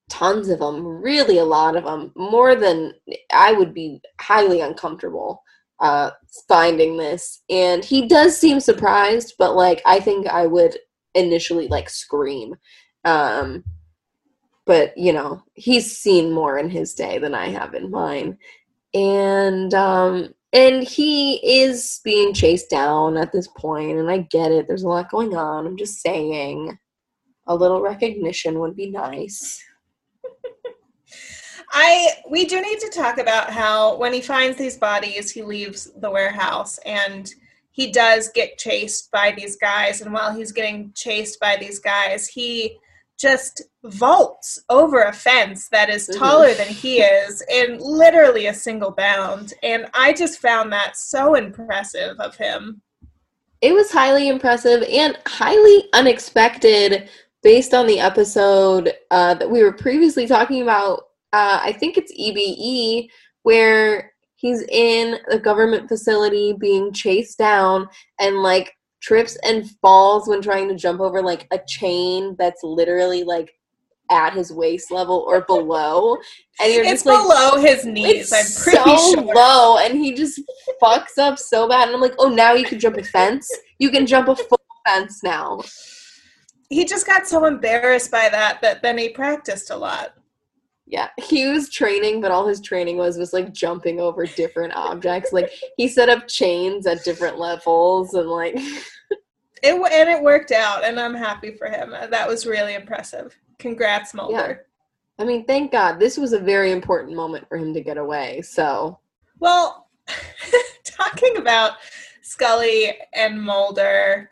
tons 0.10 0.50
of 0.50 0.60
them, 0.60 0.86
really 0.86 1.38
a 1.38 1.46
lot 1.46 1.76
of 1.76 1.86
them, 1.86 2.12
more 2.16 2.54
than 2.54 2.94
I 3.34 3.54
would 3.54 3.74
be 3.74 4.02
highly 4.20 4.60
uncomfortable 4.62 5.42
uh, 5.80 6.12
finding 6.48 6.98
this. 6.98 7.42
And 7.50 7.84
he 7.84 8.08
does 8.08 8.38
seem 8.38 8.60
surprised, 8.60 9.36
but 9.40 9.56
like 9.56 9.82
I 9.86 10.00
think 10.00 10.28
I 10.28 10.46
would 10.46 10.78
initially 11.16 11.68
like 11.68 11.90
scream. 11.90 12.56
Um, 13.06 13.64
but 14.66 14.96
you 14.98 15.14
know, 15.14 15.44
he's 15.54 15.98
seen 15.98 16.32
more 16.32 16.58
in 16.58 16.70
his 16.70 16.94
day 16.94 17.18
than 17.18 17.34
I 17.34 17.48
have 17.50 17.74
in 17.74 17.90
mine. 17.90 18.38
And 18.94 19.74
um, 19.74 20.34
and 20.54 20.84
he 20.84 21.36
is 21.62 22.02
being 22.04 22.34
chased 22.34 22.70
down 22.70 23.18
at 23.18 23.32
this 23.32 23.48
point 23.50 24.00
and 24.00 24.10
i 24.10 24.18
get 24.18 24.52
it 24.52 24.68
there's 24.68 24.84
a 24.84 24.88
lot 24.88 25.10
going 25.10 25.36
on 25.36 25.68
i'm 25.68 25.78
just 25.78 26.02
saying. 26.02 26.78
A 27.50 27.56
little 27.56 27.82
recognition 27.82 28.60
would 28.60 28.76
be 28.76 28.92
nice. 28.92 29.64
I 31.72 32.10
we 32.30 32.46
do 32.46 32.62
need 32.62 32.80
to 32.80 32.90
talk 32.90 33.18
about 33.18 33.50
how 33.50 33.98
when 33.98 34.14
he 34.14 34.22
finds 34.22 34.56
these 34.58 34.78
bodies 34.78 35.32
he 35.32 35.42
leaves 35.42 35.92
the 35.98 36.12
warehouse 36.12 36.78
and 36.86 37.34
he 37.72 37.92
does 37.92 38.30
get 38.30 38.60
chased 38.60 39.12
by 39.12 39.34
these 39.36 39.56
guys 39.56 40.02
and 40.02 40.14
while 40.14 40.32
he's 40.32 40.52
getting 40.52 40.92
chased 40.96 41.40
by 41.40 41.58
these 41.58 41.80
guys 41.80 42.28
he 42.28 42.78
just 43.20 43.62
vaults 43.84 44.64
over 44.70 45.02
a 45.04 45.14
fence 45.14 45.68
that 45.70 45.90
is 45.90 46.08
taller 46.08 46.54
than 46.54 46.68
he 46.68 47.02
is 47.02 47.44
in 47.52 47.78
literally 47.80 48.48
a 48.48 48.54
single 48.54 48.92
bound. 48.92 49.54
And 49.62 49.88
I 49.94 50.14
just 50.14 50.40
found 50.40 50.72
that 50.72 50.96
so 50.96 51.36
impressive 51.36 52.18
of 52.20 52.36
him. 52.38 52.82
It 53.62 53.74
was 53.74 53.92
highly 53.92 54.30
impressive 54.30 54.84
and 54.84 55.18
highly 55.28 55.90
unexpected 55.94 57.10
based 57.44 57.74
on 57.74 57.88
the 57.88 58.00
episode 58.00 58.94
uh, 59.12 59.34
that 59.34 59.50
we 59.50 59.64
were 59.64 59.74
previously 59.74 60.26
talking 60.26 60.62
about. 60.62 61.00
Uh, 61.34 61.60
I 61.62 61.74
think 61.74 61.98
it's 61.98 62.14
EBE, 62.14 63.10
where 63.44 64.14
he's 64.36 64.64
in 64.64 65.18
a 65.30 65.38
government 65.38 65.90
facility 65.90 66.54
being 66.54 66.94
chased 66.94 67.38
down 67.38 67.88
and 68.20 68.42
like 68.42 68.74
trips 69.02 69.38
and 69.44 69.70
falls 69.82 70.28
when 70.28 70.42
trying 70.42 70.68
to 70.70 70.76
jump 70.76 71.00
over 71.00 71.22
like 71.22 71.48
a 71.52 71.60
chain 71.68 72.36
that's 72.38 72.64
literally 72.64 73.24
like 73.24 73.54
at 74.12 74.34
his 74.34 74.52
waist 74.52 74.92
level 74.92 75.24
or 75.28 75.42
below, 75.42 76.18
and 76.60 76.74
you're 76.74 76.84
it's 76.84 77.04
just 77.04 77.06
like 77.06 77.22
below 77.22 77.62
his 77.62 77.86
knees. 77.86 78.34
I'm 78.34 78.46
pretty 78.64 78.98
so 78.98 79.14
sure. 79.14 79.36
low, 79.36 79.78
and 79.78 79.98
he 79.98 80.14
just 80.14 80.42
fucks 80.82 81.18
up 81.18 81.38
so 81.38 81.68
bad. 81.68 81.88
And 81.88 81.96
I'm 81.96 82.02
like, 82.02 82.16
oh, 82.20 82.30
now 82.30 82.54
you 82.54 82.66
can 82.66 82.80
jump 82.80 82.98
a 82.98 83.04
fence. 83.04 83.50
You 83.78 83.92
can 83.92 84.06
jump 84.06 84.28
a 84.28 84.36
full 84.36 84.62
fence 84.88 85.24
now. 85.24 85.62
He 86.70 86.86
just 86.86 87.06
got 87.06 87.28
so 87.28 87.46
embarrassed 87.46 88.12
by 88.12 88.30
that 88.30 88.62
that 88.62 88.82
then 88.82 88.98
he 88.98 89.10
practiced 89.10 89.70
a 89.72 89.78
lot. 89.78 90.14
Yeah, 90.90 91.10
he 91.18 91.48
was 91.48 91.70
training, 91.70 92.20
but 92.20 92.32
all 92.32 92.48
his 92.48 92.60
training 92.60 92.98
was 92.98 93.18
was 93.18 93.32
like 93.32 93.54
jumping 93.54 94.00
over 94.00 94.26
different 94.26 94.74
objects. 94.76 95.32
Like 95.32 95.52
he 95.78 95.88
set 95.88 96.10
up 96.10 96.28
chains 96.28 96.88
at 96.88 97.04
different 97.04 97.38
levels, 97.38 98.16
and 98.16 98.28
like 98.28 98.58
It 99.62 99.74
and 99.74 100.10
it 100.10 100.22
worked 100.22 100.52
out, 100.52 100.84
and 100.84 101.00
I'm 101.00 101.14
happy 101.14 101.52
for 101.52 101.68
him. 101.68 101.94
Uh, 101.94 102.08
that 102.08 102.28
was 102.28 102.46
really 102.46 102.76
impressive. 102.76 103.38
Congrats, 103.58 104.14
Mulder. 104.14 104.34
Yeah. 104.34 105.24
I 105.24 105.28
mean, 105.28 105.46
thank 105.46 105.72
God 105.72 106.00
this 106.00 106.18
was 106.18 106.32
a 106.32 106.40
very 106.40 106.72
important 106.72 107.16
moment 107.16 107.48
for 107.50 107.58
him 107.58 107.74
to 107.74 107.82
get 107.82 107.98
away. 107.98 108.42
So 108.42 109.00
Well, 109.40 109.90
talking 110.86 111.38
about 111.38 111.74
Scully 112.22 112.98
and 113.14 113.42
Mulder, 113.42 114.32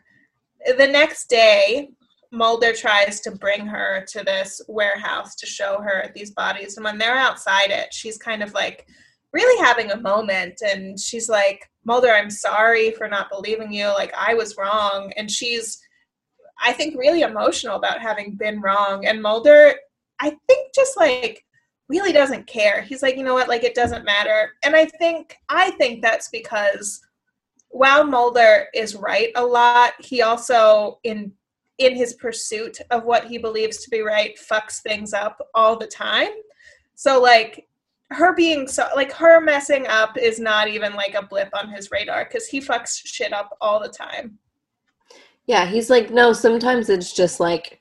the 0.78 0.88
next 0.88 1.30
day, 1.30 1.92
Mulder 2.32 2.74
tries 2.74 3.20
to 3.22 3.32
bring 3.32 3.66
her 3.66 4.06
to 4.10 4.24
this 4.24 4.62
warehouse 4.68 5.36
to 5.36 5.46
show 5.46 5.80
her 5.82 6.12
these 6.16 6.32
bodies. 6.32 6.78
And 6.78 6.84
when 6.84 6.98
they're 6.98 7.18
outside 7.18 7.72
it, 7.72 7.94
she's 7.94 8.18
kind 8.18 8.44
of 8.44 8.54
like 8.54 8.88
really 9.34 9.64
having 9.64 9.92
a 9.92 10.02
moment. 10.02 10.62
And 10.62 11.00
she's 11.00 11.30
like, 11.30 11.70
Mulder, 11.86 12.12
I'm 12.12 12.30
sorry 12.30 12.92
for 12.92 13.08
not 13.08 13.30
believing 13.30 13.72
you. 13.72 13.88
Like, 13.88 14.14
I 14.18 14.34
was 14.34 14.58
wrong. 14.58 15.12
And 15.16 15.30
she's, 15.30 15.80
I 16.62 16.74
think, 16.74 16.98
really 16.98 17.22
emotional 17.22 17.76
about 17.76 18.02
having 18.02 18.36
been 18.36 18.62
wrong. 18.62 19.06
And 19.06 19.22
Mulder, 19.22 19.76
I 20.20 20.36
think, 20.48 20.74
just 20.74 20.98
like, 20.98 21.44
really 21.90 22.12
doesn't 22.12 22.48
care. 22.48 22.82
He's 22.82 23.02
like, 23.02 23.16
you 23.16 23.24
know 23.24 23.34
what, 23.34 23.48
like 23.48 23.64
it 23.64 23.76
doesn't 23.76 24.06
matter. 24.06 24.52
And 24.64 24.76
I 24.76 24.86
think 24.86 25.36
I 25.50 25.72
think 25.72 26.02
that's 26.02 26.30
because 26.30 27.00
while 27.70 28.04
Mulder 28.04 28.68
is 28.74 28.96
right 28.96 29.32
a 29.36 29.46
lot, 29.46 29.94
he 30.00 30.22
also 30.22 31.00
in 31.04 31.32
in 31.78 31.96
his 31.96 32.14
pursuit 32.14 32.80
of 32.90 33.04
what 33.06 33.26
he 33.26 33.38
believes 33.38 33.78
to 33.78 33.90
be 33.90 34.02
right 34.02 34.38
fucks 34.50 34.82
things 34.82 35.14
up 35.14 35.40
all 35.54 35.78
the 35.78 35.88
time. 35.88 36.32
So 36.96 37.22
like 37.22 37.68
her 38.12 38.34
being 38.34 38.68
so 38.68 38.88
like 38.96 39.12
her 39.12 39.42
messing 39.42 39.86
up 39.88 40.18
is 40.18 40.40
not 40.40 40.68
even 40.68 40.94
like 40.94 41.14
a 41.14 41.26
blip 41.26 41.50
on 41.54 41.70
his 41.70 41.92
radar 41.92 42.26
because 42.26 42.48
he 42.48 42.62
fucks 42.62 43.02
shit 43.04 43.34
up 43.34 43.56
all 43.62 43.80
the 43.80 43.90
time. 43.90 44.38
yeah, 45.46 45.66
he's 45.66 45.90
like, 45.90 46.12
no, 46.12 46.34
sometimes 46.34 46.90
it's 46.90 47.14
just 47.14 47.40
like 47.40 47.80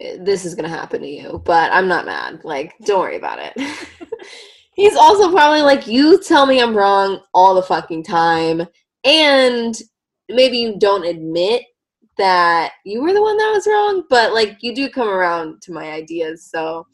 this 0.00 0.44
is 0.44 0.54
gonna 0.54 0.68
happen 0.68 1.00
to 1.02 1.08
you, 1.08 1.42
but 1.44 1.72
I'm 1.72 1.88
not 1.88 2.06
mad. 2.06 2.40
Like, 2.44 2.74
don't 2.84 3.00
worry 3.00 3.16
about 3.16 3.38
it. 3.40 3.52
he's 4.74 4.96
also 4.96 5.30
probably 5.30 5.62
like, 5.62 5.86
you 5.86 6.20
tell 6.20 6.46
me 6.46 6.60
I'm 6.60 6.76
wrong 6.76 7.20
all 7.32 7.54
the 7.54 7.62
fucking 7.62 8.04
time, 8.04 8.66
and 9.04 9.80
maybe 10.28 10.58
you 10.58 10.78
don't 10.78 11.04
admit 11.04 11.62
that 12.18 12.72
you 12.84 13.02
were 13.02 13.12
the 13.12 13.22
one 13.22 13.36
that 13.36 13.52
was 13.54 13.66
wrong, 13.66 14.04
but 14.08 14.32
like 14.32 14.58
you 14.60 14.74
do 14.74 14.88
come 14.88 15.08
around 15.08 15.62
to 15.62 15.72
my 15.72 15.90
ideas, 15.92 16.48
so 16.50 16.86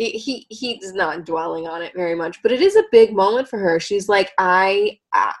he, 0.00 0.10
he 0.10 0.46
he's 0.48 0.94
not 0.94 1.26
dwelling 1.26 1.66
on 1.66 1.82
it 1.82 1.92
very 1.94 2.14
much 2.14 2.42
but 2.42 2.52
it 2.52 2.62
is 2.62 2.74
a 2.74 2.84
big 2.90 3.12
moment 3.14 3.46
for 3.46 3.58
her. 3.58 3.78
She's 3.78 4.08
like 4.08 4.32
i, 4.38 4.98
I 5.12 5.34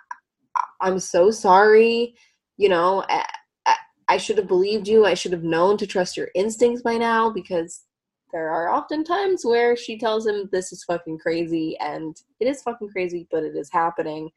i'm 0.80 0.98
so 0.98 1.30
sorry 1.30 2.14
you 2.56 2.68
know 2.68 3.04
I, 3.08 3.24
I, 3.66 3.76
I 4.08 4.16
should 4.16 4.38
have 4.38 4.48
believed 4.48 4.88
you 4.88 5.06
i 5.06 5.14
should 5.14 5.32
have 5.32 5.44
known 5.44 5.76
to 5.78 5.86
trust 5.86 6.16
your 6.16 6.28
instincts 6.34 6.82
by 6.82 6.96
now 6.96 7.30
because 7.30 7.84
there 8.32 8.50
are 8.50 8.68
often 8.68 9.02
times 9.02 9.44
where 9.44 9.76
she 9.76 9.98
tells 9.98 10.26
him 10.26 10.48
this 10.52 10.72
is 10.72 10.84
fucking 10.84 11.18
crazy 11.18 11.76
and 11.80 12.16
it 12.38 12.46
is 12.46 12.62
fucking 12.62 12.88
crazy 12.88 13.26
but 13.30 13.42
it 13.42 13.56
is 13.56 13.70
happening 13.70 14.30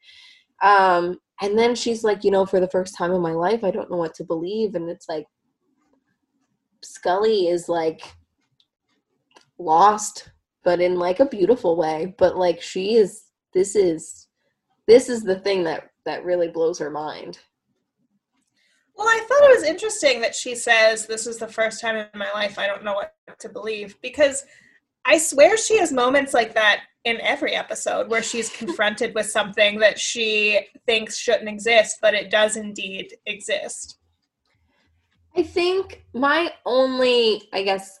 um 0.64 1.16
and 1.40 1.56
then 1.56 1.74
she's 1.74 2.02
like 2.02 2.24
you 2.24 2.30
know 2.30 2.44
for 2.44 2.58
the 2.58 2.68
first 2.68 2.96
time 2.96 3.12
in 3.12 3.20
my 3.20 3.32
life 3.32 3.62
i 3.62 3.70
don't 3.70 3.90
know 3.90 3.96
what 3.96 4.14
to 4.14 4.24
believe. 4.24 4.74
And 4.74 4.90
it's 4.90 5.08
like 5.08 5.26
scully 6.82 7.48
is 7.48 7.68
like 7.68 8.02
lost 9.58 10.30
but 10.64 10.80
in 10.80 10.98
like 10.98 11.20
a 11.20 11.26
beautiful 11.26 11.76
way. 11.76 12.14
But 12.18 12.36
like 12.36 12.60
she 12.60 12.94
is 12.94 13.26
this 13.52 13.76
is 13.76 14.26
this 14.88 15.08
is 15.08 15.22
the 15.22 15.38
thing 15.40 15.62
that 15.64 15.90
that 16.06 16.24
really 16.24 16.48
blows 16.48 16.78
her 16.78 16.90
mind. 16.90 17.38
Well, 18.96 19.08
I 19.08 19.24
thought 19.28 19.50
it 19.50 19.56
was 19.56 19.64
interesting 19.64 20.20
that 20.20 20.34
she 20.34 20.54
says 20.54 21.06
this 21.06 21.26
is 21.26 21.38
the 21.38 21.48
first 21.48 21.80
time 21.80 21.96
in 21.96 22.06
my 22.14 22.30
life 22.32 22.58
I 22.58 22.66
don't 22.66 22.84
know 22.84 22.94
what 22.94 23.14
to 23.40 23.48
believe. 23.48 23.96
Because 24.00 24.44
I 25.04 25.18
swear 25.18 25.56
she 25.56 25.78
has 25.78 25.92
moments 25.92 26.32
like 26.34 26.54
that 26.54 26.80
in 27.04 27.20
every 27.20 27.54
episode 27.54 28.08
where 28.08 28.22
she's 28.22 28.48
confronted 28.50 29.14
with 29.14 29.26
something 29.30 29.78
that 29.78 29.98
she 29.98 30.60
thinks 30.86 31.16
shouldn't 31.16 31.48
exist, 31.48 31.98
but 32.00 32.14
it 32.14 32.30
does 32.30 32.56
indeed 32.56 33.14
exist. 33.26 33.98
i 35.36 35.42
think 35.42 36.04
my 36.14 36.50
only 36.64 37.42
i 37.52 37.62
guess 37.62 38.00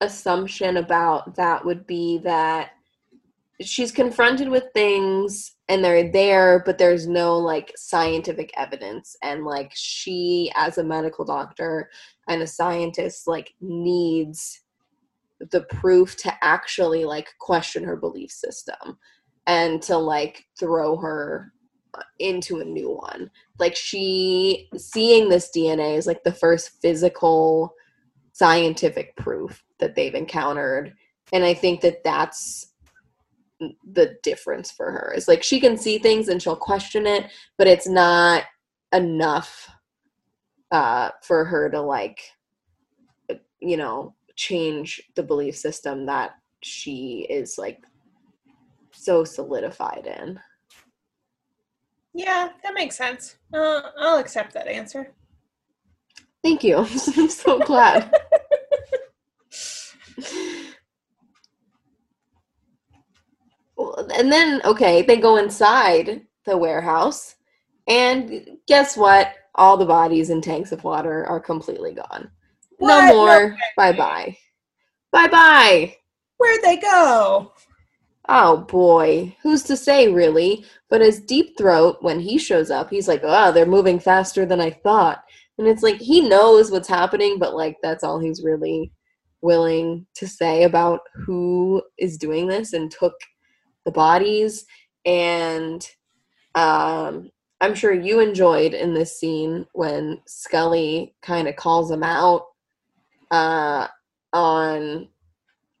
assumption 0.00 0.76
about 0.76 1.34
that 1.36 1.64
would 1.64 1.86
be 1.86 2.18
that 2.18 2.72
she's 3.62 3.90
confronted 3.90 4.48
with 4.48 4.64
things 4.74 5.56
and 5.68 5.82
they're 5.82 6.12
there 6.12 6.62
but 6.66 6.76
there's 6.76 7.06
no 7.06 7.38
like 7.38 7.72
scientific 7.76 8.52
evidence 8.58 9.16
and 9.22 9.44
like 9.44 9.72
she 9.74 10.52
as 10.54 10.76
a 10.76 10.84
medical 10.84 11.24
doctor 11.24 11.88
and 12.28 12.42
a 12.42 12.46
scientist 12.46 13.26
like 13.26 13.54
needs 13.60 14.60
the 15.38 15.62
proof 15.62 16.16
to 16.16 16.32
actually 16.42 17.04
like 17.04 17.28
question 17.38 17.84
her 17.84 17.96
belief 17.96 18.30
system 18.30 18.98
and 19.46 19.82
to 19.82 19.96
like 19.96 20.44
throw 20.58 20.96
her 20.96 21.52
uh, 21.94 22.02
into 22.18 22.60
a 22.60 22.64
new 22.64 22.90
one. 22.90 23.30
Like 23.58 23.76
she 23.76 24.68
seeing 24.76 25.28
this 25.28 25.50
dna 25.54 25.96
is 25.96 26.06
like 26.06 26.22
the 26.24 26.32
first 26.32 26.80
physical 26.80 27.74
scientific 28.32 29.16
proof 29.16 29.62
that 29.78 29.94
they've 29.94 30.14
encountered 30.14 30.92
and 31.32 31.42
i 31.42 31.54
think 31.54 31.80
that 31.80 32.04
that's 32.04 32.74
the 33.58 34.16
difference 34.22 34.70
for 34.70 34.90
her. 34.90 35.14
Is 35.16 35.28
like 35.28 35.42
she 35.42 35.60
can 35.60 35.76
see 35.76 35.98
things 35.98 36.28
and 36.28 36.42
she'll 36.42 36.56
question 36.56 37.06
it 37.06 37.30
but 37.56 37.66
it's 37.66 37.88
not 37.88 38.44
enough 38.92 39.70
uh 40.70 41.10
for 41.22 41.44
her 41.44 41.70
to 41.70 41.80
like 41.80 42.20
you 43.60 43.76
know 43.76 44.14
change 44.36 45.02
the 45.14 45.22
belief 45.22 45.56
system 45.56 46.06
that 46.06 46.32
she 46.62 47.26
is 47.28 47.58
like 47.58 47.82
so 48.92 49.24
solidified 49.24 50.06
in. 50.06 50.38
Yeah, 52.14 52.50
that 52.62 52.74
makes 52.74 52.96
sense. 52.96 53.36
Uh, 53.52 53.82
I'll 53.98 54.18
accept 54.18 54.54
that 54.54 54.68
answer. 54.68 55.12
thank 56.42 56.62
you. 56.62 56.78
I'm 57.16 57.28
so 57.28 57.58
glad. 57.58 58.10
Well, 63.76 64.08
and 64.16 64.32
then 64.32 64.60
okay 64.64 65.02
they 65.02 65.16
go 65.16 65.36
inside 65.36 66.22
the 66.44 66.56
warehouse 66.56 67.36
and 67.88 68.58
guess 68.66 68.96
what? 68.96 69.34
All 69.54 69.76
the 69.76 69.86
bodies 69.86 70.30
and 70.30 70.42
tanks 70.42 70.72
of 70.72 70.84
water 70.84 71.26
are 71.26 71.40
completely 71.40 71.94
gone 71.94 72.30
What? 72.78 72.88
no 72.88 73.06
No 73.06 73.14
more. 73.14 73.46
way. 73.50 73.56
bye 73.76 73.92
bye 73.92 74.36
bye 75.12 75.28
bye 75.28 75.96
Where'd 76.38 76.62
they 76.62 76.76
go? 76.76 77.52
oh 78.28 78.58
boy. 78.68 79.34
Who's 79.42 79.62
to 79.64 79.76
say 79.76 80.08
really? 80.08 80.64
But 80.90 81.00
as 81.00 81.20
deep 81.20 81.56
throat 81.56 81.98
when 82.00 82.20
he 82.20 82.38
shows 82.38 82.70
up 82.70 82.90
he's 82.90 83.08
like 83.08 83.20
oh 83.24 83.52
they're 83.52 83.66
moving 83.66 83.98
faster 84.00 84.44
than 84.46 84.60
i 84.60 84.70
thought. 84.70 85.22
And 85.58 85.66
it's 85.66 85.82
like 85.82 85.98
he 86.00 86.20
knows 86.28 86.70
what's 86.70 86.88
happening 86.88 87.38
but 87.38 87.54
like 87.54 87.76
that's 87.82 88.04
all 88.04 88.18
he's 88.18 88.42
really 88.44 88.92
willing 89.42 90.06
to 90.14 90.26
say 90.26 90.64
about 90.64 91.00
who 91.14 91.82
is 91.98 92.18
doing 92.18 92.46
this 92.48 92.72
and 92.72 92.90
took 92.90 93.14
the 93.84 93.92
bodies. 93.92 94.66
And 95.04 95.86
um 96.54 97.30
i'm 97.60 97.74
sure 97.74 97.92
you 97.92 98.20
enjoyed 98.20 98.74
in 98.74 98.92
this 98.92 99.18
scene 99.20 99.66
when 99.72 100.20
scully 100.26 101.14
kind 101.22 101.48
of 101.48 101.56
calls 101.56 101.90
him 101.90 102.02
out 102.02 102.42
uh 103.30 103.86
on 104.32 105.08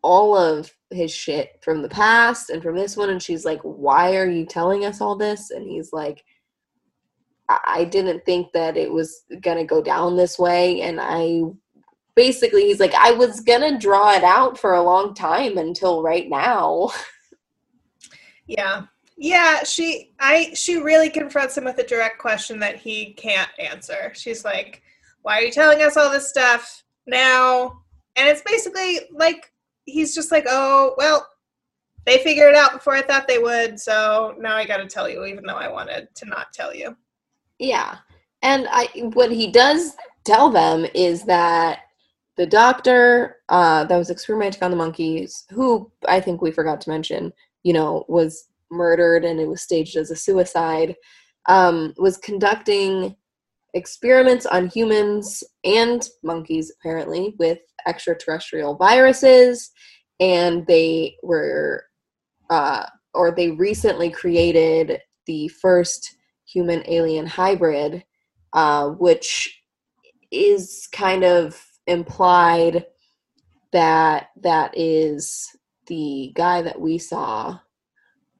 all 0.02 0.36
of 0.36 0.72
his 0.90 1.12
shit 1.12 1.58
from 1.62 1.82
the 1.82 1.88
past 1.88 2.50
and 2.50 2.62
from 2.62 2.76
this 2.76 2.96
one 2.96 3.10
and 3.10 3.22
she's 3.22 3.44
like 3.44 3.60
why 3.62 4.16
are 4.16 4.30
you 4.30 4.46
telling 4.46 4.84
us 4.84 5.00
all 5.00 5.16
this 5.16 5.50
and 5.50 5.68
he's 5.68 5.92
like 5.92 6.24
i 7.48 7.58
I 7.68 7.84
didn't 7.84 8.24
think 8.24 8.52
that 8.52 8.76
it 8.76 8.90
was 8.90 9.24
gonna 9.40 9.64
go 9.64 9.82
down 9.82 10.16
this 10.16 10.38
way 10.38 10.80
and 10.82 10.98
i 11.00 11.42
basically 12.16 12.64
he's 12.64 12.80
like 12.80 12.94
I 12.94 13.12
was 13.12 13.40
gonna 13.40 13.78
draw 13.78 14.12
it 14.14 14.24
out 14.24 14.58
for 14.58 14.74
a 14.74 14.82
long 14.82 15.14
time 15.14 15.58
until 15.58 16.02
right 16.02 16.28
now. 16.28 16.90
Yeah. 18.48 18.82
Yeah, 19.18 19.64
she 19.64 20.12
I 20.20 20.52
she 20.54 20.76
really 20.76 21.10
confronts 21.10 21.56
him 21.56 21.64
with 21.64 21.78
a 21.78 21.86
direct 21.86 22.18
question 22.18 22.60
that 22.60 22.76
he 22.76 23.12
can't 23.14 23.50
answer. 23.58 24.12
She's 24.14 24.44
like, 24.44 24.82
"Why 25.22 25.38
are 25.38 25.42
you 25.42 25.50
telling 25.50 25.82
us 25.82 25.96
all 25.96 26.10
this 26.10 26.28
stuff 26.28 26.84
now?" 27.06 27.82
And 28.16 28.28
it's 28.28 28.42
basically 28.42 29.00
like 29.12 29.52
he's 29.84 30.14
just 30.14 30.32
like, 30.32 30.46
"Oh, 30.48 30.94
well, 30.98 31.26
they 32.04 32.18
figured 32.18 32.50
it 32.50 32.56
out 32.56 32.72
before 32.72 32.94
I 32.94 33.02
thought 33.02 33.28
they 33.28 33.38
would, 33.38 33.80
so 33.80 34.34
now 34.38 34.56
I 34.56 34.66
got 34.66 34.78
to 34.78 34.86
tell 34.86 35.08
you 35.08 35.24
even 35.24 35.44
though 35.44 35.56
I 35.56 35.68
wanted 35.70 36.08
to 36.14 36.26
not 36.26 36.52
tell 36.52 36.74
you." 36.74 36.96
Yeah. 37.58 37.96
And 38.42 38.68
I 38.70 38.86
what 39.14 39.32
he 39.32 39.50
does 39.50 39.96
tell 40.24 40.50
them 40.50 40.86
is 40.94 41.24
that 41.24 41.80
the 42.36 42.46
doctor 42.46 43.36
uh, 43.48 43.84
that 43.84 43.96
was 43.96 44.10
experimenting 44.10 44.62
on 44.62 44.70
the 44.70 44.76
monkeys, 44.76 45.44
who 45.50 45.90
I 46.06 46.20
think 46.20 46.42
we 46.42 46.50
forgot 46.50 46.80
to 46.82 46.90
mention, 46.90 47.32
you 47.62 47.72
know, 47.72 48.04
was 48.08 48.48
murdered 48.70 49.24
and 49.24 49.40
it 49.40 49.48
was 49.48 49.62
staged 49.62 49.96
as 49.96 50.10
a 50.10 50.16
suicide, 50.16 50.96
um, 51.46 51.94
was 51.96 52.18
conducting 52.18 53.16
experiments 53.76 54.46
on 54.46 54.68
humans 54.68 55.44
and 55.64 56.08
monkeys, 56.24 56.72
apparently, 56.80 57.34
with 57.38 57.58
extraterrestrial 57.86 58.74
viruses. 58.76 59.70
And 60.18 60.66
they 60.66 61.16
were, 61.22 61.84
uh, 62.50 62.86
or 63.12 63.30
they 63.30 63.50
recently 63.50 64.10
created 64.10 65.00
the 65.26 65.48
first 65.48 66.16
human 66.46 66.82
alien 66.88 67.26
hybrid, 67.26 68.02
uh, 68.54 68.88
which 68.90 69.60
is 70.32 70.88
kind 70.90 71.22
of 71.22 71.62
implied 71.86 72.86
that 73.72 74.28
that 74.42 74.72
is 74.76 75.48
the 75.86 76.32
guy 76.34 76.62
that 76.62 76.80
we 76.80 76.98
saw 76.98 77.58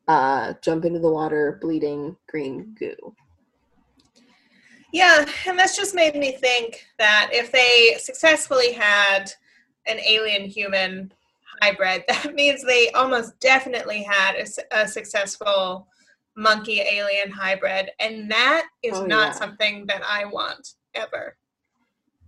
uh, 0.09 0.55
jump 0.63 0.85
into 0.85 0.99
the 0.99 1.11
water 1.11 1.59
bleeding 1.61 2.17
green 2.29 2.75
goo. 2.79 3.15
Yeah, 4.97 5.27
and 5.47 5.59
this 5.59 5.77
just 5.77 5.95
made 5.95 6.15
me 6.15 6.33
think 6.33 6.87
that 6.99 7.29
if 7.31 7.53
they 7.53 7.99
successfully 7.99 8.73
had 8.73 9.31
an 9.85 10.01
alien 10.01 10.49
human 10.49 11.13
hybrid, 11.61 12.05
that 12.09 12.35
means 12.35 12.65
they 12.65 12.91
almost 12.93 13.39
definitely 13.39 14.03
had 14.03 14.37
a, 14.37 14.47
a 14.81 14.89
successful 14.89 15.87
monkey 16.35 16.81
alien 16.81 17.31
hybrid. 17.31 17.91
And 18.01 18.31
that 18.31 18.69
is 18.83 18.97
oh, 18.97 19.05
not 19.05 19.29
yeah. 19.29 19.33
something 19.33 19.85
that 19.85 20.01
I 20.03 20.25
want 20.25 20.67
ever. 20.95 21.37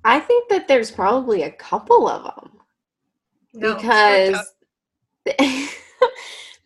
I 0.05 0.21
think 0.21 0.51
that 0.51 0.69
there's 0.69 0.91
probably 0.91 1.45
a 1.45 1.51
couple 1.51 2.07
of 2.07 2.25
them. 2.25 2.51
No, 3.55 3.77
because 3.77 4.55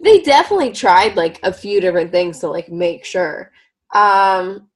they 0.00 0.20
definitely 0.22 0.72
tried 0.72 1.14
like 1.14 1.38
a 1.44 1.52
few 1.52 1.80
different 1.80 2.10
things 2.10 2.40
to 2.40 2.48
like 2.48 2.72
make 2.72 3.04
sure. 3.04 3.52
Um 3.94 4.66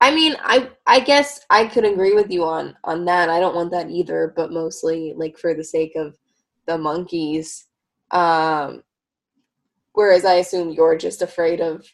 I 0.00 0.14
mean, 0.14 0.36
I 0.40 0.70
I 0.86 1.00
guess 1.00 1.40
I 1.50 1.66
could 1.66 1.84
agree 1.84 2.14
with 2.14 2.30
you 2.30 2.44
on 2.44 2.76
on 2.84 3.04
that. 3.06 3.30
I 3.30 3.40
don't 3.40 3.54
want 3.54 3.70
that 3.72 3.90
either, 3.90 4.32
but 4.36 4.52
mostly 4.52 5.14
like 5.16 5.38
for 5.38 5.54
the 5.54 5.64
sake 5.64 5.92
of 5.96 6.16
the 6.66 6.76
monkeys. 6.78 7.66
Um 8.10 8.82
whereas 9.92 10.24
I 10.26 10.34
assume 10.34 10.70
you're 10.70 10.96
just 10.98 11.22
afraid 11.22 11.60
of 11.60 11.86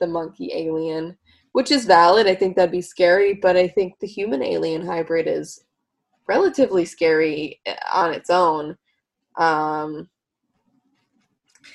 the 0.00 0.06
monkey 0.08 0.50
alien, 0.52 1.16
which 1.52 1.70
is 1.70 1.84
valid. 1.84 2.26
I 2.26 2.34
think 2.34 2.56
that'd 2.56 2.72
be 2.72 2.82
scary, 2.82 3.34
but 3.34 3.56
I 3.56 3.68
think 3.68 3.98
the 4.00 4.06
human 4.08 4.42
alien 4.42 4.84
hybrid 4.84 5.28
is 5.28 5.64
relatively 6.26 6.84
scary 6.84 7.60
eh, 7.66 7.76
on 7.92 8.12
its 8.12 8.30
own. 8.30 8.76
Um 9.38 10.08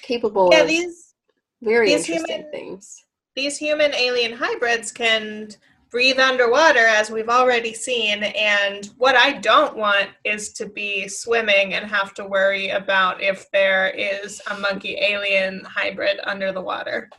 capable 0.01 0.49
yeah, 0.51 0.61
of 0.61 0.67
these, 0.67 1.15
very 1.61 1.89
these 1.95 2.09
interesting 2.09 2.35
human, 2.35 2.51
things. 2.51 3.07
These 3.38 3.57
human 3.59 3.93
alien 3.93 4.33
hybrids 4.33 4.91
can 4.91 5.49
breathe 5.91 6.17
underwater, 6.17 6.88
as 6.88 7.11
we've 7.11 7.29
already 7.29 7.71
seen. 7.71 8.23
And 8.23 8.88
what 8.97 9.15
I 9.15 9.33
don't 9.33 9.77
want 9.77 10.09
is 10.23 10.51
to 10.53 10.65
be 10.65 11.07
swimming 11.07 11.75
and 11.75 11.88
have 11.88 12.15
to 12.15 12.25
worry 12.25 12.69
about 12.69 13.21
if 13.21 13.45
there 13.51 13.89
is 13.89 14.41
a 14.49 14.57
monkey 14.57 14.97
alien 14.99 15.63
hybrid 15.65 16.19
under 16.23 16.51
the 16.51 16.63
water. 16.63 17.11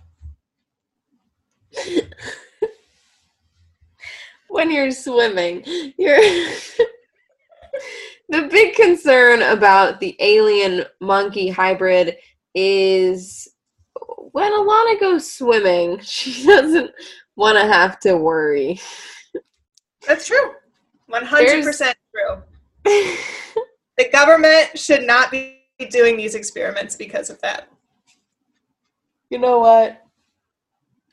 when 4.49 4.73
you're 4.73 4.91
swimming, 4.91 5.63
you're. 5.97 6.19
the 8.29 8.49
big 8.51 8.75
concern 8.75 9.43
about 9.43 10.01
the 10.01 10.17
alien 10.19 10.85
monkey 11.01 11.49
hybrid 11.49 12.17
is 12.57 13.47
when 14.33 14.53
Alana 14.53 15.01
goes 15.01 15.33
swimming, 15.33 15.99
she 16.03 16.45
doesn't 16.45 16.91
want 17.37 17.59
to 17.59 17.67
have 17.67 17.99
to 18.01 18.17
worry. 18.17 18.81
That's 20.07 20.27
true. 20.27 20.53
100% 21.11 21.95
true. 22.15 22.43
the 22.85 24.09
government 24.13 24.79
should 24.79 25.05
not 25.05 25.31
be 25.31 25.63
doing 25.91 26.17
these 26.17 26.35
experiments 26.35 26.97
because 26.97 27.31
of 27.31 27.41
that. 27.41 27.69
You 29.31 29.39
know 29.39 29.59
what? 29.59 30.03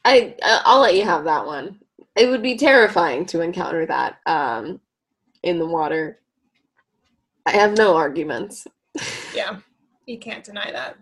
I 0.06 0.36
I'll 0.44 0.82
let 0.82 0.96
you 0.96 1.04
have 1.04 1.24
that 1.26 1.46
one. 1.46 1.80
It 2.16 2.30
would 2.30 2.44
be 2.44 2.58
terrifying 2.58 3.26
to 3.28 3.42
encounter 3.42 3.86
that 3.88 4.18
um, 4.26 4.80
in 5.44 5.60
the 5.60 5.66
water. 5.66 6.20
I 7.46 7.52
have 7.52 7.78
no 7.78 7.96
arguments. 7.96 8.68
yeah, 9.36 9.58
you 10.06 10.18
can't 10.18 10.44
deny 10.44 10.72
that. 10.72 10.98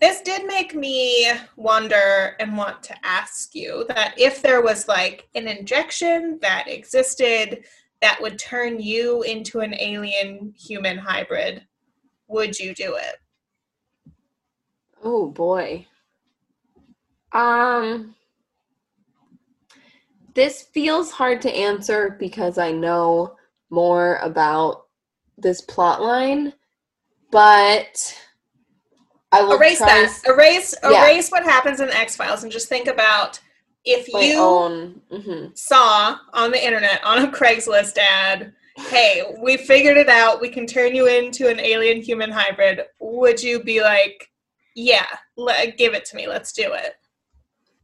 This 0.00 0.20
did 0.20 0.46
make 0.46 0.74
me 0.74 1.28
wonder 1.56 2.36
and 2.38 2.56
want 2.56 2.82
to 2.84 2.94
ask 3.04 3.54
you 3.54 3.84
that 3.88 4.14
if 4.16 4.40
there 4.40 4.62
was 4.62 4.86
like 4.86 5.28
an 5.34 5.48
injection 5.48 6.38
that 6.40 6.68
existed 6.68 7.64
that 8.00 8.20
would 8.20 8.38
turn 8.38 8.78
you 8.78 9.22
into 9.22 9.58
an 9.58 9.74
alien 9.74 10.54
human 10.56 10.98
hybrid, 10.98 11.66
would 12.28 12.56
you 12.58 12.74
do 12.74 12.94
it? 12.94 13.16
Oh 15.02 15.26
boy. 15.26 15.86
Um 17.32 18.14
this 20.34 20.62
feels 20.62 21.10
hard 21.10 21.42
to 21.42 21.52
answer 21.52 22.16
because 22.20 22.58
I 22.58 22.70
know 22.70 23.34
more 23.70 24.16
about 24.22 24.84
this 25.36 25.60
plot 25.60 26.00
line, 26.00 26.52
but 27.32 28.16
I 29.32 29.42
will 29.42 29.56
erase 29.56 29.78
that. 29.78 30.22
erase 30.26 30.74
yeah. 30.82 31.02
erase 31.02 31.30
what 31.30 31.44
happens 31.44 31.80
in 31.80 31.88
the 31.88 31.96
X 31.96 32.16
Files 32.16 32.42
and 32.42 32.52
just 32.52 32.68
think 32.68 32.86
about 32.86 33.38
if 33.84 34.06
My 34.12 34.20
you 34.20 34.38
own, 34.38 35.00
mm-hmm. 35.10 35.48
saw 35.54 36.18
on 36.32 36.50
the 36.50 36.64
internet 36.64 37.02
on 37.04 37.24
a 37.24 37.28
Craigslist 37.32 37.96
ad, 37.98 38.52
"Hey, 38.76 39.22
we 39.40 39.56
figured 39.56 39.96
it 39.96 40.08
out. 40.08 40.40
We 40.40 40.48
can 40.48 40.66
turn 40.66 40.94
you 40.94 41.06
into 41.06 41.48
an 41.48 41.60
alien 41.60 42.02
human 42.02 42.30
hybrid." 42.30 42.82
Would 43.00 43.42
you 43.42 43.62
be 43.62 43.82
like, 43.82 44.30
"Yeah, 44.74 45.06
let, 45.36 45.76
give 45.76 45.94
it 45.94 46.04
to 46.06 46.16
me. 46.16 46.26
Let's 46.26 46.52
do 46.52 46.72
it." 46.72 46.94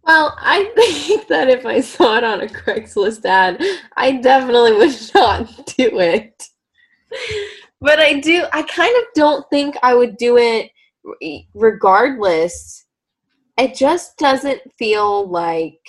Well, 0.07 0.37
I 0.39 0.65
think 0.77 1.29
that 1.29 1.49
if 1.49 1.65
I 1.67 1.81
saw 1.81 2.19
it 2.19 2.25
on 2.25 2.41
a 2.41 2.47
Craigslist 2.47 3.25
ad, 3.25 3.63
I 3.97 4.13
definitely 4.13 4.73
would 4.73 4.95
not 5.15 5.67
do 5.77 5.99
it. 5.99 6.49
But 7.81 8.01
I 8.01 8.21
do, 8.21 8.45
I 8.53 8.63
kind 8.63 8.95
of 8.97 9.05
don't 9.15 9.49
think 9.51 9.77
I 9.83 9.95
would 9.95 10.17
do 10.17 10.37
it 10.37 10.71
regardless, 11.55 12.87
it 13.59 13.75
just 13.75 14.17
doesn't 14.19 14.61
feel 14.79 15.29
like 15.29 15.81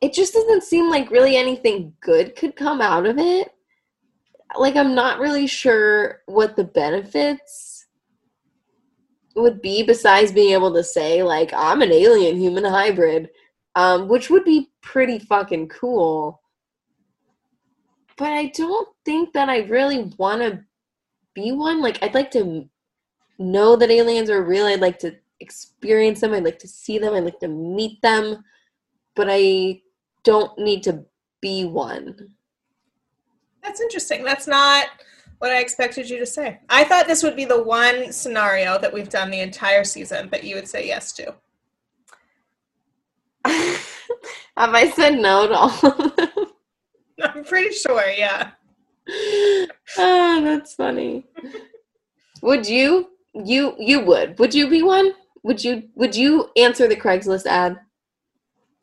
it 0.00 0.12
just 0.12 0.34
doesn't 0.34 0.62
seem 0.62 0.90
like 0.90 1.10
really 1.10 1.36
anything 1.36 1.92
good 2.00 2.36
could 2.36 2.54
come 2.54 2.80
out 2.80 3.06
of 3.06 3.18
it. 3.18 3.50
Like 4.56 4.76
I'm 4.76 4.94
not 4.94 5.18
really 5.18 5.46
sure 5.46 6.20
what 6.26 6.54
the 6.56 6.64
benefits 6.64 7.86
would 9.34 9.60
be 9.60 9.82
besides 9.82 10.32
being 10.32 10.52
able 10.52 10.72
to 10.74 10.84
say 10.84 11.22
like 11.22 11.52
I'm 11.54 11.82
an 11.82 11.92
alien 11.92 12.36
human 12.36 12.64
hybrid, 12.64 13.30
um, 13.74 14.08
which 14.08 14.30
would 14.30 14.44
be 14.44 14.70
pretty 14.82 15.18
fucking 15.18 15.68
cool. 15.68 16.40
But 18.16 18.32
I 18.32 18.46
don't 18.54 18.88
think 19.04 19.32
that 19.34 19.48
I 19.48 19.60
really 19.60 20.12
want 20.18 20.42
to 20.42 20.60
be 21.34 21.52
one. 21.52 21.80
Like 21.80 22.02
I'd 22.02 22.14
like 22.14 22.30
to 22.32 22.68
know 23.38 23.76
that 23.76 23.90
aliens 23.90 24.30
are 24.30 24.42
real. 24.42 24.66
I'd 24.66 24.80
like 24.80 24.98
to 25.00 25.14
experience 25.40 26.20
them. 26.20 26.32
I'd 26.32 26.44
like 26.44 26.58
to 26.60 26.68
see 26.68 26.98
them. 26.98 27.14
I'd 27.14 27.24
like 27.24 27.40
to 27.40 27.48
meet 27.48 28.00
them. 28.02 28.44
But 29.14 29.28
I 29.30 29.80
don't 30.24 30.58
need 30.58 30.82
to 30.84 31.04
be 31.40 31.64
one. 31.64 32.30
That's 33.62 33.80
interesting. 33.80 34.24
That's 34.24 34.46
not 34.46 34.86
what 35.38 35.50
I 35.50 35.60
expected 35.60 36.08
you 36.08 36.18
to 36.18 36.26
say. 36.26 36.60
I 36.68 36.84
thought 36.84 37.06
this 37.06 37.22
would 37.22 37.36
be 37.36 37.44
the 37.44 37.62
one 37.62 38.12
scenario 38.12 38.78
that 38.78 38.92
we've 38.92 39.08
done 39.08 39.30
the 39.30 39.40
entire 39.40 39.84
season 39.84 40.28
that 40.30 40.44
you 40.44 40.54
would 40.54 40.68
say 40.68 40.86
yes 40.86 41.12
to. 41.14 41.34
Have 44.56 44.74
I 44.74 44.90
said 44.90 45.18
no 45.18 45.46
to 45.46 45.54
all 45.54 46.00
of 46.00 46.16
them? 46.16 46.46
I'm 47.22 47.44
pretty 47.44 47.74
sure, 47.74 48.08
yeah. 48.08 48.50
oh, 49.08 50.40
that's 50.44 50.74
funny. 50.74 51.26
would 52.42 52.66
you? 52.66 53.10
You 53.44 53.74
you 53.78 54.00
would. 54.00 54.38
Would 54.38 54.54
you 54.54 54.68
be 54.68 54.82
one? 54.82 55.12
Would 55.42 55.62
you 55.62 55.88
would 55.94 56.16
you 56.16 56.50
answer 56.56 56.88
the 56.88 56.96
Craigslist 56.96 57.46
ad? 57.46 57.78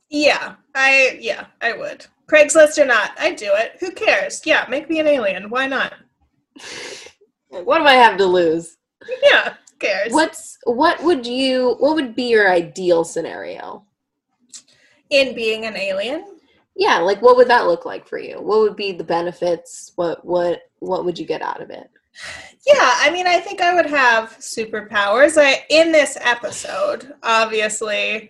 Yeah, 0.10 0.56
I 0.76 1.18
yeah, 1.20 1.48
I 1.62 1.74
would. 1.74 2.06
Craigslist 2.28 2.78
or 2.78 2.86
not, 2.86 3.12
I'd 3.20 3.36
do 3.36 3.52
it. 3.54 3.78
Who 3.80 3.92
cares? 3.92 4.42
Yeah, 4.46 4.66
make 4.70 4.90
me 4.90 5.00
an 5.00 5.08
alien. 5.08 5.50
Why 5.50 5.68
not? 5.68 5.94
what 7.50 7.80
do 7.80 7.86
I 7.86 7.96
have 7.96 8.18
to 8.18 8.26
lose? 8.26 8.78
Yeah, 9.24 9.56
cares? 9.80 10.14
What's 10.14 10.58
what 10.66 11.02
would 11.04 11.26
you 11.26 11.76
what 11.80 11.96
would 11.96 12.16
be 12.16 12.30
your 12.30 12.52
ideal 12.52 13.04
scenario? 13.04 13.86
In 15.10 15.36
being 15.36 15.66
an 15.66 15.76
alien? 15.76 16.38
Yeah, 16.76 17.00
like 17.00 17.22
what 17.22 17.38
would 17.38 17.50
that 17.50 17.68
look 17.68 17.86
like 17.86 18.08
for 18.08 18.18
you? 18.18 18.42
What 18.42 18.60
would 18.60 18.76
be 18.76 18.92
the 18.92 19.04
benefits? 19.04 19.92
What 19.96 20.26
what 20.26 20.62
what 20.80 21.06
would 21.06 21.20
you 21.20 21.26
get 21.26 21.42
out 21.42 21.62
of 21.62 21.70
it? 21.70 21.90
Yeah, 22.66 22.94
I 23.00 23.10
mean, 23.12 23.28
I 23.28 23.40
think 23.40 23.62
I 23.62 23.74
would 23.74 23.88
have 23.88 24.38
superpowers. 24.40 25.38
I 25.38 25.66
in 25.70 25.92
this 25.92 26.18
episode, 26.22 27.14
obviously, 27.24 28.30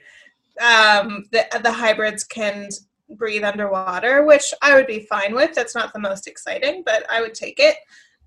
um, 0.61 1.25
the 1.31 1.45
the 1.61 1.71
hybrids 1.71 2.23
can 2.23 2.69
breathe 3.11 3.43
underwater, 3.43 4.25
which 4.25 4.53
I 4.61 4.73
would 4.75 4.87
be 4.87 5.01
fine 5.01 5.35
with. 5.35 5.53
That's 5.53 5.75
not 5.75 5.93
the 5.93 5.99
most 5.99 6.27
exciting, 6.27 6.83
but 6.85 7.05
I 7.11 7.21
would 7.21 7.33
take 7.33 7.59
it. 7.59 7.75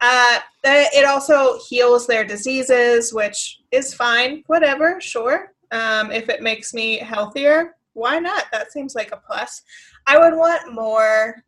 Uh, 0.00 0.38
it 0.62 1.06
also 1.06 1.58
heals 1.68 2.06
their 2.06 2.24
diseases, 2.24 3.12
which 3.12 3.60
is 3.72 3.94
fine. 3.94 4.42
Whatever, 4.46 5.00
sure. 5.00 5.52
Um, 5.72 6.12
if 6.12 6.28
it 6.28 6.42
makes 6.42 6.74
me 6.74 6.98
healthier, 6.98 7.76
why 7.94 8.18
not? 8.18 8.44
That 8.52 8.72
seems 8.72 8.94
like 8.94 9.12
a 9.12 9.16
plus. 9.16 9.62
I 10.06 10.18
would 10.18 10.36
want 10.36 10.72
more 10.72 11.42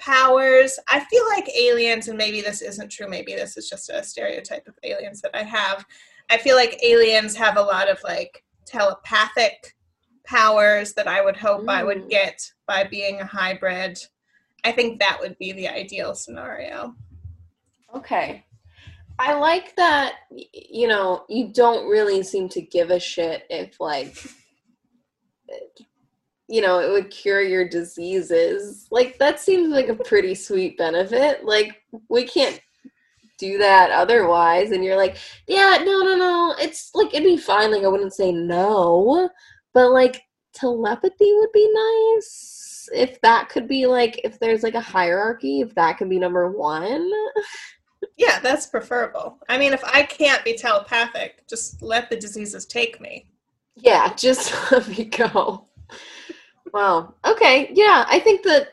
powers. 0.00 0.78
I 0.88 1.00
feel 1.00 1.24
like 1.28 1.48
aliens, 1.56 2.08
and 2.08 2.18
maybe 2.18 2.40
this 2.40 2.62
isn't 2.62 2.90
true, 2.90 3.08
maybe 3.08 3.34
this 3.34 3.56
is 3.56 3.68
just 3.68 3.90
a 3.90 4.02
stereotype 4.02 4.66
of 4.66 4.74
aliens 4.82 5.20
that 5.20 5.36
I 5.36 5.44
have. 5.44 5.84
I 6.30 6.38
feel 6.38 6.56
like 6.56 6.82
aliens 6.82 7.36
have 7.36 7.56
a 7.56 7.62
lot 7.62 7.88
of 7.88 7.98
like 8.02 8.42
telepathic 8.66 9.76
powers 10.24 10.92
that 10.94 11.08
I 11.08 11.24
would 11.24 11.36
hope 11.36 11.62
mm. 11.62 11.70
I 11.70 11.84
would 11.84 12.04
mm. 12.04 12.10
get 12.10 12.40
by 12.66 12.84
being 12.84 13.20
a 13.20 13.26
hybrid. 13.26 13.98
I 14.64 14.72
think 14.72 15.00
that 15.00 15.18
would 15.20 15.36
be 15.38 15.52
the 15.52 15.68
ideal 15.68 16.14
scenario. 16.14 16.94
Okay. 17.94 18.44
I 19.18 19.34
like 19.34 19.76
that, 19.76 20.14
you 20.30 20.88
know, 20.88 21.24
you 21.28 21.52
don't 21.52 21.88
really 21.88 22.22
seem 22.22 22.48
to 22.50 22.62
give 22.62 22.90
a 22.90 22.98
shit 22.98 23.44
if, 23.50 23.78
like, 23.78 24.16
you 26.50 26.60
know, 26.60 26.80
it 26.80 26.90
would 26.90 27.10
cure 27.10 27.40
your 27.40 27.66
diseases. 27.66 28.88
Like, 28.90 29.18
that 29.18 29.38
seems 29.38 29.68
like 29.68 29.88
a 29.88 29.94
pretty 29.94 30.34
sweet 30.34 30.76
benefit. 30.76 31.44
Like, 31.44 31.82
we 32.08 32.24
can't 32.24 32.60
do 33.38 33.56
that 33.58 33.92
otherwise. 33.92 34.72
And 34.72 34.84
you're 34.84 34.96
like, 34.96 35.16
yeah, 35.46 35.78
no, 35.84 36.02
no, 36.02 36.16
no. 36.16 36.56
It's 36.58 36.90
like, 36.92 37.14
it'd 37.14 37.22
be 37.22 37.36
fine. 37.36 37.70
Like, 37.70 37.84
I 37.84 37.88
wouldn't 37.88 38.14
say 38.14 38.32
no. 38.32 39.30
But, 39.72 39.92
like, 39.92 40.22
telepathy 40.52 41.32
would 41.34 41.52
be 41.52 41.72
nice. 41.72 42.88
If 42.92 43.20
that 43.20 43.48
could 43.48 43.68
be, 43.68 43.86
like, 43.86 44.20
if 44.24 44.40
there's, 44.40 44.64
like, 44.64 44.74
a 44.74 44.80
hierarchy, 44.80 45.60
if 45.60 45.72
that 45.76 45.98
could 45.98 46.10
be 46.10 46.18
number 46.18 46.50
one. 46.50 47.12
yeah, 48.16 48.40
that's 48.40 48.66
preferable. 48.66 49.38
I 49.48 49.56
mean, 49.56 49.72
if 49.72 49.84
I 49.84 50.02
can't 50.02 50.44
be 50.44 50.54
telepathic, 50.54 51.46
just 51.48 51.80
let 51.80 52.10
the 52.10 52.16
diseases 52.16 52.66
take 52.66 53.00
me. 53.00 53.28
Yeah, 53.76 54.12
just 54.14 54.52
let 54.72 54.88
me 54.88 55.04
go. 55.04 55.68
Wow. 56.72 57.14
Okay. 57.26 57.70
Yeah, 57.74 58.04
I 58.08 58.20
think 58.20 58.42
that, 58.44 58.68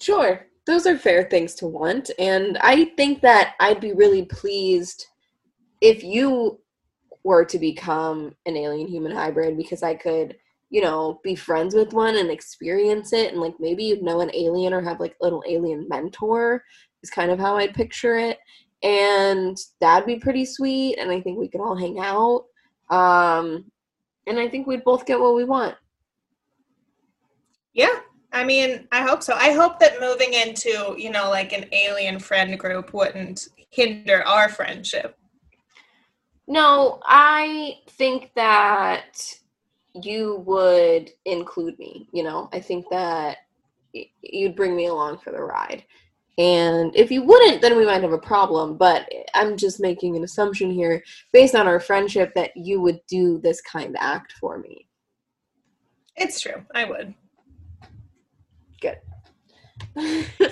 sure, 0.00 0.46
those 0.66 0.86
are 0.86 0.96
fair 0.96 1.24
things 1.24 1.54
to 1.56 1.66
want. 1.66 2.10
And 2.18 2.58
I 2.58 2.86
think 2.96 3.20
that 3.22 3.54
I'd 3.60 3.80
be 3.80 3.92
really 3.92 4.24
pleased 4.24 5.06
if 5.80 6.02
you 6.02 6.60
were 7.24 7.44
to 7.44 7.58
become 7.58 8.34
an 8.46 8.56
alien 8.56 8.88
human 8.88 9.12
hybrid 9.12 9.56
because 9.56 9.82
I 9.82 9.94
could, 9.94 10.36
you 10.70 10.80
know, 10.80 11.20
be 11.22 11.34
friends 11.34 11.74
with 11.74 11.92
one 11.92 12.16
and 12.16 12.30
experience 12.30 13.12
it. 13.12 13.32
And 13.32 13.40
like 13.40 13.54
maybe 13.58 13.84
you'd 13.84 14.02
know 14.02 14.20
an 14.20 14.30
alien 14.34 14.72
or 14.72 14.80
have 14.80 15.00
like 15.00 15.16
a 15.20 15.24
little 15.24 15.42
alien 15.46 15.86
mentor 15.88 16.64
is 17.02 17.10
kind 17.10 17.30
of 17.30 17.38
how 17.38 17.56
I'd 17.56 17.74
picture 17.74 18.16
it. 18.16 18.38
And 18.82 19.58
that'd 19.80 20.06
be 20.06 20.16
pretty 20.16 20.46
sweet. 20.46 20.98
And 20.98 21.10
I 21.10 21.20
think 21.20 21.38
we 21.38 21.48
could 21.48 21.60
all 21.60 21.76
hang 21.76 21.98
out. 21.98 22.46
Um, 22.88 23.70
and 24.26 24.38
I 24.38 24.48
think 24.48 24.66
we'd 24.66 24.84
both 24.84 25.04
get 25.04 25.20
what 25.20 25.34
we 25.34 25.44
want. 25.44 25.74
Yeah, 27.72 28.00
I 28.32 28.44
mean, 28.44 28.88
I 28.92 29.02
hope 29.02 29.22
so. 29.22 29.34
I 29.34 29.52
hope 29.52 29.78
that 29.80 30.00
moving 30.00 30.32
into, 30.32 30.94
you 30.98 31.10
know, 31.10 31.30
like 31.30 31.52
an 31.52 31.66
alien 31.72 32.18
friend 32.18 32.58
group 32.58 32.92
wouldn't 32.92 33.48
hinder 33.70 34.26
our 34.26 34.48
friendship. 34.48 35.16
No, 36.46 37.00
I 37.04 37.78
think 37.90 38.32
that 38.34 39.22
you 39.94 40.42
would 40.46 41.10
include 41.24 41.78
me, 41.78 42.08
you 42.12 42.22
know. 42.22 42.48
I 42.52 42.60
think 42.60 42.86
that 42.90 43.38
you'd 43.92 44.56
bring 44.56 44.74
me 44.74 44.86
along 44.86 45.18
for 45.18 45.30
the 45.30 45.42
ride. 45.42 45.84
And 46.38 46.94
if 46.96 47.10
you 47.10 47.22
wouldn't, 47.22 47.60
then 47.60 47.76
we 47.76 47.84
might 47.84 48.02
have 48.02 48.12
a 48.12 48.18
problem. 48.18 48.76
But 48.76 49.08
I'm 49.34 49.56
just 49.56 49.80
making 49.80 50.16
an 50.16 50.24
assumption 50.24 50.70
here, 50.70 51.02
based 51.32 51.54
on 51.54 51.66
our 51.66 51.80
friendship, 51.80 52.32
that 52.34 52.56
you 52.56 52.80
would 52.80 53.00
do 53.08 53.38
this 53.38 53.60
kind 53.60 53.90
of 53.90 53.96
act 54.00 54.32
for 54.40 54.58
me. 54.58 54.88
It's 56.16 56.40
true. 56.40 56.64
I 56.74 56.84
would. 56.84 57.14
Good. 58.80 58.98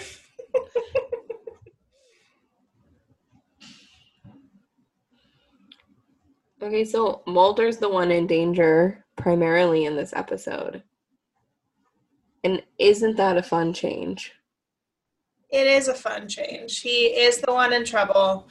okay, 6.62 6.85
so 6.85 7.22
Mulder's 7.26 7.79
the 7.79 7.89
one 7.89 8.11
in 8.11 8.26
danger 8.26 9.05
primarily 9.16 9.85
in 9.87 9.97
this 9.97 10.12
episode. 10.14 10.83
And 12.45 12.62
isn't 12.79 13.16
that 13.16 13.37
a 13.37 13.43
fun 13.43 13.72
change? 13.72 14.33
It 15.51 15.66
is 15.66 15.89
a 15.89 15.95
fun 15.95 16.29
change. 16.29 16.81
He 16.81 17.07
is 17.07 17.39
the 17.39 17.53
one 17.53 17.72
in 17.72 17.85
trouble. 17.85 18.49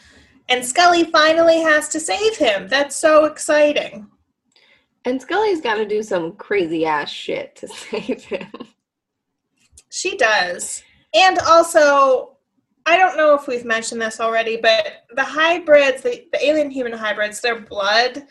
And 0.49 0.65
Scully 0.65 1.03
finally 1.05 1.61
has 1.61 1.89
to 1.89 1.99
save 1.99 2.37
him. 2.37 2.67
That's 2.67 2.95
so 2.95 3.25
exciting. 3.25 4.07
And 5.05 5.21
Scully's 5.21 5.61
got 5.61 5.75
to 5.75 5.85
do 5.85 6.01
some 6.01 6.33
crazy 6.33 6.85
ass 6.85 7.09
shit 7.09 7.55
to 7.57 7.67
save 7.67 8.23
him. 8.23 8.51
She 9.97 10.17
does. 10.17 10.83
And 11.13 11.39
also, 11.39 12.37
I 12.85 12.97
don't 12.97 13.17
know 13.17 13.33
if 13.33 13.47
we've 13.47 13.65
mentioned 13.65 14.01
this 14.01 14.19
already, 14.19 14.57
but 14.57 15.05
the 15.15 15.23
hybrids, 15.23 16.01
the, 16.01 16.27
the 16.31 16.45
alien 16.45 16.69
human 16.69 16.93
hybrids, 16.93 17.41
their 17.41 17.59
blood 17.59 18.23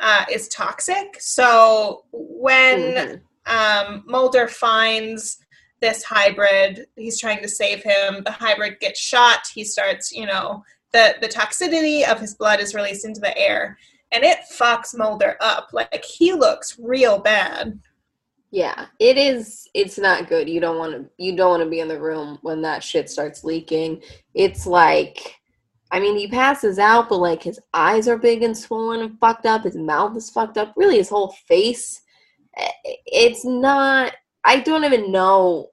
uh, 0.00 0.24
is 0.30 0.48
toxic. 0.48 1.16
So 1.20 2.04
when 2.12 3.20
mm-hmm. 3.46 3.88
um, 3.88 4.04
Mulder 4.06 4.48
finds 4.48 5.38
this 5.82 6.02
hybrid. 6.02 6.86
He's 6.96 7.20
trying 7.20 7.42
to 7.42 7.48
save 7.48 7.82
him. 7.82 8.22
The 8.24 8.30
hybrid 8.30 8.80
gets 8.80 8.98
shot. 8.98 9.48
He 9.52 9.64
starts, 9.64 10.12
you 10.12 10.24
know, 10.24 10.64
the 10.92 11.16
the 11.20 11.28
toxicity 11.28 12.08
of 12.08 12.20
his 12.20 12.34
blood 12.34 12.60
is 12.60 12.74
released 12.74 13.04
into 13.04 13.20
the 13.20 13.36
air, 13.36 13.76
and 14.12 14.24
it 14.24 14.38
fucks 14.56 14.96
Mulder 14.96 15.36
up. 15.40 15.70
Like 15.74 16.04
he 16.04 16.32
looks 16.32 16.78
real 16.78 17.18
bad. 17.18 17.78
Yeah, 18.52 18.86
it 19.00 19.16
is. 19.16 19.68
It's 19.74 19.98
not 19.98 20.28
good. 20.28 20.48
You 20.48 20.60
don't 20.60 20.78
want 20.78 20.92
to. 20.92 21.10
You 21.18 21.34
don't 21.34 21.50
want 21.50 21.62
to 21.64 21.70
be 21.70 21.80
in 21.80 21.88
the 21.88 22.00
room 22.00 22.38
when 22.42 22.62
that 22.62 22.84
shit 22.84 23.10
starts 23.10 23.42
leaking. 23.44 24.02
It's 24.34 24.66
like, 24.66 25.36
I 25.90 25.98
mean, 25.98 26.16
he 26.16 26.28
passes 26.28 26.78
out, 26.78 27.08
but 27.08 27.16
like 27.16 27.42
his 27.42 27.58
eyes 27.74 28.06
are 28.08 28.18
big 28.18 28.42
and 28.42 28.56
swollen 28.56 29.00
and 29.00 29.18
fucked 29.18 29.46
up. 29.46 29.64
His 29.64 29.76
mouth 29.76 30.16
is 30.16 30.30
fucked 30.30 30.58
up. 30.58 30.74
Really, 30.76 30.98
his 30.98 31.08
whole 31.08 31.34
face. 31.48 32.02
Eh, 32.56 32.70
it's 33.06 33.44
not. 33.44 34.12
I 34.44 34.60
don't 34.60 34.84
even 34.84 35.10
know 35.10 35.72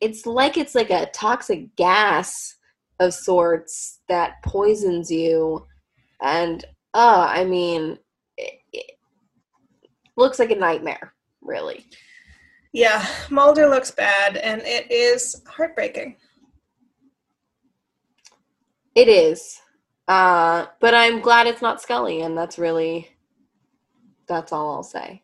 it's 0.00 0.26
like 0.26 0.56
it's 0.56 0.74
like 0.74 0.90
a 0.90 1.06
toxic 1.12 1.74
gas 1.76 2.56
of 3.00 3.12
sorts 3.14 4.00
that 4.08 4.42
poisons 4.44 5.10
you 5.10 5.64
and 6.22 6.64
uh 6.94 7.26
i 7.28 7.44
mean 7.44 7.98
it, 8.36 8.60
it 8.72 8.92
looks 10.16 10.38
like 10.38 10.50
a 10.50 10.56
nightmare 10.56 11.12
really. 11.46 11.86
Yeah 12.72 13.06
mulder 13.30 13.68
looks 13.68 13.90
bad 13.90 14.36
and 14.36 14.62
it 14.64 14.90
is 14.90 15.42
heartbreaking. 15.46 16.16
It 18.94 19.08
is. 19.08 19.60
Uh 20.08 20.66
but 20.80 20.94
i'm 20.94 21.20
glad 21.20 21.46
it's 21.46 21.62
not 21.62 21.82
scully 21.82 22.22
and 22.22 22.36
that's 22.36 22.58
really 22.58 23.08
that's 24.28 24.52
all 24.52 24.74
i'll 24.74 24.82
say. 24.82 25.22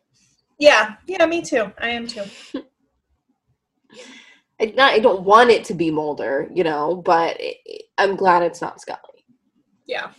Yeah 0.59 0.95
yeah 1.07 1.25
me 1.25 1.41
too. 1.41 1.71
I 1.77 1.89
am 1.89 2.07
too. 2.07 2.23
I, 4.59 4.73
not, 4.77 4.93
I 4.93 4.99
don't 4.99 5.23
want 5.23 5.49
it 5.49 5.63
to 5.65 5.73
be 5.73 5.91
Mulder, 5.91 6.49
you 6.53 6.63
know, 6.63 6.95
but 6.95 7.37
it, 7.39 7.83
I'm 7.97 8.15
glad 8.15 8.43
it's 8.43 8.61
not 8.61 8.79
Scully. 8.79 9.25
Yeah. 9.85 10.11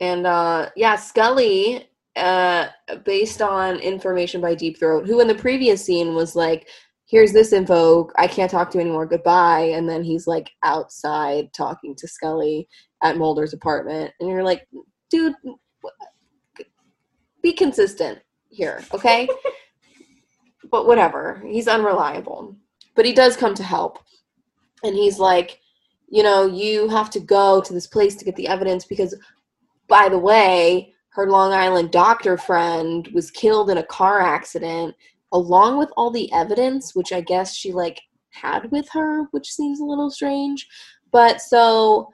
And 0.00 0.26
uh, 0.26 0.70
yeah, 0.76 0.96
Scully, 0.96 1.88
uh, 2.16 2.68
based 3.04 3.40
on 3.40 3.76
information 3.76 4.40
by 4.40 4.54
Deep 4.54 4.78
Throat, 4.78 5.06
who 5.06 5.20
in 5.20 5.28
the 5.28 5.34
previous 5.34 5.84
scene 5.84 6.14
was 6.14 6.34
like, 6.34 6.68
here's 7.06 7.32
this 7.32 7.52
info. 7.52 8.08
I 8.16 8.26
can't 8.26 8.50
talk 8.50 8.70
to 8.70 8.78
you 8.78 8.82
anymore. 8.82 9.06
Goodbye. 9.06 9.72
And 9.74 9.88
then 9.88 10.02
he's 10.02 10.26
like 10.26 10.50
outside 10.62 11.52
talking 11.52 11.94
to 11.96 12.08
Scully 12.08 12.68
at 13.02 13.16
Mulder's 13.16 13.52
apartment. 13.52 14.12
And 14.20 14.28
you're 14.28 14.44
like, 14.44 14.66
dude, 15.10 15.34
be 17.42 17.52
consistent 17.52 18.20
here, 18.48 18.82
okay? 18.92 19.28
but 20.70 20.86
whatever. 20.86 21.42
He's 21.46 21.68
unreliable. 21.68 22.56
But 22.94 23.06
he 23.06 23.12
does 23.12 23.36
come 23.36 23.54
to 23.54 23.62
help. 23.64 23.98
And 24.84 24.94
he's 24.94 25.18
like, 25.18 25.60
you 26.08 26.22
know, 26.22 26.46
you 26.46 26.88
have 26.88 27.10
to 27.10 27.20
go 27.20 27.60
to 27.60 27.72
this 27.72 27.86
place 27.86 28.14
to 28.16 28.24
get 28.24 28.36
the 28.36 28.48
evidence 28.48 28.84
because, 28.84 29.14
by 29.88 30.08
the 30.08 30.18
way, 30.18 30.94
her 31.10 31.28
Long 31.28 31.52
Island 31.52 31.90
doctor 31.90 32.36
friend 32.36 33.08
was 33.12 33.30
killed 33.30 33.70
in 33.70 33.78
a 33.78 33.82
car 33.82 34.20
accident 34.20 34.94
along 35.32 35.78
with 35.78 35.90
all 35.96 36.10
the 36.10 36.32
evidence, 36.32 36.94
which 36.94 37.12
I 37.12 37.20
guess 37.20 37.54
she 37.54 37.72
like 37.72 38.00
had 38.30 38.70
with 38.70 38.88
her, 38.92 39.24
which 39.32 39.52
seems 39.52 39.80
a 39.80 39.84
little 39.84 40.10
strange. 40.10 40.66
But 41.12 41.40
so 41.40 42.08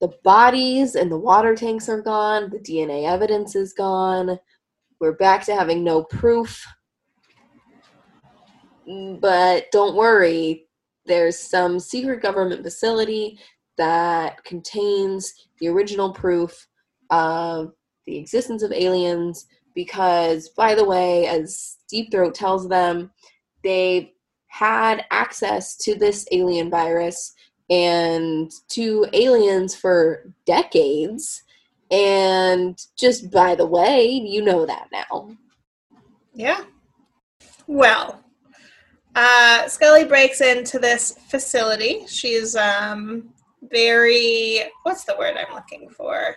the 0.00 0.12
bodies 0.22 0.94
and 0.94 1.10
the 1.10 1.18
water 1.18 1.54
tanks 1.54 1.88
are 1.88 2.02
gone, 2.02 2.50
the 2.50 2.58
DNA 2.58 3.08
evidence 3.08 3.54
is 3.54 3.72
gone. 3.72 4.38
We're 5.00 5.16
back 5.16 5.44
to 5.46 5.54
having 5.54 5.84
no 5.84 6.02
proof. 6.04 6.64
Mm, 8.88 9.20
but 9.20 9.66
don't 9.72 9.96
worry, 9.96 10.66
there's 11.06 11.38
some 11.38 11.78
secret 11.78 12.22
government 12.22 12.62
facility 12.62 13.38
that 13.76 14.42
contains 14.44 15.32
the 15.60 15.68
original 15.68 16.12
proof 16.12 16.66
of 17.10 17.72
the 18.06 18.16
existence 18.16 18.62
of 18.62 18.72
aliens 18.72 19.46
because 19.74 20.48
by 20.50 20.74
the 20.74 20.84
way 20.84 21.26
as 21.26 21.78
deep 21.88 22.10
throat 22.10 22.34
tells 22.34 22.68
them 22.68 23.10
they've 23.62 24.08
had 24.46 25.04
access 25.10 25.76
to 25.76 25.94
this 25.94 26.26
alien 26.30 26.70
virus 26.70 27.34
and 27.70 28.52
to 28.68 29.06
aliens 29.12 29.74
for 29.74 30.32
decades 30.46 31.42
and 31.90 32.86
just 32.96 33.30
by 33.30 33.54
the 33.54 33.66
way 33.66 34.04
you 34.06 34.42
know 34.42 34.64
that 34.66 34.88
now 34.92 35.28
yeah 36.34 36.60
well 37.66 38.24
uh, 39.16 39.68
Scully 39.68 40.04
breaks 40.04 40.40
into 40.40 40.78
this 40.78 41.16
facility. 41.28 42.04
She's 42.08 42.56
um, 42.56 43.32
very, 43.70 44.62
what's 44.82 45.04
the 45.04 45.16
word 45.16 45.36
I'm 45.36 45.54
looking 45.54 45.88
for? 45.88 46.36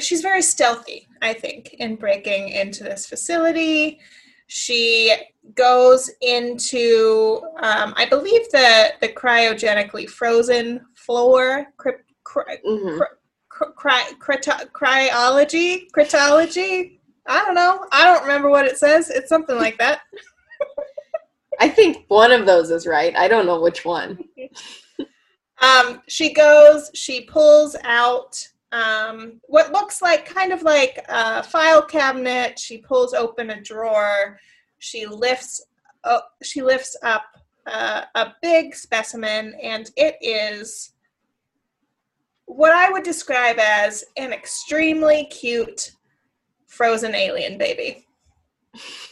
She's 0.00 0.22
very 0.22 0.42
stealthy, 0.42 1.08
I 1.22 1.32
think, 1.32 1.74
in 1.74 1.96
breaking 1.96 2.48
into 2.48 2.84
this 2.84 3.06
facility. 3.06 4.00
She 4.46 5.14
goes 5.54 6.10
into, 6.20 7.40
um, 7.62 7.94
I 7.96 8.06
believe, 8.06 8.50
the, 8.50 8.92
the 9.00 9.08
cryogenically 9.08 10.08
frozen 10.08 10.84
floor, 10.94 11.66
cry, 11.76 11.92
cry, 12.24 12.58
mm-hmm. 12.66 13.00
cry, 13.48 14.04
cryology, 14.18 15.90
cryptology. 15.96 16.98
I 17.26 17.44
don't 17.44 17.54
know. 17.54 17.86
I 17.92 18.04
don't 18.04 18.22
remember 18.22 18.50
what 18.50 18.66
it 18.66 18.76
says. 18.76 19.10
It's 19.10 19.28
something 19.28 19.56
like 19.56 19.78
that. 19.78 20.00
I 21.60 21.68
think 21.68 22.06
one 22.08 22.32
of 22.32 22.46
those 22.46 22.70
is 22.70 22.86
right. 22.86 23.14
I 23.14 23.28
don't 23.28 23.46
know 23.46 23.60
which 23.60 23.84
one. 23.84 24.18
um, 25.62 26.02
she 26.08 26.32
goes, 26.32 26.90
she 26.94 27.22
pulls 27.22 27.76
out 27.84 28.48
um, 28.72 29.40
what 29.44 29.72
looks 29.72 30.00
like 30.00 30.26
kind 30.26 30.52
of 30.52 30.62
like 30.62 31.04
a 31.08 31.42
file 31.42 31.82
cabinet. 31.82 32.58
She 32.58 32.78
pulls 32.78 33.14
open 33.14 33.50
a 33.50 33.60
drawer. 33.60 34.38
She 34.78 35.06
lifts, 35.06 35.62
uh, 36.04 36.20
she 36.42 36.62
lifts 36.62 36.96
up 37.02 37.24
uh, 37.66 38.02
a 38.14 38.34
big 38.42 38.74
specimen, 38.74 39.54
and 39.62 39.90
it 39.96 40.16
is 40.20 40.92
what 42.46 42.72
I 42.72 42.90
would 42.90 43.04
describe 43.04 43.58
as 43.58 44.04
an 44.16 44.32
extremely 44.32 45.26
cute 45.26 45.92
frozen 46.66 47.14
alien 47.14 47.58
baby. 47.58 48.06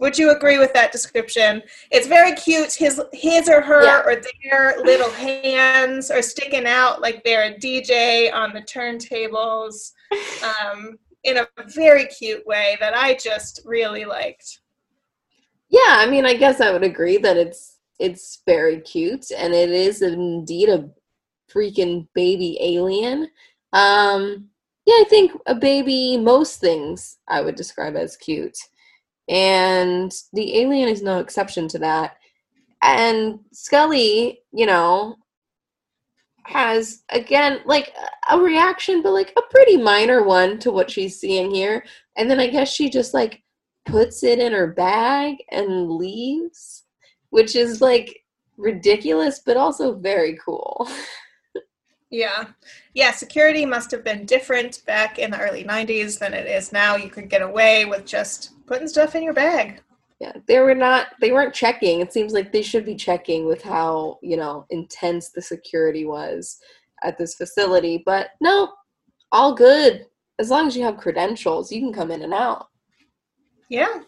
Would 0.00 0.18
you 0.18 0.30
agree 0.30 0.58
with 0.58 0.72
that 0.74 0.92
description? 0.92 1.62
It's 1.90 2.06
very 2.06 2.32
cute. 2.32 2.72
His 2.72 3.00
his 3.12 3.48
or 3.48 3.60
her 3.60 3.84
yeah. 3.84 4.02
or 4.04 4.20
their 4.42 4.82
little 4.82 5.10
hands 5.10 6.10
are 6.10 6.22
sticking 6.22 6.66
out 6.66 7.00
like 7.00 7.22
they're 7.24 7.52
a 7.52 7.58
DJ 7.58 8.32
on 8.32 8.52
the 8.52 8.62
turntables 8.62 9.92
um, 10.42 10.98
in 11.24 11.38
a 11.38 11.46
very 11.68 12.06
cute 12.06 12.46
way 12.46 12.76
that 12.80 12.94
I 12.94 13.14
just 13.14 13.60
really 13.64 14.04
liked. 14.04 14.60
Yeah, 15.68 15.80
I 15.98 16.06
mean, 16.08 16.26
I 16.26 16.34
guess 16.34 16.60
I 16.60 16.72
would 16.72 16.84
agree 16.84 17.18
that 17.18 17.36
it's 17.36 17.78
it's 17.98 18.42
very 18.46 18.80
cute 18.80 19.30
and 19.36 19.54
it 19.54 19.70
is 19.70 20.02
indeed 20.02 20.68
a 20.68 20.90
freaking 21.50 22.06
baby 22.14 22.58
alien. 22.60 23.28
Um, 23.72 24.48
yeah, 24.84 24.94
I 24.94 25.04
think 25.08 25.32
a 25.46 25.54
baby, 25.54 26.16
most 26.16 26.60
things 26.60 27.18
I 27.28 27.40
would 27.40 27.56
describe 27.56 27.96
as 27.96 28.16
cute 28.16 28.56
and 29.28 30.12
the 30.32 30.58
alien 30.58 30.88
is 30.88 31.02
no 31.02 31.18
exception 31.18 31.68
to 31.68 31.78
that. 31.80 32.16
And 32.82 33.40
Scully, 33.52 34.40
you 34.52 34.66
know, 34.66 35.16
has 36.44 37.02
again 37.10 37.60
like 37.64 37.92
a 38.30 38.38
reaction, 38.38 39.02
but 39.02 39.12
like 39.12 39.32
a 39.36 39.42
pretty 39.50 39.76
minor 39.76 40.22
one 40.22 40.58
to 40.60 40.70
what 40.70 40.90
she's 40.90 41.18
seeing 41.18 41.52
here. 41.52 41.84
And 42.16 42.30
then 42.30 42.38
I 42.38 42.46
guess 42.46 42.72
she 42.72 42.88
just 42.88 43.14
like 43.14 43.42
puts 43.84 44.22
it 44.22 44.38
in 44.38 44.52
her 44.52 44.68
bag 44.68 45.38
and 45.50 45.90
leaves, 45.90 46.84
which 47.30 47.56
is 47.56 47.80
like 47.80 48.22
ridiculous, 48.56 49.40
but 49.44 49.56
also 49.56 49.94
very 49.94 50.38
cool. 50.44 50.88
Yeah. 52.10 52.46
Yeah, 52.94 53.10
security 53.10 53.66
must 53.66 53.90
have 53.90 54.04
been 54.04 54.26
different 54.26 54.84
back 54.86 55.18
in 55.18 55.30
the 55.30 55.40
early 55.40 55.64
90s 55.64 56.18
than 56.18 56.34
it 56.34 56.46
is 56.46 56.72
now. 56.72 56.96
You 56.96 57.10
could 57.10 57.28
get 57.28 57.42
away 57.42 57.84
with 57.84 58.06
just 58.06 58.52
putting 58.66 58.88
stuff 58.88 59.14
in 59.14 59.22
your 59.22 59.32
bag. 59.32 59.82
Yeah, 60.20 60.32
they 60.46 60.60
were 60.60 60.74
not 60.74 61.08
they 61.20 61.32
weren't 61.32 61.52
checking. 61.52 62.00
It 62.00 62.12
seems 62.12 62.32
like 62.32 62.50
they 62.50 62.62
should 62.62 62.86
be 62.86 62.94
checking 62.94 63.46
with 63.46 63.62
how, 63.62 64.18
you 64.22 64.36
know, 64.36 64.64
intense 64.70 65.28
the 65.30 65.42
security 65.42 66.06
was 66.06 66.58
at 67.02 67.18
this 67.18 67.34
facility, 67.34 68.02
but 68.06 68.30
no, 68.40 68.72
all 69.30 69.54
good. 69.54 70.06
As 70.38 70.48
long 70.48 70.66
as 70.66 70.76
you 70.76 70.84
have 70.84 70.96
credentials, 70.96 71.70
you 71.70 71.80
can 71.80 71.92
come 71.92 72.10
in 72.10 72.22
and 72.22 72.32
out. 72.32 72.68
Yeah. 73.68 74.00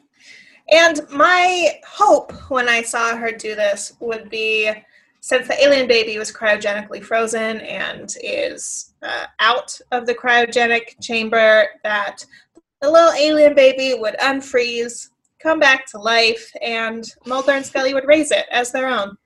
And 0.70 1.00
my 1.10 1.80
hope 1.86 2.32
when 2.50 2.68
I 2.68 2.82
saw 2.82 3.16
her 3.16 3.32
do 3.32 3.54
this 3.54 3.94
would 4.00 4.28
be 4.30 4.70
since 5.20 5.48
the 5.48 5.62
alien 5.62 5.88
baby 5.88 6.18
was 6.18 6.32
cryogenically 6.32 7.02
frozen 7.02 7.60
and 7.60 8.14
is 8.22 8.94
uh, 9.02 9.26
out 9.40 9.78
of 9.92 10.06
the 10.06 10.14
cryogenic 10.14 11.00
chamber, 11.00 11.66
that 11.82 12.24
the 12.80 12.90
little 12.90 13.12
alien 13.12 13.54
baby 13.54 13.98
would 13.98 14.16
unfreeze, 14.18 15.08
come 15.40 15.58
back 15.58 15.86
to 15.86 15.98
life, 15.98 16.50
and 16.62 17.04
Mulder 17.26 17.52
and 17.52 17.66
Scully 17.66 17.94
would 17.94 18.06
raise 18.06 18.30
it 18.30 18.46
as 18.50 18.70
their 18.70 18.88
own. 18.88 19.16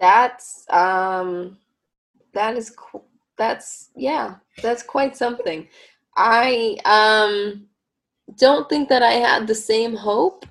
That's 0.00 0.66
um, 0.70 1.58
that 2.32 2.56
is 2.56 2.70
cool. 2.70 3.06
That's 3.38 3.90
yeah, 3.96 4.36
that's 4.62 4.82
quite 4.82 5.16
something. 5.16 5.68
I 6.16 6.76
um 6.84 7.66
don't 8.36 8.68
think 8.68 8.88
that 8.88 9.02
I 9.02 9.12
had 9.12 9.46
the 9.46 9.54
same 9.54 9.94
hope. 9.94 10.46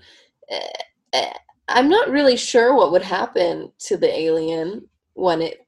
Eh, 0.49 1.34
I'm 1.68 1.89
not 1.89 2.09
really 2.09 2.38
sure 2.38 2.76
what 2.76 2.91
would 2.91 3.03
happen 3.03 3.72
to 3.80 3.97
the 3.97 4.11
alien 4.20 4.88
when 5.14 5.41
it 5.41 5.66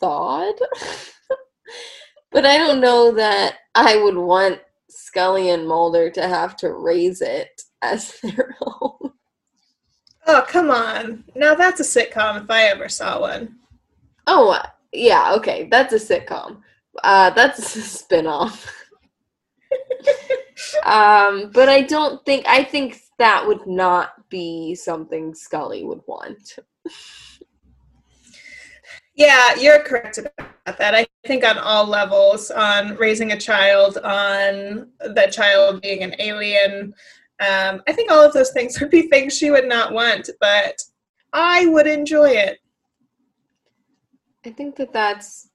thawed. 0.00 0.54
but 2.32 2.44
I 2.44 2.58
don't 2.58 2.80
know 2.80 3.12
that 3.12 3.56
I 3.74 3.96
would 3.96 4.16
want 4.16 4.60
Scully 4.88 5.50
and 5.50 5.66
Mulder 5.66 6.10
to 6.10 6.28
have 6.28 6.56
to 6.58 6.72
raise 6.72 7.22
it 7.22 7.62
as 7.82 8.20
their 8.22 8.56
own. 8.60 9.12
Oh, 10.26 10.44
come 10.46 10.70
on. 10.70 11.24
Now 11.34 11.54
that's 11.54 11.80
a 11.80 11.82
sitcom 11.82 12.42
if 12.42 12.50
I 12.50 12.64
ever 12.64 12.88
saw 12.88 13.20
one. 13.20 13.56
Oh, 14.26 14.60
yeah, 14.92 15.32
okay. 15.36 15.68
That's 15.70 15.92
a 15.92 15.98
sitcom. 15.98 16.62
Uh, 17.04 17.30
that's 17.30 17.76
a 17.76 17.80
spin-off. 17.80 18.72
um, 20.84 21.50
but 21.52 21.68
I 21.68 21.82
don't 21.82 22.24
think 22.24 22.46
I 22.48 22.64
think 22.64 23.00
that 23.18 23.46
would 23.46 23.66
not 23.66 24.12
be 24.28 24.74
something 24.74 25.34
Scully 25.34 25.84
would 25.84 26.02
want. 26.06 26.58
Yeah, 29.16 29.54
you're 29.54 29.80
correct 29.80 30.18
about 30.18 30.78
that. 30.78 30.94
I 30.94 31.06
think 31.26 31.42
on 31.42 31.56
all 31.56 31.86
levels, 31.86 32.50
on 32.50 32.96
raising 32.96 33.32
a 33.32 33.40
child, 33.40 33.96
on 33.98 34.90
the 35.00 35.28
child 35.32 35.80
being 35.80 36.02
an 36.02 36.14
alien, 36.18 36.94
um, 37.40 37.82
I 37.88 37.92
think 37.92 38.10
all 38.10 38.22
of 38.22 38.34
those 38.34 38.52
things 38.52 38.78
would 38.78 38.90
be 38.90 39.08
things 39.08 39.36
she 39.36 39.50
would 39.50 39.66
not 39.66 39.92
want, 39.92 40.28
but 40.38 40.82
I 41.32 41.66
would 41.66 41.86
enjoy 41.86 42.30
it. 42.30 42.58
I 44.44 44.50
think 44.50 44.76
that 44.76 44.92
that's 44.92 45.48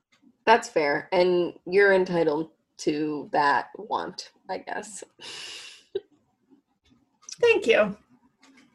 that's 0.46 0.68
fair, 0.68 1.08
and 1.12 1.54
you're 1.66 1.94
entitled 1.94 2.50
to 2.78 3.30
that 3.32 3.68
want, 3.78 4.32
I 4.50 4.58
guess. 4.58 5.04
Thank 7.40 7.68
you. 7.68 7.96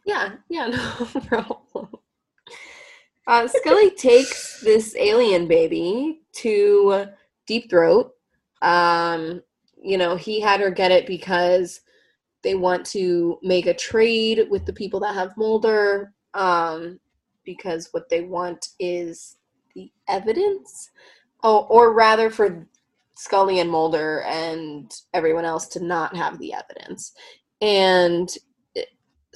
Yeah, 0.07 0.37
yeah, 0.49 0.69
no 0.69 1.21
problem. 1.27 1.89
Uh, 3.27 3.49
Scully 3.49 3.91
takes 3.91 4.61
this 4.61 4.95
alien 4.97 5.49
baby 5.49 6.23
to 6.35 7.07
Deep 7.47 7.69
Throat. 7.69 8.13
Um, 8.63 9.43
you 9.83 9.99
know, 9.99 10.17
he 10.17 10.41
had 10.41 10.61
her 10.61 10.71
get 10.71 10.93
it 10.93 11.07
because 11.07 11.81
they 12.43 12.55
want 12.55 12.87
to 12.87 13.39
make 13.43 13.67
a 13.67 13.75
trade 13.75 14.47
with 14.51 14.65
the 14.67 14.73
people 14.73 15.01
that 15.01 15.15
have 15.15 15.37
Mulder. 15.37 16.13
Um, 16.35 17.01
because 17.45 17.89
what 17.93 18.09
they 18.09 18.23
want 18.23 18.69
is 18.79 19.37
the 19.75 19.91
evidence. 20.09 20.91
Oh, 21.43 21.67
or 21.71 21.95
rather 21.95 22.31
for 22.31 22.67
Scully 23.17 23.61
and 23.61 23.71
Mulder 23.71 24.23
and 24.23 24.93
everyone 25.15 25.45
else 25.45 25.67
to 25.69 25.85
not 25.85 26.15
have 26.17 26.39
the 26.39 26.53
evidence. 26.53 27.13
And 27.61 28.29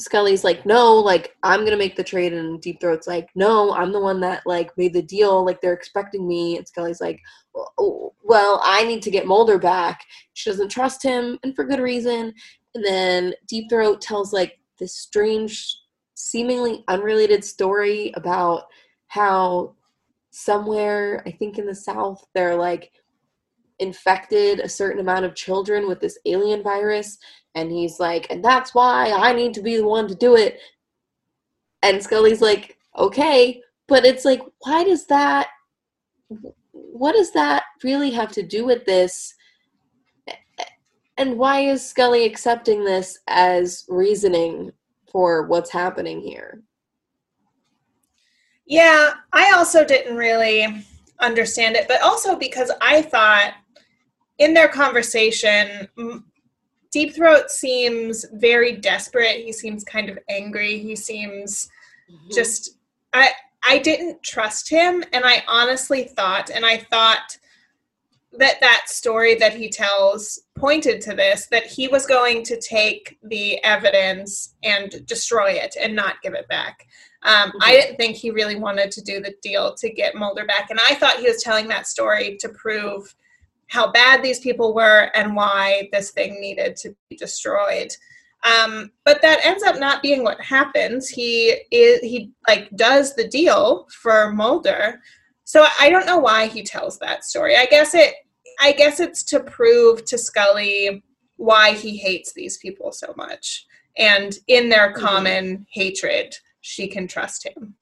Scully's 0.01 0.45
like, 0.45 0.65
no, 0.65 0.95
like 0.95 1.37
I'm 1.43 1.65
gonna 1.65 1.77
make 1.77 1.97
the 1.97 2.05
trade, 2.05 2.33
and 2.33 2.61
Deep 2.61 2.81
Throat's 2.81 3.07
like, 3.07 3.29
no, 3.35 3.73
I'm 3.75 3.93
the 3.93 4.01
one 4.01 4.21
that 4.21 4.43
like 4.47 4.77
made 4.79 4.95
the 4.95 5.03
deal. 5.03 5.45
Like 5.45 5.61
they're 5.61 5.75
expecting 5.75 6.27
me, 6.27 6.57
and 6.57 6.67
Scully's 6.67 7.01
like, 7.01 7.21
oh, 7.55 7.69
oh, 7.79 8.15
well, 8.23 8.61
I 8.65 8.85
need 8.85 9.03
to 9.03 9.11
get 9.11 9.27
Mulder 9.27 9.59
back. 9.59 10.05
She 10.35 10.51
doesn't 10.51 10.71
trust 10.71 11.03
him, 11.03 11.39
and 11.43 11.55
for 11.55 11.65
good 11.65 11.81
reason. 11.81 12.33
And 12.75 12.85
then 12.85 13.35
Deep 13.47 13.69
Throat 13.69 14.01
tells 14.01 14.33
like 14.33 14.59
this 14.79 14.95
strange, 14.95 15.77
seemingly 16.15 16.85
unrelated 16.89 17.45
story 17.45 18.13
about 18.17 18.65
how 19.09 19.75
somewhere, 20.31 21.23
I 21.27 21.33
think 21.33 21.59
in 21.59 21.67
the 21.67 21.75
South, 21.75 22.25
they're 22.35 22.57
like 22.57 22.93
infected 23.81 24.61
a 24.61 24.69
certain 24.69 25.01
amount 25.01 25.25
of 25.25 25.35
children 25.35 25.89
with 25.89 26.01
this 26.01 26.19
alien 26.27 26.63
virus 26.63 27.19
and 27.55 27.71
he's 27.71 27.99
like, 27.99 28.27
and 28.31 28.45
that's 28.45 28.75
why 28.75 29.11
I 29.11 29.33
need 29.33 29.55
to 29.55 29.63
be 29.63 29.77
the 29.77 29.87
one 29.87 30.07
to 30.09 30.15
do 30.15 30.37
it. 30.37 30.61
And 31.83 32.03
Scully's 32.03 32.41
like, 32.41 32.79
okay, 32.97 33.61
but 33.89 34.05
it's 34.05 34.25
like, 34.25 34.43
why 34.61 34.85
does 34.85 35.07
that, 35.07 35.49
what 36.73 37.17
does 37.17 37.33
that 37.33 37.65
really 37.83 38.11
have 38.11 38.31
to 38.33 38.43
do 38.43 38.65
with 38.65 38.85
this? 38.85 39.35
And 41.19 41.37
why 41.39 41.61
is 41.61 41.87
Scully 41.87 42.25
accepting 42.25 42.85
this 42.85 43.19
as 43.27 43.85
reasoning 43.89 44.73
for 45.11 45.47
what's 45.47 45.71
happening 45.71 46.21
here? 46.21 46.63
Yeah, 48.67 49.15
I 49.33 49.53
also 49.57 49.85
didn't 49.85 50.17
really 50.17 50.85
understand 51.19 51.75
it, 51.75 51.89
but 51.89 52.01
also 52.03 52.37
because 52.37 52.71
I 52.81 53.03
thought 53.03 53.55
in 54.41 54.55
their 54.55 54.69
conversation, 54.69 55.87
Deep 56.91 57.15
Throat 57.15 57.51
seems 57.51 58.25
very 58.33 58.73
desperate. 58.73 59.45
He 59.45 59.53
seems 59.53 59.85
kind 59.85 60.09
of 60.09 60.19
angry. 60.29 60.79
He 60.79 60.97
seems 60.97 61.69
mm-hmm. 62.11 62.31
just 62.33 62.77
I 63.13 63.31
I 63.63 63.79
didn't 63.79 64.23
trust 64.23 64.69
him 64.69 65.05
and 65.13 65.25
I 65.25 65.45
honestly 65.47 66.05
thought 66.05 66.51
and 66.51 66.65
I 66.65 66.79
thought 66.79 67.37
that 68.33 68.61
that 68.61 68.85
story 68.87 69.35
that 69.35 69.55
he 69.55 69.69
tells 69.69 70.41
pointed 70.57 71.01
to 71.03 71.15
this 71.15 71.47
that 71.49 71.67
he 71.67 71.89
was 71.89 72.07
going 72.07 72.43
to 72.45 72.59
take 72.61 73.19
the 73.23 73.63
evidence 73.63 74.55
and 74.63 75.05
destroy 75.05 75.51
it 75.51 75.77
and 75.79 75.95
not 75.95 76.23
give 76.23 76.33
it 76.33 76.49
back. 76.49 76.87
Um, 77.23 77.51
mm-hmm. 77.51 77.59
I 77.63 77.73
didn't 77.73 77.97
think 77.97 78.17
he 78.17 78.31
really 78.31 78.57
wanted 78.57 78.91
to 78.93 79.03
do 79.03 79.21
the 79.21 79.35
deal 79.43 79.75
to 79.75 79.91
get 79.91 80.15
Mulder 80.15 80.47
back, 80.47 80.71
and 80.71 80.81
I 80.81 80.95
thought 80.95 81.19
he 81.19 81.29
was 81.29 81.43
telling 81.43 81.69
that 81.69 81.87
story 81.87 82.39
to 82.41 82.49
prove 82.49 83.15
how 83.71 83.91
bad 83.91 84.23
these 84.23 84.41
people 84.41 84.75
were 84.75 85.11
and 85.15 85.35
why 85.35 85.89
this 85.93 86.11
thing 86.11 86.41
needed 86.41 86.77
to 86.77 86.95
be 87.09 87.17
destroyed. 87.17 87.91
Um, 88.45 88.91
but 89.05 89.23
that 89.23 89.45
ends 89.45 89.63
up 89.63 89.79
not 89.79 90.03
being 90.03 90.25
what 90.25 90.41
happens. 90.41 91.09
He 91.09 91.57
is 91.71 92.01
he 92.01 92.33
like 92.49 92.69
does 92.77 93.15
the 93.15 93.29
deal 93.29 93.87
for 94.03 94.33
Mulder. 94.33 95.01
So 95.45 95.67
I 95.81 95.89
don't 95.89 96.07
know 96.07 96.19
why 96.19 96.47
he 96.47 96.63
tells 96.63 96.99
that 96.99 97.25
story. 97.25 97.57
I 97.57 97.67
guess 97.67 97.95
it 97.95 98.15
I 98.61 98.73
guess 98.73 98.99
it's 98.99 99.23
to 99.25 99.41
prove 99.41 100.05
to 100.07 100.19
Scully 100.19 101.03
why 101.37 101.73
he 101.73 101.97
hates 101.97 102.33
these 102.33 102.59
people 102.59 102.93
so 102.93 103.15
much. 103.17 103.67
And 103.97 104.37
in 104.49 104.69
their 104.69 104.93
mm-hmm. 104.93 105.05
common 105.05 105.45
mm-hmm. 105.45 105.63
hatred, 105.71 106.35
she 106.61 106.89
can 106.89 107.07
trust 107.07 107.47
him. 107.47 107.75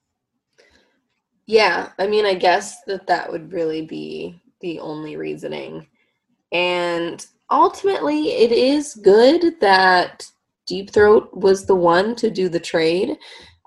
Yeah, 1.46 1.92
I 1.98 2.06
mean, 2.06 2.26
I 2.26 2.34
guess 2.34 2.82
that 2.86 3.06
that 3.06 3.32
would 3.32 3.52
really 3.52 3.82
be 3.82 4.38
the 4.60 4.78
only 4.80 5.16
reasoning. 5.16 5.86
And 6.52 7.24
ultimately, 7.50 8.32
it 8.32 8.52
is 8.52 8.94
good 9.02 9.60
that 9.60 10.26
Deep 10.66 10.90
Throat 10.90 11.30
was 11.32 11.66
the 11.66 11.74
one 11.74 12.14
to 12.16 12.30
do 12.30 12.48
the 12.48 12.60
trade. 12.60 13.16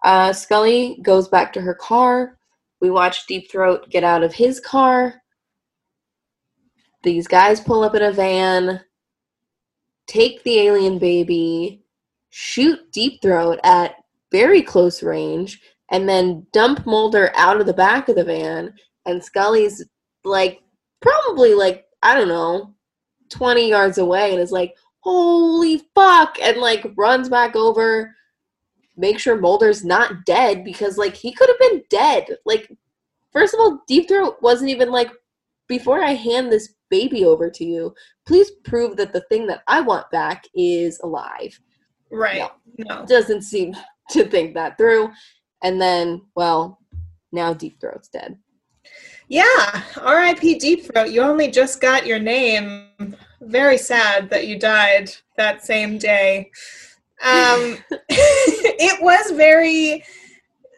Uh, 0.03 0.33
Scully 0.33 0.99
goes 1.01 1.27
back 1.27 1.53
to 1.53 1.61
her 1.61 1.75
car. 1.75 2.37
We 2.79 2.89
watch 2.89 3.27
Deep 3.27 3.51
Throat 3.51 3.89
get 3.89 4.03
out 4.03 4.23
of 4.23 4.33
his 4.33 4.59
car. 4.59 5.21
These 7.03 7.27
guys 7.27 7.59
pull 7.59 7.83
up 7.83 7.95
in 7.95 8.03
a 8.03 8.11
van, 8.11 8.81
take 10.07 10.43
the 10.43 10.59
alien 10.59 10.99
baby, 10.99 11.83
shoot 12.29 12.91
Deep 12.91 13.21
Throat 13.21 13.59
at 13.63 13.95
very 14.31 14.61
close 14.61 15.03
range, 15.03 15.61
and 15.91 16.07
then 16.07 16.45
dump 16.53 16.85
Mulder 16.85 17.31
out 17.35 17.59
of 17.59 17.65
the 17.65 17.73
back 17.73 18.09
of 18.09 18.15
the 18.15 18.23
van. 18.23 18.73
And 19.05 19.23
Scully's 19.23 19.83
like 20.23 20.61
probably 21.01 21.53
like 21.53 21.85
I 22.03 22.15
don't 22.15 22.27
know, 22.27 22.73
20 23.29 23.69
yards 23.69 23.97
away 23.97 24.31
and 24.31 24.41
is 24.41 24.51
like, 24.51 24.75
"Holy 24.99 25.81
fuck." 25.93 26.37
And 26.41 26.57
like 26.57 26.85
runs 26.95 27.29
back 27.29 27.55
over 27.55 28.15
make 28.97 29.19
sure 29.19 29.39
Mulder's 29.39 29.83
not 29.83 30.25
dead 30.25 30.63
because 30.63 30.97
like 30.97 31.15
he 31.15 31.33
could 31.33 31.49
have 31.49 31.59
been 31.59 31.83
dead. 31.89 32.25
Like 32.45 32.71
first 33.31 33.53
of 33.53 33.59
all, 33.59 33.81
Deep 33.87 34.07
Throat 34.07 34.37
wasn't 34.41 34.69
even 34.69 34.91
like 34.91 35.11
before 35.67 36.03
I 36.03 36.11
hand 36.11 36.51
this 36.51 36.75
baby 36.89 37.25
over 37.25 37.49
to 37.49 37.65
you, 37.65 37.95
please 38.25 38.51
prove 38.63 38.97
that 38.97 39.13
the 39.13 39.21
thing 39.29 39.47
that 39.47 39.63
I 39.67 39.81
want 39.81 40.09
back 40.11 40.45
is 40.53 40.99
alive. 41.01 41.59
Right. 42.11 42.39
No. 42.77 42.99
no. 42.99 43.05
Doesn't 43.05 43.43
seem 43.43 43.75
to 44.11 44.25
think 44.25 44.53
that 44.53 44.77
through. 44.77 45.09
And 45.63 45.81
then, 45.81 46.21
well, 46.35 46.79
now 47.31 47.53
Deep 47.53 47.79
Throat's 47.79 48.09
dead. 48.09 48.37
Yeah, 49.31 49.83
R.I.P. 50.01 50.55
Deep 50.55 50.83
Throat. 50.83 51.11
You 51.11 51.21
only 51.21 51.49
just 51.49 51.79
got 51.79 52.05
your 52.05 52.19
name. 52.19 53.15
Very 53.39 53.77
sad 53.77 54.29
that 54.29 54.45
you 54.45 54.59
died 54.59 55.09
that 55.37 55.63
same 55.63 55.97
day. 55.97 56.51
Um, 57.23 57.77
it 58.09 59.01
was 59.01 59.31
very 59.31 60.03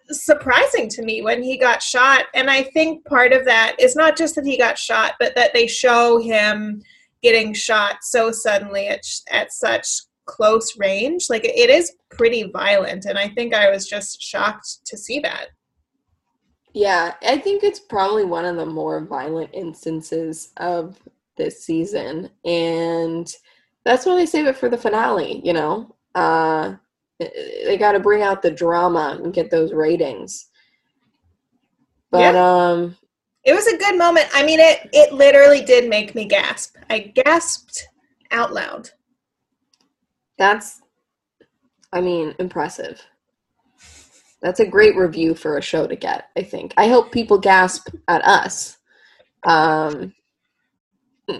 surprising 0.09 0.87
to 0.89 1.01
me 1.01 1.23
when 1.23 1.41
he 1.41 1.57
got 1.57 1.81
shot. 1.81 2.25
And 2.35 2.47
I 2.47 2.61
think 2.61 3.03
part 3.05 3.33
of 3.33 3.43
that 3.45 3.75
is 3.79 3.95
not 3.95 4.15
just 4.15 4.35
that 4.35 4.45
he 4.45 4.55
got 4.55 4.77
shot, 4.77 5.13
but 5.19 5.33
that 5.33 5.51
they 5.55 5.65
show 5.65 6.19
him 6.19 6.83
getting 7.23 7.55
shot 7.55 8.03
so 8.03 8.29
suddenly 8.31 8.85
at, 8.87 9.03
at 9.31 9.51
such 9.51 9.87
close 10.25 10.77
range. 10.77 11.25
Like 11.27 11.43
it 11.43 11.71
is 11.71 11.93
pretty 12.11 12.43
violent. 12.43 13.05
And 13.05 13.17
I 13.17 13.29
think 13.29 13.55
I 13.55 13.71
was 13.71 13.87
just 13.87 14.21
shocked 14.21 14.85
to 14.85 14.95
see 14.95 15.19
that. 15.21 15.47
Yeah, 16.73 17.13
I 17.21 17.37
think 17.37 17.63
it's 17.63 17.79
probably 17.79 18.25
one 18.25 18.45
of 18.45 18.55
the 18.55 18.65
more 18.65 19.05
violent 19.05 19.51
instances 19.53 20.51
of 20.57 20.99
this 21.37 21.63
season. 21.63 22.29
And 22.45 23.31
that's 23.85 24.05
why 24.05 24.15
they 24.15 24.25
save 24.25 24.47
it 24.47 24.57
for 24.57 24.69
the 24.69 24.77
finale, 24.77 25.39
you 25.43 25.53
know? 25.53 25.95
Uh, 26.15 26.75
they 27.19 27.77
got 27.77 27.91
to 27.91 27.99
bring 27.99 28.23
out 28.23 28.41
the 28.41 28.51
drama 28.51 29.19
and 29.23 29.33
get 29.33 29.51
those 29.51 29.71
ratings. 29.71 30.47
But, 32.09 32.33
yeah. 32.33 32.69
um, 32.71 32.97
it 33.43 33.53
was 33.53 33.67
a 33.67 33.77
good 33.77 33.97
moment. 33.97 34.27
I 34.33 34.43
mean, 34.43 34.59
it, 34.59 34.89
it 34.93 35.13
literally 35.13 35.61
did 35.63 35.89
make 35.89 36.15
me 36.15 36.25
gasp. 36.25 36.75
I 36.89 36.99
gasped 36.99 37.87
out 38.31 38.51
loud. 38.51 38.89
That's, 40.37 40.81
I 41.91 42.01
mean, 42.01 42.33
impressive. 42.39 43.05
That's 44.43 44.59
a 44.59 44.67
great 44.67 44.95
review 44.95 45.33
for 45.33 45.57
a 45.57 45.61
show 45.61 45.87
to 45.87 45.95
get, 45.95 46.29
I 46.37 46.43
think. 46.43 46.73
I 46.77 46.87
hope 46.89 47.11
people 47.11 47.39
gasp 47.39 47.87
at 48.07 48.23
us. 48.25 48.77
Um, 49.43 50.13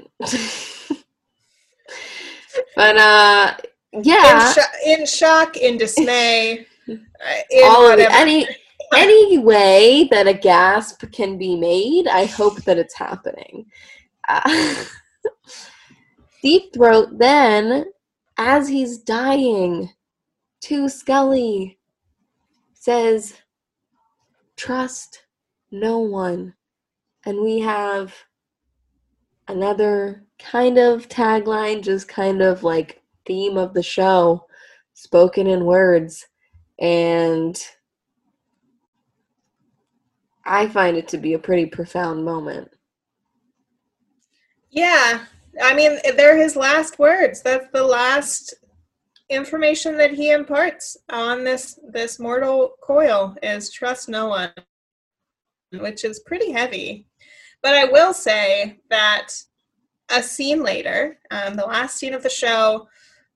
but 2.76 2.98
uh 2.98 3.54
yeah 4.02 4.54
in, 4.86 5.00
in 5.00 5.06
shock 5.06 5.58
in 5.58 5.78
dismay 5.78 6.66
uh, 6.90 6.94
in 7.52 7.64
all 7.66 7.92
of 7.92 8.00
any 8.00 8.48
any 8.96 9.38
way 9.38 10.08
that 10.10 10.28
a 10.28 10.34
gasp 10.34 11.04
can 11.12 11.38
be 11.38 11.56
made 11.58 12.08
i 12.08 12.26
hope 12.26 12.62
that 12.64 12.78
it's 12.78 12.96
happening 12.96 13.66
uh, 14.30 14.86
deep 16.42 16.74
throat 16.74 17.10
then 17.18 17.86
as 18.38 18.70
he's 18.70 19.00
dying 19.00 19.90
to 20.62 20.88
scully 20.88 21.78
says, 22.84 23.36
Trust 24.58 25.24
no 25.72 26.00
one. 26.00 26.54
And 27.26 27.42
we 27.42 27.62
have 27.62 28.14
another 29.48 30.26
kind 30.38 30.78
of 30.78 31.08
tagline, 31.08 31.82
just 31.82 32.10
kind 32.10 32.42
of 32.42 32.62
like 32.62 33.02
theme 33.26 33.56
of 33.56 33.74
the 33.74 33.82
show, 33.82 34.48
spoken 34.96 35.48
in 35.48 35.64
words. 35.64 36.28
And 36.78 37.58
I 40.44 40.68
find 40.68 40.98
it 40.98 41.08
to 41.10 41.18
be 41.18 41.36
a 41.36 41.40
pretty 41.40 41.68
profound 41.68 42.26
moment. 42.26 42.70
Yeah. 44.72 45.24
I 45.62 45.74
mean, 45.74 46.00
they're 46.18 46.38
his 46.38 46.58
last 46.58 47.00
words. 47.00 47.42
That's 47.44 47.68
the 47.72 47.84
last 47.84 48.54
information 49.30 49.98
that 49.98 50.12
he 50.12 50.32
imparts 50.32 50.98
on 51.10 51.44
this 51.44 51.80
this 51.92 52.20
mortal 52.20 52.74
coil 52.82 53.36
is 53.42 53.72
trust 53.72 54.10
no 54.10 54.28
one, 54.28 54.52
which 55.72 56.04
is 56.04 56.20
pretty 56.20 56.52
heavy. 56.52 57.08
But 57.62 57.76
I 57.76 57.86
will 57.86 58.14
say 58.14 58.80
that 58.90 59.30
a 60.10 60.22
scene 60.22 60.64
later, 60.64 61.18
um, 61.32 61.56
the 61.56 61.66
last 61.66 61.98
scene 61.98 62.14
of 62.14 62.24
the 62.24 62.30
show, 62.30 62.88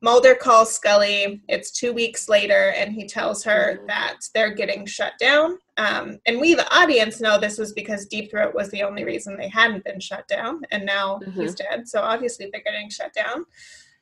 Mulder 0.02 0.36
calls 0.36 0.76
Scully. 0.76 1.42
It's 1.48 1.72
two 1.72 1.92
weeks 1.92 2.30
later, 2.30 2.72
and 2.78 2.94
he 2.94 3.08
tells 3.08 3.44
her 3.46 3.78
mm-hmm. 3.78 3.88
that 3.88 4.18
they're 4.36 4.54
getting 4.54 4.86
shut 4.86 5.14
down. 5.20 5.58
Um, 5.78 6.20
and 6.28 6.40
we, 6.40 6.54
the 6.54 6.72
audience, 6.76 7.20
know 7.20 7.40
this 7.40 7.58
was 7.58 7.74
because 7.74 8.06
Deep 8.06 8.30
Throat 8.30 8.54
was 8.54 8.70
the 8.70 8.84
only 8.84 9.04
reason 9.06 9.36
they 9.36 9.50
hadn't 9.50 9.86
been 9.86 10.00
shut 10.00 10.28
down, 10.28 10.62
and 10.72 10.86
now 10.86 11.20
mm-hmm. 11.20 11.42
he's 11.42 11.56
dead. 11.56 11.88
So 11.88 12.02
obviously 12.02 12.50
they're 12.52 12.62
getting 12.62 12.90
shut 12.90 13.14
down. 13.14 13.46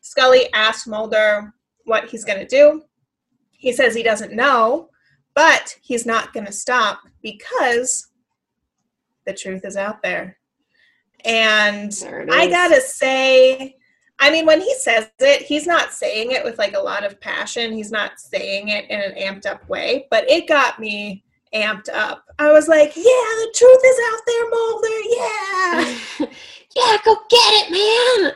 Scully 0.02 0.52
asked 0.54 0.88
Mulder 0.88 1.54
what 1.86 2.10
he's 2.10 2.26
going 2.26 2.40
to 2.40 2.48
do. 2.48 2.84
He 3.52 3.72
says 3.72 3.96
he 3.96 4.04
doesn't 4.04 4.34
know, 4.34 4.90
but 5.34 5.76
he's 5.82 6.06
not 6.06 6.34
going 6.34 6.46
to 6.46 6.52
stop 6.52 7.00
because 7.22 8.10
the 9.26 9.34
truth 9.34 9.66
is 9.66 9.78
out 9.78 10.02
there. 10.04 10.38
And 11.26 11.92
I 12.32 12.48
gotta 12.48 12.80
say, 12.80 13.78
I 14.20 14.30
mean, 14.30 14.46
when 14.46 14.62
he 14.62 14.76
says 14.76 15.10
it, 15.20 15.42
he's 15.42 15.66
not 15.66 15.92
saying 15.92 16.32
it 16.32 16.44
with 16.44 16.60
like 16.60 16.76
a 16.76 16.80
lot 16.80 17.04
of 17.04 17.20
passion. 17.20 17.74
He's 17.74 17.92
not 17.92 18.20
saying 18.20 18.70
it 18.70 18.90
in 18.90 19.02
an 19.02 19.16
amped 19.16 19.48
up 19.48 19.68
way, 19.68 20.06
but 20.12 20.30
it 20.30 20.48
got 20.48 20.80
me 20.80 21.24
amped 21.54 21.90
up. 21.90 22.26
I 22.38 22.52
was 22.52 22.68
like, 22.68 22.96
yeah, 22.96 23.04
the 23.04 23.54
truth 23.56 23.82
is 23.86 24.00
out 24.12 24.22
there, 24.28 24.50
Mulder. 24.52 25.00
Yeah. 25.10 26.28
yeah, 26.76 26.98
go 27.04 27.16
get 27.30 27.68
it, 27.68 28.24
man. 28.24 28.34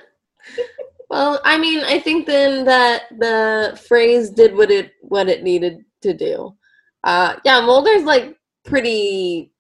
well, 1.09 1.39
I 1.43 1.57
mean, 1.57 1.79
I 1.79 1.99
think 1.99 2.27
then 2.27 2.65
that 2.65 3.03
the 3.17 3.79
phrase 3.87 4.29
did 4.29 4.55
what 4.55 4.69
it 4.69 4.93
what 5.01 5.27
it 5.27 5.43
needed 5.43 5.83
to 6.01 6.13
do. 6.13 6.55
Uh 7.03 7.35
yeah, 7.43 7.61
Mulder's 7.61 8.03
like 8.03 8.37
pretty 8.63 9.51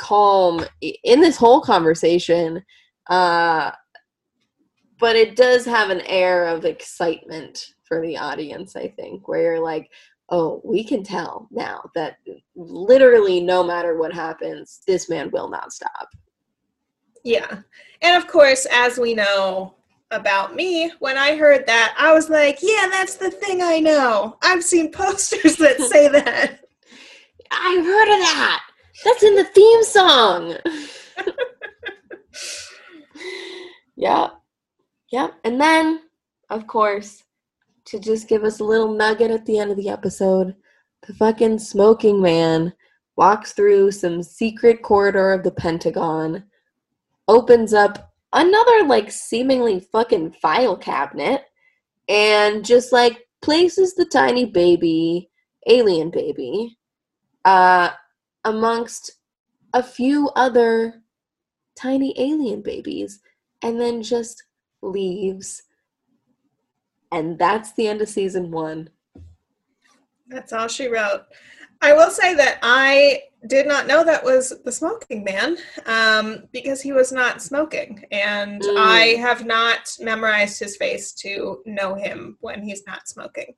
calm 0.00 0.64
in 0.80 1.20
this 1.20 1.36
whole 1.36 1.60
conversation. 1.60 2.64
Uh 3.08 3.72
but 5.00 5.16
it 5.16 5.36
does 5.36 5.64
have 5.64 5.90
an 5.90 6.00
air 6.02 6.46
of 6.46 6.64
excitement 6.64 7.74
for 7.84 8.00
the 8.00 8.16
audience, 8.16 8.74
I 8.76 8.88
think, 8.88 9.28
where 9.28 9.42
you're 9.42 9.60
like, 9.60 9.90
oh, 10.30 10.60
we 10.64 10.84
can 10.84 11.02
tell 11.02 11.48
now 11.50 11.88
that 11.94 12.16
literally 12.56 13.40
no 13.40 13.62
matter 13.62 13.96
what 13.96 14.12
happens, 14.12 14.80
this 14.86 15.08
man 15.08 15.30
will 15.30 15.48
not 15.48 15.72
stop. 15.72 16.08
Yeah. 17.24 17.60
And 18.02 18.16
of 18.16 18.28
course, 18.28 18.66
as 18.72 18.98
we 18.98 19.14
know 19.14 19.77
about 20.10 20.54
me, 20.54 20.90
when 21.00 21.16
I 21.16 21.36
heard 21.36 21.66
that, 21.66 21.94
I 21.98 22.12
was 22.12 22.30
like, 22.30 22.58
yeah, 22.62 22.88
that's 22.90 23.16
the 23.16 23.30
thing 23.30 23.62
I 23.62 23.78
know. 23.78 24.36
I've 24.42 24.64
seen 24.64 24.92
posters 24.92 25.56
that 25.56 25.80
say 25.80 26.08
that. 26.12 26.60
I've 27.50 27.84
heard 27.84 28.12
of 28.12 28.20
that. 28.20 28.62
That's 29.04 29.22
in 29.22 29.36
the 29.36 29.44
theme 29.44 29.84
song. 29.84 30.56
yeah. 33.96 34.28
Yeah. 35.10 35.28
And 35.44 35.60
then, 35.60 36.00
of 36.50 36.66
course, 36.66 37.24
to 37.86 37.98
just 37.98 38.28
give 38.28 38.44
us 38.44 38.60
a 38.60 38.64
little 38.64 38.92
nugget 38.92 39.30
at 39.30 39.46
the 39.46 39.58
end 39.58 39.70
of 39.70 39.76
the 39.76 39.88
episode, 39.88 40.54
the 41.06 41.14
fucking 41.14 41.58
smoking 41.58 42.20
man 42.20 42.72
walks 43.16 43.52
through 43.52 43.92
some 43.92 44.22
secret 44.22 44.82
corridor 44.82 45.32
of 45.32 45.42
the 45.42 45.50
Pentagon, 45.50 46.44
opens 47.28 47.72
up 47.72 48.07
another, 48.32 48.84
like, 48.86 49.10
seemingly 49.10 49.80
fucking 49.80 50.32
file 50.32 50.76
cabinet, 50.76 51.44
and 52.08 52.64
just, 52.64 52.92
like, 52.92 53.26
places 53.42 53.94
the 53.94 54.04
tiny 54.04 54.44
baby, 54.44 55.30
alien 55.66 56.10
baby, 56.10 56.78
uh, 57.44 57.90
amongst 58.44 59.12
a 59.74 59.82
few 59.82 60.28
other 60.30 61.02
tiny 61.76 62.14
alien 62.18 62.62
babies, 62.62 63.20
and 63.62 63.80
then 63.80 64.02
just 64.02 64.42
leaves. 64.82 65.62
And 67.12 67.38
that's 67.38 67.72
the 67.72 67.88
end 67.88 68.02
of 68.02 68.08
season 68.08 68.50
one. 68.50 68.90
That's 70.26 70.52
all 70.52 70.68
she 70.68 70.88
wrote. 70.88 71.22
I 71.80 71.92
will 71.92 72.10
say 72.10 72.34
that 72.34 72.58
I 72.62 73.22
did 73.46 73.66
not 73.66 73.86
know 73.86 74.02
that 74.04 74.24
was 74.24 74.52
the 74.64 74.72
smoking 74.72 75.22
man 75.22 75.56
um, 75.86 76.44
because 76.52 76.82
he 76.82 76.92
was 76.92 77.12
not 77.12 77.40
smoking. 77.40 78.04
And 78.10 78.60
mm. 78.60 78.76
I 78.76 79.16
have 79.20 79.46
not 79.46 79.96
memorized 80.00 80.58
his 80.58 80.76
face 80.76 81.12
to 81.14 81.62
know 81.64 81.94
him 81.94 82.36
when 82.40 82.62
he's 82.62 82.84
not 82.86 83.08
smoking. 83.08 83.54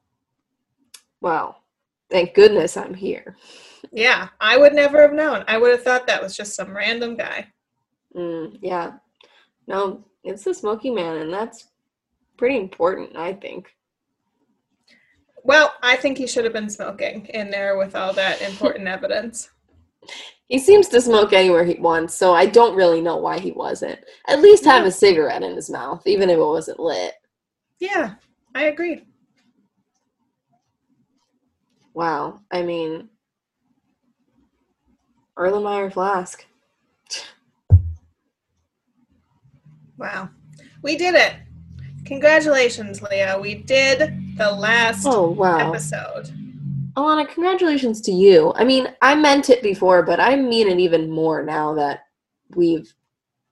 Wow. 1.20 1.56
Thank 2.10 2.34
goodness 2.34 2.76
I'm 2.76 2.94
here. 2.94 3.36
Yeah, 3.92 4.28
I 4.40 4.56
would 4.58 4.74
never 4.74 5.00
have 5.00 5.12
known. 5.12 5.44
I 5.48 5.58
would 5.58 5.70
have 5.70 5.82
thought 5.82 6.06
that 6.06 6.22
was 6.22 6.36
just 6.36 6.54
some 6.54 6.76
random 6.76 7.16
guy. 7.16 7.48
Mm, 8.14 8.58
yeah. 8.60 8.94
No, 9.66 10.04
it's 10.24 10.44
the 10.44 10.52
smoking 10.52 10.94
man, 10.94 11.18
and 11.18 11.32
that's 11.32 11.68
pretty 12.36 12.56
important, 12.56 13.16
I 13.16 13.32
think. 13.32 13.72
Well, 15.42 15.74
I 15.82 15.96
think 15.96 16.18
he 16.18 16.26
should 16.26 16.44
have 16.44 16.52
been 16.52 16.70
smoking 16.70 17.26
in 17.26 17.50
there 17.50 17.76
with 17.78 17.96
all 17.96 18.12
that 18.14 18.42
important 18.42 18.88
evidence. 18.88 19.50
He 20.48 20.58
seems 20.58 20.88
to 20.88 21.00
smoke 21.00 21.32
anywhere 21.32 21.64
he 21.64 21.74
wants, 21.74 22.14
so 22.14 22.34
I 22.34 22.46
don't 22.46 22.74
really 22.74 23.00
know 23.00 23.16
why 23.16 23.38
he 23.38 23.52
wasn't. 23.52 24.00
At 24.26 24.40
least 24.40 24.64
have 24.64 24.84
a 24.84 24.90
cigarette 24.90 25.42
in 25.42 25.54
his 25.54 25.70
mouth, 25.70 26.02
even 26.06 26.28
if 26.28 26.38
it 26.38 26.44
wasn't 26.44 26.80
lit. 26.80 27.14
Yeah, 27.78 28.14
I 28.54 28.64
agree. 28.64 29.04
Wow. 31.94 32.40
I 32.50 32.62
mean, 32.62 33.08
Erlenmeyer 35.38 35.92
Flask. 35.92 36.44
Wow. 39.96 40.30
We 40.82 40.96
did 40.96 41.14
it. 41.14 41.34
Congratulations, 42.06 43.02
Leah. 43.02 43.38
We 43.40 43.54
did 43.54 44.29
the 44.40 44.50
last 44.50 45.04
oh, 45.06 45.28
wow. 45.28 45.68
episode. 45.70 46.30
Alana, 46.96 47.28
congratulations 47.28 48.00
to 48.00 48.10
you. 48.10 48.54
I 48.56 48.64
mean, 48.64 48.88
I 49.02 49.14
meant 49.14 49.50
it 49.50 49.62
before, 49.62 50.02
but 50.02 50.18
I 50.18 50.34
mean 50.34 50.66
it 50.66 50.80
even 50.80 51.10
more 51.10 51.44
now 51.44 51.74
that 51.74 52.06
we've 52.56 52.92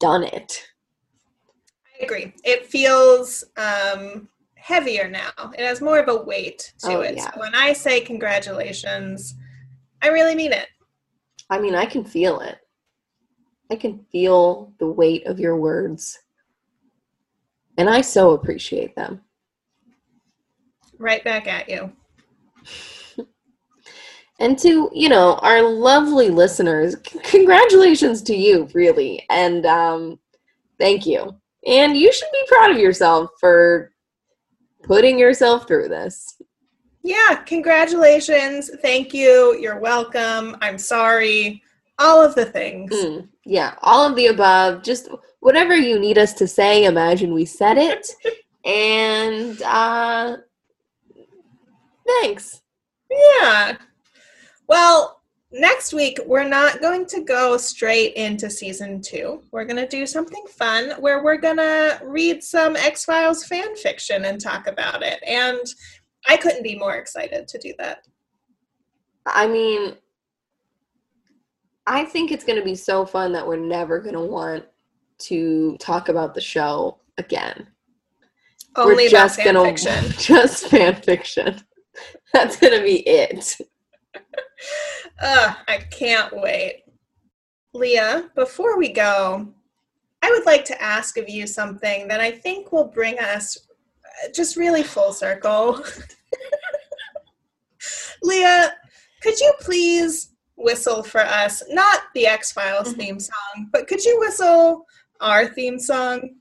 done 0.01 0.24
it. 0.24 0.66
I 2.01 2.05
agree. 2.05 2.32
It 2.43 2.66
feels 2.66 3.44
um, 3.59 4.28
heavier 4.55 5.09
now. 5.09 5.31
It 5.59 5.60
has 5.60 5.82
more 5.82 5.98
of 5.98 6.09
a 6.09 6.24
weight 6.24 6.73
to 6.78 6.94
oh, 6.94 7.01
it. 7.02 7.16
Yeah. 7.16 7.32
So 7.32 7.40
when 7.40 7.55
I 7.55 7.74
say 7.74 8.01
congratulations, 8.01 9.35
I 10.01 10.09
really 10.09 10.35
mean 10.35 10.52
it. 10.52 10.69
I 11.51 11.60
mean, 11.60 11.74
I 11.74 11.85
can 11.85 12.02
feel 12.02 12.40
it. 12.40 12.59
I 13.70 13.77
can 13.77 14.06
feel 14.10 14.73
the 14.78 14.86
weight 14.86 15.27
of 15.27 15.39
your 15.39 15.56
words. 15.56 16.19
And 17.77 17.90
I 17.90 18.01
so 18.01 18.31
appreciate 18.31 18.97
them. 18.97 19.20
Right 20.99 21.23
back 21.25 21.47
at 21.47 21.69
you. 21.69 21.93
and 24.41 24.59
to, 24.59 24.91
you 24.93 25.09
know, 25.09 25.35
our 25.43 25.62
lovely 25.62 26.31
listeners, 26.31 26.97
c- 27.07 27.20
congratulations 27.25 28.23
to 28.23 28.35
you, 28.35 28.69
really. 28.75 29.25
And 29.31 29.65
um, 29.66 30.19
thank 30.79 31.07
you. 31.07 31.37
And 31.66 31.97
you 31.97 32.12
should 32.12 32.31
be 32.33 32.45
proud 32.49 32.70
of 32.70 32.79
yourself 32.79 33.31
for 33.41 33.93
putting 34.83 35.19
yourself 35.19 35.66
through 35.66 35.89
this. 35.89 36.41
Yeah, 37.03 37.37
congratulations. 37.47 38.70
Thank 38.83 39.15
you. 39.15 39.57
You're 39.61 39.79
welcome. 39.79 40.57
I'm 40.61 40.79
sorry. 40.79 41.62
All 41.99 42.25
of 42.25 42.35
the 42.35 42.45
things. 42.45 42.93
Mm, 42.93 43.29
yeah, 43.45 43.75
all 43.83 44.09
of 44.09 44.15
the 44.15 44.27
above. 44.27 44.83
Just 44.83 45.09
whatever 45.41 45.75
you 45.75 45.99
need 45.99 46.19
us 46.19 46.33
to 46.35 46.47
say, 46.47 46.85
imagine 46.85 47.33
we 47.33 47.45
said 47.45 47.79
it. 47.79 48.09
and 48.65 49.62
uh 49.62 50.37
thanks. 52.09 52.62
Yeah. 53.10 53.76
Well, 54.68 55.22
next 55.51 55.93
week 55.93 56.18
we're 56.26 56.48
not 56.48 56.80
going 56.80 57.06
to 57.06 57.22
go 57.22 57.56
straight 57.56 58.14
into 58.14 58.51
season 58.51 59.01
2. 59.01 59.43
We're 59.51 59.64
going 59.64 59.76
to 59.76 59.89
do 59.89 60.06
something 60.06 60.44
fun 60.51 60.93
where 61.01 61.22
we're 61.22 61.39
going 61.39 61.56
to 61.56 62.01
read 62.02 62.43
some 62.43 62.76
X-Files 62.76 63.44
fan 63.44 63.74
fiction 63.76 64.24
and 64.24 64.40
talk 64.40 64.66
about 64.66 65.02
it. 65.02 65.22
And 65.26 65.60
I 66.28 66.36
couldn't 66.36 66.62
be 66.62 66.78
more 66.78 66.97
excited 66.97 67.48
to 67.48 67.59
do 67.59 67.72
that. 67.78 68.06
I 69.26 69.47
mean, 69.47 69.94
I 71.86 72.05
think 72.05 72.30
it's 72.30 72.44
going 72.44 72.59
to 72.59 72.64
be 72.64 72.74
so 72.74 73.06
fun 73.06 73.32
that 73.32 73.47
we're 73.47 73.56
never 73.56 74.01
going 74.01 74.14
to 74.14 74.20
want 74.20 74.64
to 75.20 75.76
talk 75.78 76.09
about 76.09 76.35
the 76.35 76.40
show 76.40 76.98
again. 77.16 77.68
Only 78.76 79.05
We're 79.05 79.10
just 79.10 79.36
fan 79.36 79.55
gonna 79.55 79.64
fiction. 79.64 80.05
just 80.18 80.68
fan 80.68 80.94
fiction. 81.02 81.60
That's 82.33 82.57
gonna 82.57 82.83
be 82.83 83.07
it. 83.09 83.57
Ugh, 85.20 85.57
I 85.66 85.79
can't 85.91 86.35
wait. 86.41 86.85
Leah, 87.75 88.31
before 88.35 88.79
we 88.79 88.91
go, 88.91 89.49
I 90.23 90.31
would 90.31 90.47
like 90.47 90.65
to 90.66 90.83
ask 90.83 91.16
of 91.16 91.29
you 91.29 91.47
something 91.47 92.09
that 92.09 92.20
I 92.20 92.31
think 92.31 92.73
will 92.73 92.89
bring 92.89 93.19
us 93.19 93.57
uh, 94.05 94.29
just 94.35 94.57
really 94.57 94.83
full 94.83 95.12
circle. 95.12 95.83
Leah, 98.23 98.73
could 99.23 99.39
you 99.39 99.53
please 99.61 100.31
whistle 100.57 101.03
for 101.03 101.20
us? 101.20 101.62
Not 101.69 102.03
the 102.15 102.27
X 102.27 102.53
Files 102.53 102.95
Mhm. 102.95 102.99
theme 102.99 103.20
song, 103.20 103.69
but 103.73 103.87
could 103.87 104.05
you 104.05 104.19
whistle 104.19 104.87
our 105.20 105.47
theme 105.47 105.79
song? 105.79 106.37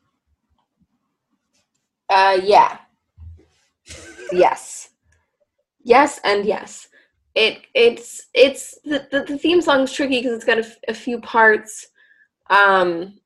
Uh, 2.09 2.39
yeah. 2.41 2.77
yes. 4.31 4.89
Yes 5.87 6.19
and 6.25 6.45
yes. 6.45 6.89
It 7.33 7.61
it's 7.73 8.27
it's 8.33 8.77
the 8.83 9.07
the, 9.09 9.23
the 9.23 9.37
theme 9.37 9.61
song's 9.61 9.93
tricky 9.93 10.19
because 10.19 10.33
it's 10.33 10.43
got 10.43 10.57
a, 10.89 10.93
few 10.93 11.21
parts. 11.21 11.87
Um, 12.49 13.19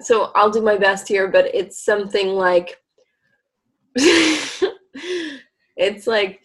so 0.00 0.32
I'll 0.34 0.50
do 0.50 0.62
my 0.62 0.76
best 0.76 1.08
here, 1.08 1.28
but 1.28 1.54
it's 1.54 1.84
something 1.84 2.28
like 2.28 2.78
it's 3.96 4.62
like. 6.06 6.40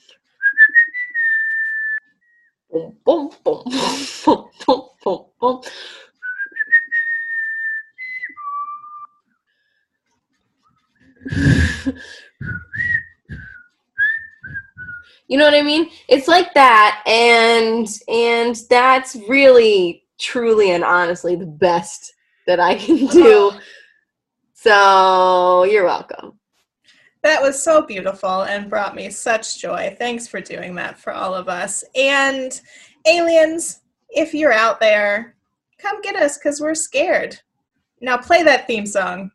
you 15.30 15.38
know 15.38 15.46
what 15.46 15.54
i 15.54 15.62
mean 15.62 15.90
it's 16.10 16.28
like 16.28 16.54
that 16.54 17.02
and 17.08 17.88
and 18.10 18.58
that's 18.70 19.16
really 19.30 20.04
truly 20.20 20.72
and 20.72 20.84
honestly 20.84 21.36
the 21.38 21.46
best 21.46 22.14
that 22.46 22.60
i 22.60 22.76
can 22.76 23.08
do 23.08 23.52
so 24.54 25.64
you're 25.64 25.86
welcome 25.86 26.38
That 27.22 27.42
was 27.42 27.62
so 27.62 27.82
beautiful 27.82 28.44
and 28.44 28.70
brought 28.70 28.96
me 28.96 29.10
such 29.10 29.60
joy. 29.60 29.94
Thanks 30.00 30.26
for 30.26 30.40
doing 30.40 30.74
that 30.76 30.98
for 30.98 31.12
all 31.12 31.34
of 31.36 31.50
us. 31.50 31.84
And 31.94 32.60
aliens, 33.06 33.82
if 34.10 34.34
you're 34.34 34.54
out 34.54 34.80
there, 34.80 35.36
come 35.80 36.02
get 36.02 36.16
us 36.16 36.38
because 36.38 36.62
we're 36.62 36.76
scared. 36.76 37.38
Now 38.00 38.18
play 38.18 38.44
that 38.44 38.68
theme 38.68 38.86
song. 38.86 39.32